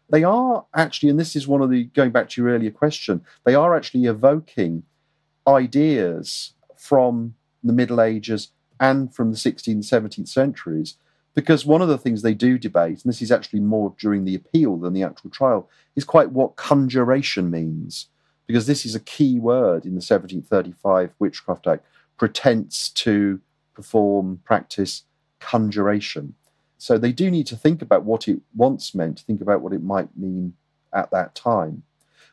They 0.08 0.22
are 0.22 0.64
actually, 0.74 1.10
and 1.10 1.18
this 1.18 1.34
is 1.34 1.48
one 1.48 1.62
of 1.62 1.70
the, 1.70 1.84
going 1.84 2.12
back 2.12 2.28
to 2.30 2.40
your 2.40 2.52
earlier 2.52 2.70
question, 2.70 3.22
they 3.44 3.54
are 3.54 3.76
actually 3.76 4.04
evoking 4.04 4.84
ideas 5.46 6.52
from 6.76 7.34
the 7.62 7.72
Middle 7.72 8.00
Ages 8.00 8.52
and 8.78 9.12
from 9.12 9.32
the 9.32 9.36
16th, 9.36 9.78
17th 9.78 10.28
centuries. 10.28 10.96
Because 11.36 11.66
one 11.66 11.82
of 11.82 11.88
the 11.88 11.98
things 11.98 12.22
they 12.22 12.32
do 12.32 12.58
debate, 12.58 13.04
and 13.04 13.12
this 13.12 13.20
is 13.20 13.30
actually 13.30 13.60
more 13.60 13.94
during 13.98 14.24
the 14.24 14.34
appeal 14.34 14.78
than 14.78 14.94
the 14.94 15.02
actual 15.02 15.28
trial, 15.28 15.68
is 15.94 16.02
quite 16.02 16.32
what 16.32 16.56
conjuration 16.56 17.50
means. 17.50 18.08
Because 18.46 18.66
this 18.66 18.86
is 18.86 18.94
a 18.94 19.00
key 19.00 19.38
word 19.38 19.84
in 19.84 19.92
the 19.92 20.02
1735 20.02 21.12
Witchcraft 21.18 21.66
Act 21.66 21.84
pretense 22.16 22.88
to 22.88 23.38
perform, 23.74 24.40
practice 24.44 25.04
conjuration. 25.38 26.34
So 26.78 26.96
they 26.96 27.12
do 27.12 27.30
need 27.30 27.46
to 27.48 27.56
think 27.56 27.82
about 27.82 28.04
what 28.04 28.28
it 28.28 28.40
once 28.54 28.94
meant, 28.94 29.20
think 29.20 29.42
about 29.42 29.60
what 29.60 29.74
it 29.74 29.82
might 29.82 30.16
mean 30.16 30.54
at 30.94 31.10
that 31.10 31.34
time. 31.34 31.82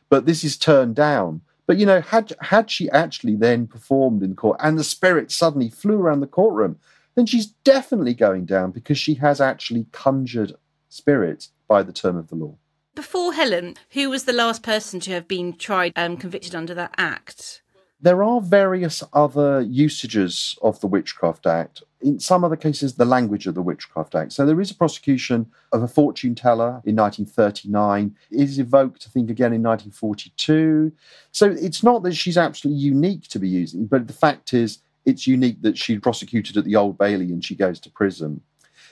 But 0.08 0.24
this 0.24 0.44
is 0.44 0.56
turned 0.56 0.96
down. 0.96 1.42
But 1.66 1.76
you 1.76 1.84
know, 1.84 2.00
had 2.00 2.32
had 2.40 2.70
she 2.70 2.90
actually 2.90 3.36
then 3.36 3.66
performed 3.66 4.22
in 4.22 4.34
court 4.34 4.58
and 4.62 4.78
the 4.78 4.84
spirit 4.84 5.30
suddenly 5.30 5.68
flew 5.68 5.98
around 5.98 6.20
the 6.20 6.26
courtroom, 6.26 6.78
then 7.14 7.26
she's 7.26 7.46
definitely 7.46 8.14
going 8.14 8.44
down 8.44 8.70
because 8.70 8.98
she 8.98 9.14
has 9.14 9.40
actually 9.40 9.86
conjured 9.92 10.54
spirits 10.88 11.50
by 11.68 11.82
the 11.82 11.92
term 11.92 12.16
of 12.16 12.28
the 12.28 12.34
law. 12.34 12.56
Before 12.94 13.32
Helen, 13.34 13.74
who 13.90 14.10
was 14.10 14.24
the 14.24 14.32
last 14.32 14.62
person 14.62 15.00
to 15.00 15.10
have 15.10 15.26
been 15.26 15.56
tried 15.56 15.92
and 15.96 16.20
convicted 16.20 16.54
under 16.54 16.74
that 16.74 16.94
act? 16.96 17.62
There 18.00 18.22
are 18.22 18.40
various 18.40 19.02
other 19.12 19.62
usages 19.62 20.58
of 20.60 20.78
the 20.80 20.86
Witchcraft 20.86 21.46
Act. 21.46 21.82
In 22.02 22.20
some 22.20 22.44
other 22.44 22.56
cases, 22.56 22.94
the 22.94 23.06
language 23.06 23.46
of 23.46 23.54
the 23.54 23.62
Witchcraft 23.62 24.14
Act. 24.14 24.32
So 24.32 24.44
there 24.44 24.60
is 24.60 24.70
a 24.70 24.74
prosecution 24.74 25.46
of 25.72 25.82
a 25.82 25.88
fortune 25.88 26.34
teller 26.34 26.82
in 26.84 26.96
1939. 26.96 28.14
It 28.30 28.40
is 28.40 28.58
evoked, 28.58 29.06
I 29.08 29.10
think, 29.10 29.30
again 29.30 29.54
in 29.54 29.62
1942. 29.62 30.92
So 31.32 31.50
it's 31.50 31.82
not 31.82 32.02
that 32.02 32.14
she's 32.14 32.36
absolutely 32.36 32.82
unique 32.82 33.26
to 33.28 33.38
be 33.38 33.48
using, 33.48 33.86
but 33.86 34.06
the 34.06 34.12
fact 34.12 34.52
is, 34.52 34.80
it's 35.06 35.26
unique 35.26 35.62
that 35.62 35.78
she's 35.78 36.00
prosecuted 36.00 36.56
at 36.56 36.64
the 36.64 36.76
Old 36.76 36.98
Bailey 36.98 37.26
and 37.26 37.44
she 37.44 37.54
goes 37.54 37.80
to 37.80 37.90
prison. 37.90 38.40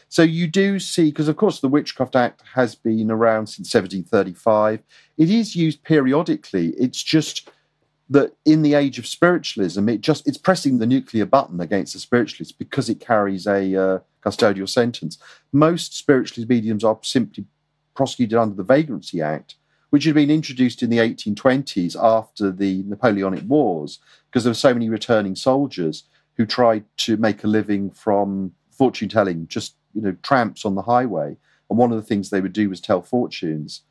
So 0.09 0.23
you 0.23 0.47
do 0.47 0.79
see, 0.79 1.07
because 1.07 1.29
of 1.29 1.37
course 1.37 1.61
the 1.61 1.69
Witchcraft 1.69 2.15
Act 2.15 2.43
has 2.55 2.75
been 2.75 3.11
around 3.11 3.47
since 3.47 3.73
1735. 3.73 4.83
It 5.17 5.31
is 5.31 5.57
used 5.57 5.83
periodically. 5.85 6.75
It's 6.79 7.03
just 7.03 7.49
that 8.11 8.37
in 8.45 8.61
the 8.61 8.75
age 8.75 8.99
of 8.99 9.07
spiritualism, 9.07 9.89
it 9.89 10.03
just 10.03 10.29
it's 10.29 10.37
pressing 10.37 10.79
the 10.79 10.87
nuclear 10.87 11.25
button 11.25 11.61
against 11.61 11.95
the 11.95 11.99
spiritualists 11.99 12.53
because 12.53 12.91
it 12.91 13.01
carries 13.01 13.47
a 13.47 13.75
uh, 13.75 13.99
custodial 14.23 14.69
sentence. 14.69 15.17
Most 15.51 15.97
spiritualist 15.97 16.49
mediums 16.49 16.85
are 16.85 16.99
simply 17.03 17.47
prosecuted 17.95 18.37
under 18.37 18.55
the 18.55 18.63
Vagrancy 18.63 19.23
Act, 19.23 19.57
which 19.93 20.05
had 20.05 20.14
been 20.14 20.30
introduced 20.30 20.82
in 20.82 20.88
the 20.88 20.97
1820s 20.97 22.03
after 22.03 22.51
the 22.51 22.82
Napoleonic 22.84 23.45
Wars, 23.47 23.99
because 24.24 24.43
there 24.43 24.51
were 24.51 24.55
so 24.55 24.72
many 24.72 24.88
returning 24.88 25.36
soldiers 25.36 26.05
who 26.38 26.47
tried 26.47 26.84
to 26.97 27.18
make 27.18 27.45
a 27.45 27.47
living 27.47 27.90
from 27.90 28.53
fortune 28.70 29.11
telling, 29.11 29.47
just 29.49 29.76
you 29.93 30.01
know, 30.01 30.16
tramps 30.22 30.64
on 30.64 30.76
the 30.76 30.80
highway. 30.80 31.36
And 31.68 31.78
one 31.78 31.93
of 31.93 31.99
the 31.99 32.07
things 32.07 32.30
they 32.30 32.40
would 32.40 32.55
do 32.55 32.70
was 32.70 32.80
tell 32.80 33.03
fortunes. 33.03 33.82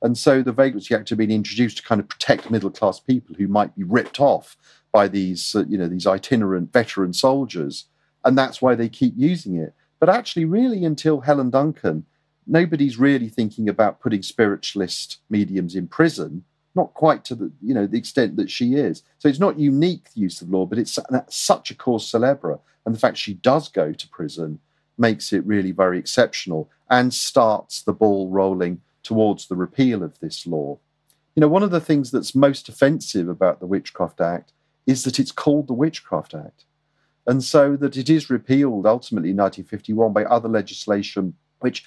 And 0.00 0.16
so 0.16 0.42
the 0.42 0.50
Vagrancy 0.50 0.94
Act 0.94 1.10
had 1.10 1.18
been 1.18 1.30
introduced 1.30 1.76
to 1.76 1.82
kind 1.82 2.00
of 2.00 2.08
protect 2.08 2.50
middle 2.50 2.70
class 2.70 2.98
people 2.98 3.36
who 3.36 3.46
might 3.46 3.76
be 3.76 3.82
ripped 3.82 4.18
off 4.18 4.56
by 4.92 5.08
these, 5.08 5.54
uh, 5.54 5.66
you 5.68 5.76
know, 5.76 5.88
these 5.88 6.06
itinerant 6.06 6.72
veteran 6.72 7.12
soldiers. 7.12 7.84
And 8.24 8.36
that's 8.38 8.62
why 8.62 8.74
they 8.74 8.88
keep 8.88 9.12
using 9.14 9.56
it. 9.56 9.74
But 9.98 10.08
actually, 10.08 10.46
really, 10.46 10.86
until 10.86 11.20
Helen 11.20 11.50
Duncan, 11.50 12.06
nobody's 12.50 12.98
really 12.98 13.28
thinking 13.28 13.68
about 13.68 14.00
putting 14.00 14.22
spiritualist 14.22 15.18
mediums 15.30 15.74
in 15.74 15.86
prison, 15.86 16.44
not 16.74 16.92
quite 16.94 17.24
to 17.26 17.34
the, 17.34 17.52
you 17.62 17.72
know, 17.72 17.86
the 17.86 17.98
extent 17.98 18.36
that 18.36 18.50
she 18.50 18.74
is. 18.74 19.02
So 19.18 19.28
it's 19.28 19.38
not 19.38 19.58
unique 19.58 20.08
use 20.14 20.42
of 20.42 20.50
law, 20.50 20.66
but 20.66 20.78
it's 20.78 20.98
such 21.28 21.70
a 21.70 21.74
cause 21.74 22.10
célèbre. 22.10 22.60
And 22.84 22.94
the 22.94 22.98
fact 22.98 23.16
she 23.16 23.34
does 23.34 23.68
go 23.68 23.92
to 23.92 24.08
prison 24.08 24.58
makes 24.98 25.32
it 25.32 25.46
really 25.46 25.72
very 25.72 25.98
exceptional 25.98 26.68
and 26.90 27.14
starts 27.14 27.82
the 27.82 27.92
ball 27.92 28.28
rolling 28.28 28.80
towards 29.02 29.46
the 29.46 29.56
repeal 29.56 30.02
of 30.02 30.18
this 30.20 30.46
law. 30.46 30.78
You 31.34 31.40
know, 31.40 31.48
one 31.48 31.62
of 31.62 31.70
the 31.70 31.80
things 31.80 32.10
that's 32.10 32.34
most 32.34 32.68
offensive 32.68 33.28
about 33.28 33.60
the 33.60 33.66
Witchcraft 33.66 34.20
Act 34.20 34.52
is 34.86 35.04
that 35.04 35.18
it's 35.18 35.32
called 35.32 35.68
the 35.68 35.74
Witchcraft 35.74 36.34
Act. 36.34 36.64
And 37.26 37.44
so 37.44 37.76
that 37.76 37.96
it 37.96 38.10
is 38.10 38.28
repealed 38.28 38.86
ultimately 38.86 39.30
in 39.30 39.36
1951 39.36 40.12
by 40.12 40.24
other 40.24 40.48
legislation, 40.48 41.34
which 41.60 41.84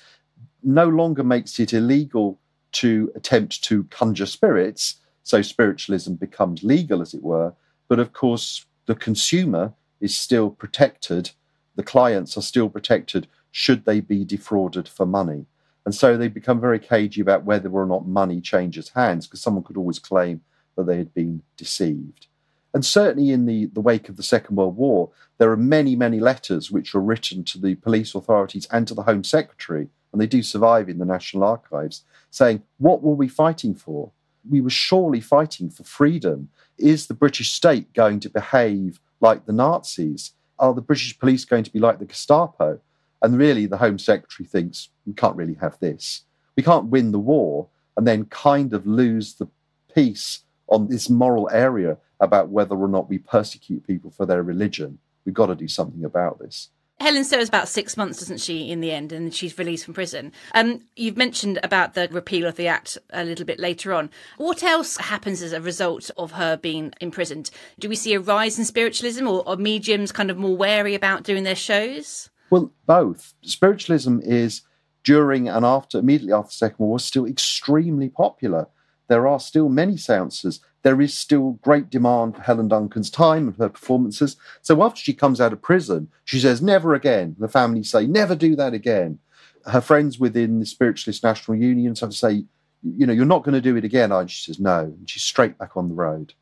no 0.64 0.88
longer 0.88 1.24
makes 1.24 1.60
it 1.60 1.74
illegal 1.74 2.40
to 2.74 3.12
attempt 3.16 3.64
to 3.66 3.84
conjure 3.86 4.26
spirits. 4.26 4.96
So 5.24 5.42
spiritualism 5.42 6.14
becomes 6.14 6.64
legal, 6.64 7.02
as 7.02 7.14
it 7.14 7.24
were. 7.24 7.54
But 7.88 8.00
of 8.00 8.14
course, 8.14 8.66
the 8.86 8.96
consumer 8.96 9.74
is 10.02 10.18
still 10.18 10.50
protected, 10.50 11.32
the 11.76 11.84
clients 11.84 12.38
are 12.38 12.42
still 12.42 12.70
protected 12.70 13.28
should 13.52 13.86
they 13.86 14.00
be 14.00 14.26
defrauded 14.26 14.88
for 14.88 15.06
money. 15.06 15.46
And 15.86 15.94
so 15.94 16.18
they 16.18 16.28
become 16.28 16.60
very 16.60 16.80
cagey 16.80 17.22
about 17.22 17.46
whether 17.46 17.70
or 17.70 17.86
not 17.86 18.08
money 18.08 18.42
changes 18.42 18.90
hands, 18.90 19.28
because 19.28 19.42
someone 19.42 19.64
could 19.64 19.78
always 19.78 20.00
claim 20.00 20.42
that 20.76 20.88
they 20.88 20.98
had 20.98 21.14
been 21.14 21.44
deceived. 21.56 22.28
And 22.74 22.84
certainly 22.84 23.30
in 23.30 23.46
the, 23.46 23.68
the 23.68 23.82
wake 23.82 24.10
of 24.10 24.18
the 24.18 24.24
Second 24.24 24.56
World 24.56 24.76
War, 24.76 25.12
there 25.38 25.52
are 25.52 25.58
many, 25.58 25.96
many 25.96 26.20
letters 26.20 26.72
which 26.72 26.94
were 26.94 27.02
written 27.02 27.44
to 27.46 27.60
the 27.60 27.76
police 27.76 28.16
authorities 28.16 28.68
and 28.72 28.88
to 28.88 28.96
the 28.96 29.04
Home 29.04 29.24
Secretary, 29.24 29.90
and 30.14 30.22
they 30.22 30.28
do 30.28 30.42
survive 30.42 30.88
in 30.88 31.00
the 31.00 31.06
National 31.06 31.44
Archives, 31.44 32.04
saying, 32.30 32.64
What 32.78 33.02
were 33.02 33.16
we 33.16 33.28
fighting 33.28 33.76
for? 33.76 34.12
we 34.50 34.62
were 34.62 34.70
surely 34.70 35.22
fighting 35.22 35.70
for 35.70 35.84
freedom. 35.84 36.50
Is 36.78 37.08
the 37.08 37.14
British 37.14 37.54
state 37.54 37.94
going 37.94 38.20
to 38.22 38.30
behave 38.30 39.00
like 39.22 39.46
the 39.46 39.54
Nazis? 39.54 40.32
Are 40.60 40.74
the 40.74 40.82
British 40.82 41.18
police 41.18 41.46
going 41.46 41.64
to 41.64 41.72
be 41.72 41.80
like 41.80 42.00
the 42.00 42.06
Gestapo? 42.06 42.80
And 43.22 43.38
really, 43.38 43.66
the 43.66 43.78
Home 43.78 43.98
Secretary 43.98 44.48
thinks 44.48 44.90
we 45.06 45.14
can't 45.14 45.36
really 45.36 45.56
have 45.56 45.80
this. 45.80 46.24
We 46.56 46.64
can't 46.64 46.88
win 46.88 47.12
the 47.12 47.20
war 47.20 47.68
and 47.96 48.06
then 48.06 48.26
kind 48.26 48.74
of 48.74 48.86
lose 48.86 49.36
the 49.36 49.48
peace 49.94 50.40
on 50.68 50.88
this 50.88 51.10
moral 51.10 51.50
area 51.52 51.98
about 52.20 52.50
whether 52.50 52.76
or 52.76 52.88
not 52.88 53.10
we 53.10 53.18
persecute 53.18 53.88
people 53.88 54.12
for 54.12 54.26
their 54.26 54.44
religion. 54.44 54.98
We've 55.26 55.36
got 55.36 55.48
to 55.48 55.56
do 55.56 55.68
something 55.68 56.04
about 56.04 56.40
this. 56.40 56.70
Helen 57.00 57.24
serves 57.26 57.50
about 57.50 57.68
six 57.68 57.98
months, 57.98 58.20
doesn't 58.20 58.40
she, 58.40 58.72
in 58.72 58.80
the 58.80 58.92
end, 58.92 59.12
and 59.12 59.34
she's 59.34 59.58
released 59.58 59.86
from 59.86 59.94
prison. 59.94 60.32
Um, 60.54 60.82
you've 60.96 61.18
mentioned 61.18 61.60
about 61.62 61.96
the 61.96 62.08
repeal 62.12 62.48
of 62.48 62.56
the 62.56 62.68
Act 62.68 62.98
a 63.10 63.26
little 63.26 63.46
bit 63.46 63.60
later 63.60 63.94
on. 63.94 64.10
What 64.38 64.64
else 64.64 64.98
happens 64.98 65.42
as 65.42 65.52
a 65.52 65.62
result 65.62 66.12
of 66.18 66.32
her 66.34 66.56
being 66.56 66.94
imprisoned? 67.02 67.52
Do 67.78 67.90
we 67.90 67.96
see 67.96 68.14
a 68.14 68.20
rise 68.20 68.58
in 68.58 68.66
spiritualism, 68.66 69.28
or 69.28 69.48
are 69.48 69.58
mediums 69.58 70.12
kind 70.12 70.32
of 70.32 70.38
more 70.38 70.56
wary 70.56 70.96
about 70.96 71.24
doing 71.24 71.44
their 71.44 71.56
shows? 71.56 72.30
Well, 72.50 72.72
both. 72.86 73.34
Spiritualism 73.42 74.20
is 74.24 74.62
during 75.04 75.50
and 75.50 75.66
after, 75.66 76.00
immediately 76.00 76.34
after 76.34 76.50
the 76.50 76.54
Second 76.54 76.78
World 76.80 76.90
War, 76.90 77.00
still 77.00 77.26
extremely 77.26 78.10
popular. 78.10 78.68
There 79.10 79.28
are 79.28 79.40
still 79.40 79.68
many 79.68 79.98
seances 79.98 80.62
there 80.84 81.02
is 81.02 81.18
still 81.18 81.54
great 81.62 81.90
demand 81.90 82.36
for 82.36 82.42
Helen 82.42 82.68
Duncan's 82.68 83.10
time 83.10 83.48
and 83.48 83.58
her 83.58 83.70
performances. 83.70 84.36
So 84.62 84.84
after 84.84 85.02
she 85.02 85.14
comes 85.14 85.42
out 85.42 85.54
of 85.54 85.62
prison, 85.62 86.10
she 86.26 86.40
says, 86.40 86.62
never 86.62 86.94
again. 86.94 87.36
The 87.40 87.48
family 87.48 87.84
say, 87.84 88.06
never 88.06 88.36
do 88.36 88.56
that 88.58 88.74
again. 88.74 89.20
Her 89.66 89.82
friends 89.82 90.20
within 90.20 90.60
the 90.60 90.66
Spiritualist 90.66 91.24
National 91.24 91.58
Union 91.58 91.96
have 91.96 92.10
to 92.10 92.16
say, 92.16 92.44
you 92.84 93.08
know, 93.08 93.14
you're 93.14 93.26
not 93.26 93.44
going 93.44 93.54
to 93.54 93.62
do 93.62 93.78
it 93.78 93.86
again. 93.86 94.12
And 94.12 94.30
she 94.30 94.44
says, 94.44 94.60
no. 94.60 94.80
And 94.80 95.10
she's 95.10 95.24
straight 95.24 95.58
back 95.58 95.78
on 95.78 95.88
the 95.88 95.96
road 95.96 96.34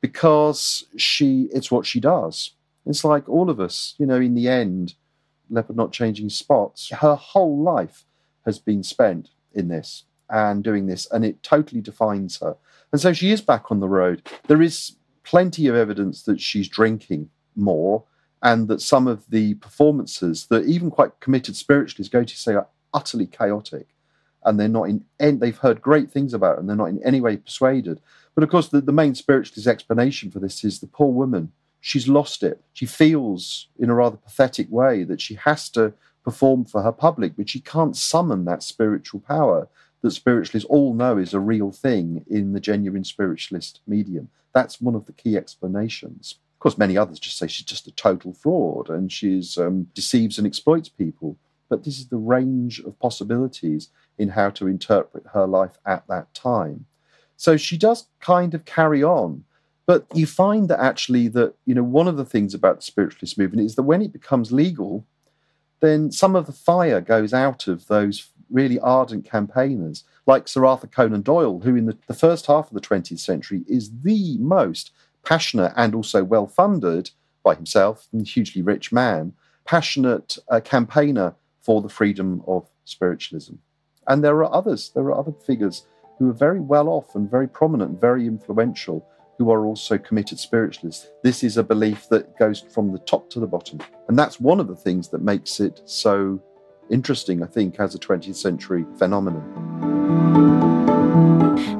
because 0.00 0.84
she, 0.96 1.48
it's 1.52 1.70
what 1.70 1.86
she 1.86 2.00
does. 2.00 2.50
It's 2.84 3.04
like 3.04 3.28
all 3.28 3.48
of 3.48 3.60
us, 3.60 3.94
you 3.96 4.06
know, 4.06 4.20
in 4.20 4.34
the 4.34 4.48
end, 4.48 4.94
leopard 5.48 5.76
not 5.76 5.92
changing 5.92 6.30
spots. 6.30 6.90
Her 6.90 7.14
whole 7.14 7.62
life 7.62 8.04
has 8.44 8.58
been 8.58 8.82
spent 8.82 9.30
in 9.54 9.68
this 9.68 10.02
and 10.28 10.64
doing 10.64 10.86
this, 10.86 11.06
and 11.12 11.24
it 11.24 11.42
totally 11.42 11.80
defines 11.80 12.40
her. 12.40 12.56
And 12.92 13.00
so 13.00 13.12
she 13.12 13.30
is 13.32 13.40
back 13.40 13.70
on 13.70 13.80
the 13.80 13.88
road. 13.88 14.28
There 14.48 14.62
is 14.62 14.96
plenty 15.24 15.66
of 15.66 15.74
evidence 15.74 16.22
that 16.24 16.40
she's 16.40 16.68
drinking 16.68 17.30
more 17.56 18.04
and 18.42 18.68
that 18.68 18.80
some 18.80 19.06
of 19.06 19.28
the 19.30 19.54
performances 19.54 20.46
that 20.46 20.66
even 20.66 20.90
quite 20.90 21.20
committed 21.20 21.56
spiritualists 21.56 22.12
go 22.12 22.24
to 22.24 22.36
say 22.36 22.54
are 22.54 22.66
utterly 22.92 23.26
chaotic 23.26 23.86
and 24.44 24.58
they're 24.58 24.68
not 24.68 24.88
in 24.88 25.04
any, 25.20 25.36
they've 25.36 25.58
heard 25.58 25.80
great 25.80 26.10
things 26.10 26.34
about 26.34 26.56
it 26.56 26.60
and 26.60 26.68
they're 26.68 26.76
not 26.76 26.88
in 26.88 27.02
any 27.04 27.20
way 27.20 27.36
persuaded. 27.36 28.00
But 28.34 28.44
of 28.44 28.50
course, 28.50 28.68
the, 28.68 28.80
the 28.80 28.92
main 28.92 29.14
spiritualist 29.14 29.66
explanation 29.66 30.30
for 30.30 30.40
this 30.40 30.64
is 30.64 30.80
the 30.80 30.86
poor 30.86 31.12
woman. 31.12 31.52
She's 31.80 32.08
lost 32.08 32.42
it. 32.42 32.60
She 32.72 32.86
feels 32.86 33.68
in 33.78 33.90
a 33.90 33.94
rather 33.94 34.16
pathetic 34.16 34.70
way 34.70 35.04
that 35.04 35.20
she 35.20 35.34
has 35.34 35.68
to 35.70 35.92
perform 36.24 36.64
for 36.64 36.82
her 36.82 36.92
public, 36.92 37.36
but 37.36 37.48
she 37.48 37.60
can't 37.60 37.96
summon 37.96 38.44
that 38.44 38.62
spiritual 38.62 39.20
power 39.20 39.68
that 40.02 40.10
spiritualists 40.10 40.68
all 40.68 40.94
know 40.94 41.16
is 41.16 41.32
a 41.32 41.40
real 41.40 41.70
thing 41.70 42.24
in 42.28 42.52
the 42.52 42.60
genuine 42.60 43.04
spiritualist 43.04 43.80
medium. 43.86 44.28
That's 44.52 44.80
one 44.80 44.94
of 44.94 45.06
the 45.06 45.12
key 45.12 45.36
explanations. 45.36 46.36
Of 46.54 46.58
course, 46.58 46.78
many 46.78 46.96
others 46.96 47.18
just 47.18 47.38
say 47.38 47.46
she's 47.46 47.66
just 47.66 47.86
a 47.86 47.92
total 47.92 48.32
fraud 48.32 48.90
and 48.90 49.10
she 49.10 49.42
um, 49.58 49.88
deceives 49.94 50.38
and 50.38 50.46
exploits 50.46 50.88
people. 50.88 51.36
But 51.68 51.84
this 51.84 51.98
is 51.98 52.08
the 52.08 52.18
range 52.18 52.80
of 52.80 52.98
possibilities 52.98 53.88
in 54.18 54.28
how 54.28 54.50
to 54.50 54.66
interpret 54.66 55.24
her 55.32 55.46
life 55.46 55.78
at 55.86 56.06
that 56.08 56.34
time. 56.34 56.86
So 57.36 57.56
she 57.56 57.78
does 57.78 58.06
kind 58.20 58.54
of 58.54 58.64
carry 58.64 59.02
on. 59.02 59.44
But 59.86 60.06
you 60.14 60.26
find 60.26 60.68
that 60.68 60.80
actually 60.80 61.28
that, 61.28 61.54
you 61.64 61.74
know, 61.74 61.82
one 61.82 62.06
of 62.06 62.16
the 62.16 62.24
things 62.24 62.54
about 62.54 62.76
the 62.76 62.82
spiritualist 62.82 63.36
movement 63.36 63.66
is 63.66 63.74
that 63.74 63.82
when 63.82 64.02
it 64.02 64.12
becomes 64.12 64.52
legal, 64.52 65.04
then 65.80 66.12
some 66.12 66.36
of 66.36 66.46
the 66.46 66.52
fire 66.52 67.00
goes 67.00 67.34
out 67.34 67.66
of 67.66 67.88
those 67.88 68.30
really 68.52 68.78
ardent 68.80 69.24
campaigners 69.24 70.04
like 70.26 70.46
Sir 70.46 70.64
Arthur 70.64 70.86
Conan 70.86 71.22
Doyle, 71.22 71.60
who 71.60 71.74
in 71.74 71.86
the, 71.86 71.98
the 72.06 72.14
first 72.14 72.46
half 72.46 72.68
of 72.68 72.74
the 72.74 72.80
20th 72.80 73.18
century 73.18 73.62
is 73.66 73.90
the 74.02 74.36
most 74.38 74.92
passionate 75.24 75.72
and 75.76 75.94
also 75.94 76.22
well 76.22 76.46
funded 76.46 77.10
by 77.42 77.54
himself, 77.54 78.06
and 78.12 78.26
hugely 78.26 78.62
rich 78.62 78.92
man, 78.92 79.32
passionate 79.64 80.38
uh, 80.48 80.60
campaigner 80.60 81.34
for 81.60 81.82
the 81.82 81.88
freedom 81.88 82.42
of 82.46 82.68
spiritualism. 82.84 83.54
And 84.06 84.22
there 84.22 84.36
are 84.36 84.54
others, 84.54 84.90
there 84.94 85.04
are 85.04 85.18
other 85.18 85.32
figures 85.32 85.86
who 86.18 86.30
are 86.30 86.34
very 86.34 86.60
well 86.60 86.88
off 86.88 87.14
and 87.14 87.30
very 87.30 87.48
prominent, 87.48 88.00
very 88.00 88.26
influential, 88.26 89.06
who 89.38 89.50
are 89.50 89.66
also 89.66 89.98
committed 89.98 90.38
spiritualists. 90.38 91.08
This 91.22 91.42
is 91.42 91.56
a 91.56 91.64
belief 91.64 92.08
that 92.10 92.38
goes 92.38 92.60
from 92.60 92.92
the 92.92 92.98
top 93.00 93.30
to 93.30 93.40
the 93.40 93.46
bottom. 93.46 93.80
And 94.08 94.18
that's 94.18 94.38
one 94.38 94.60
of 94.60 94.68
the 94.68 94.76
things 94.76 95.08
that 95.08 95.22
makes 95.22 95.58
it 95.58 95.82
so 95.84 96.40
interesting, 96.92 97.42
I 97.42 97.46
think, 97.46 97.80
as 97.80 97.94
a 97.94 97.98
20th 97.98 98.36
century 98.36 98.84
phenomenon. 98.98 99.42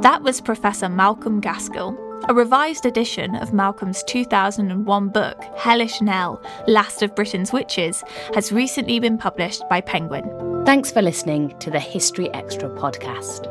That 0.01 0.23
was 0.23 0.41
Professor 0.41 0.89
Malcolm 0.89 1.41
Gaskill. 1.41 1.97
A 2.29 2.35
revised 2.35 2.87
edition 2.87 3.35
of 3.37 3.53
Malcolm's 3.53 4.05
2001 4.05 5.09
book, 5.09 5.45
Hellish 5.57 6.01
Nell 6.01 6.41
Last 6.69 7.03
of 7.03 7.15
Britain's 7.17 7.53
Witches, 7.53 8.05
has 8.35 8.53
recently 8.53 9.01
been 9.01 9.19
published 9.19 9.63
by 9.69 9.81
Penguin. 9.81 10.25
Thanks 10.65 10.93
for 10.93 11.03
listening 11.03 11.59
to 11.59 11.71
the 11.71 11.81
History 11.81 12.33
Extra 12.33 12.69
podcast. 12.71 13.51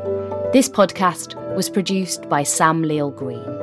This 0.52 0.68
podcast 0.68 1.36
was 1.54 1.68
produced 1.68 2.28
by 2.30 2.42
Sam 2.42 2.82
Leal 2.82 3.10
Green. 3.10 3.61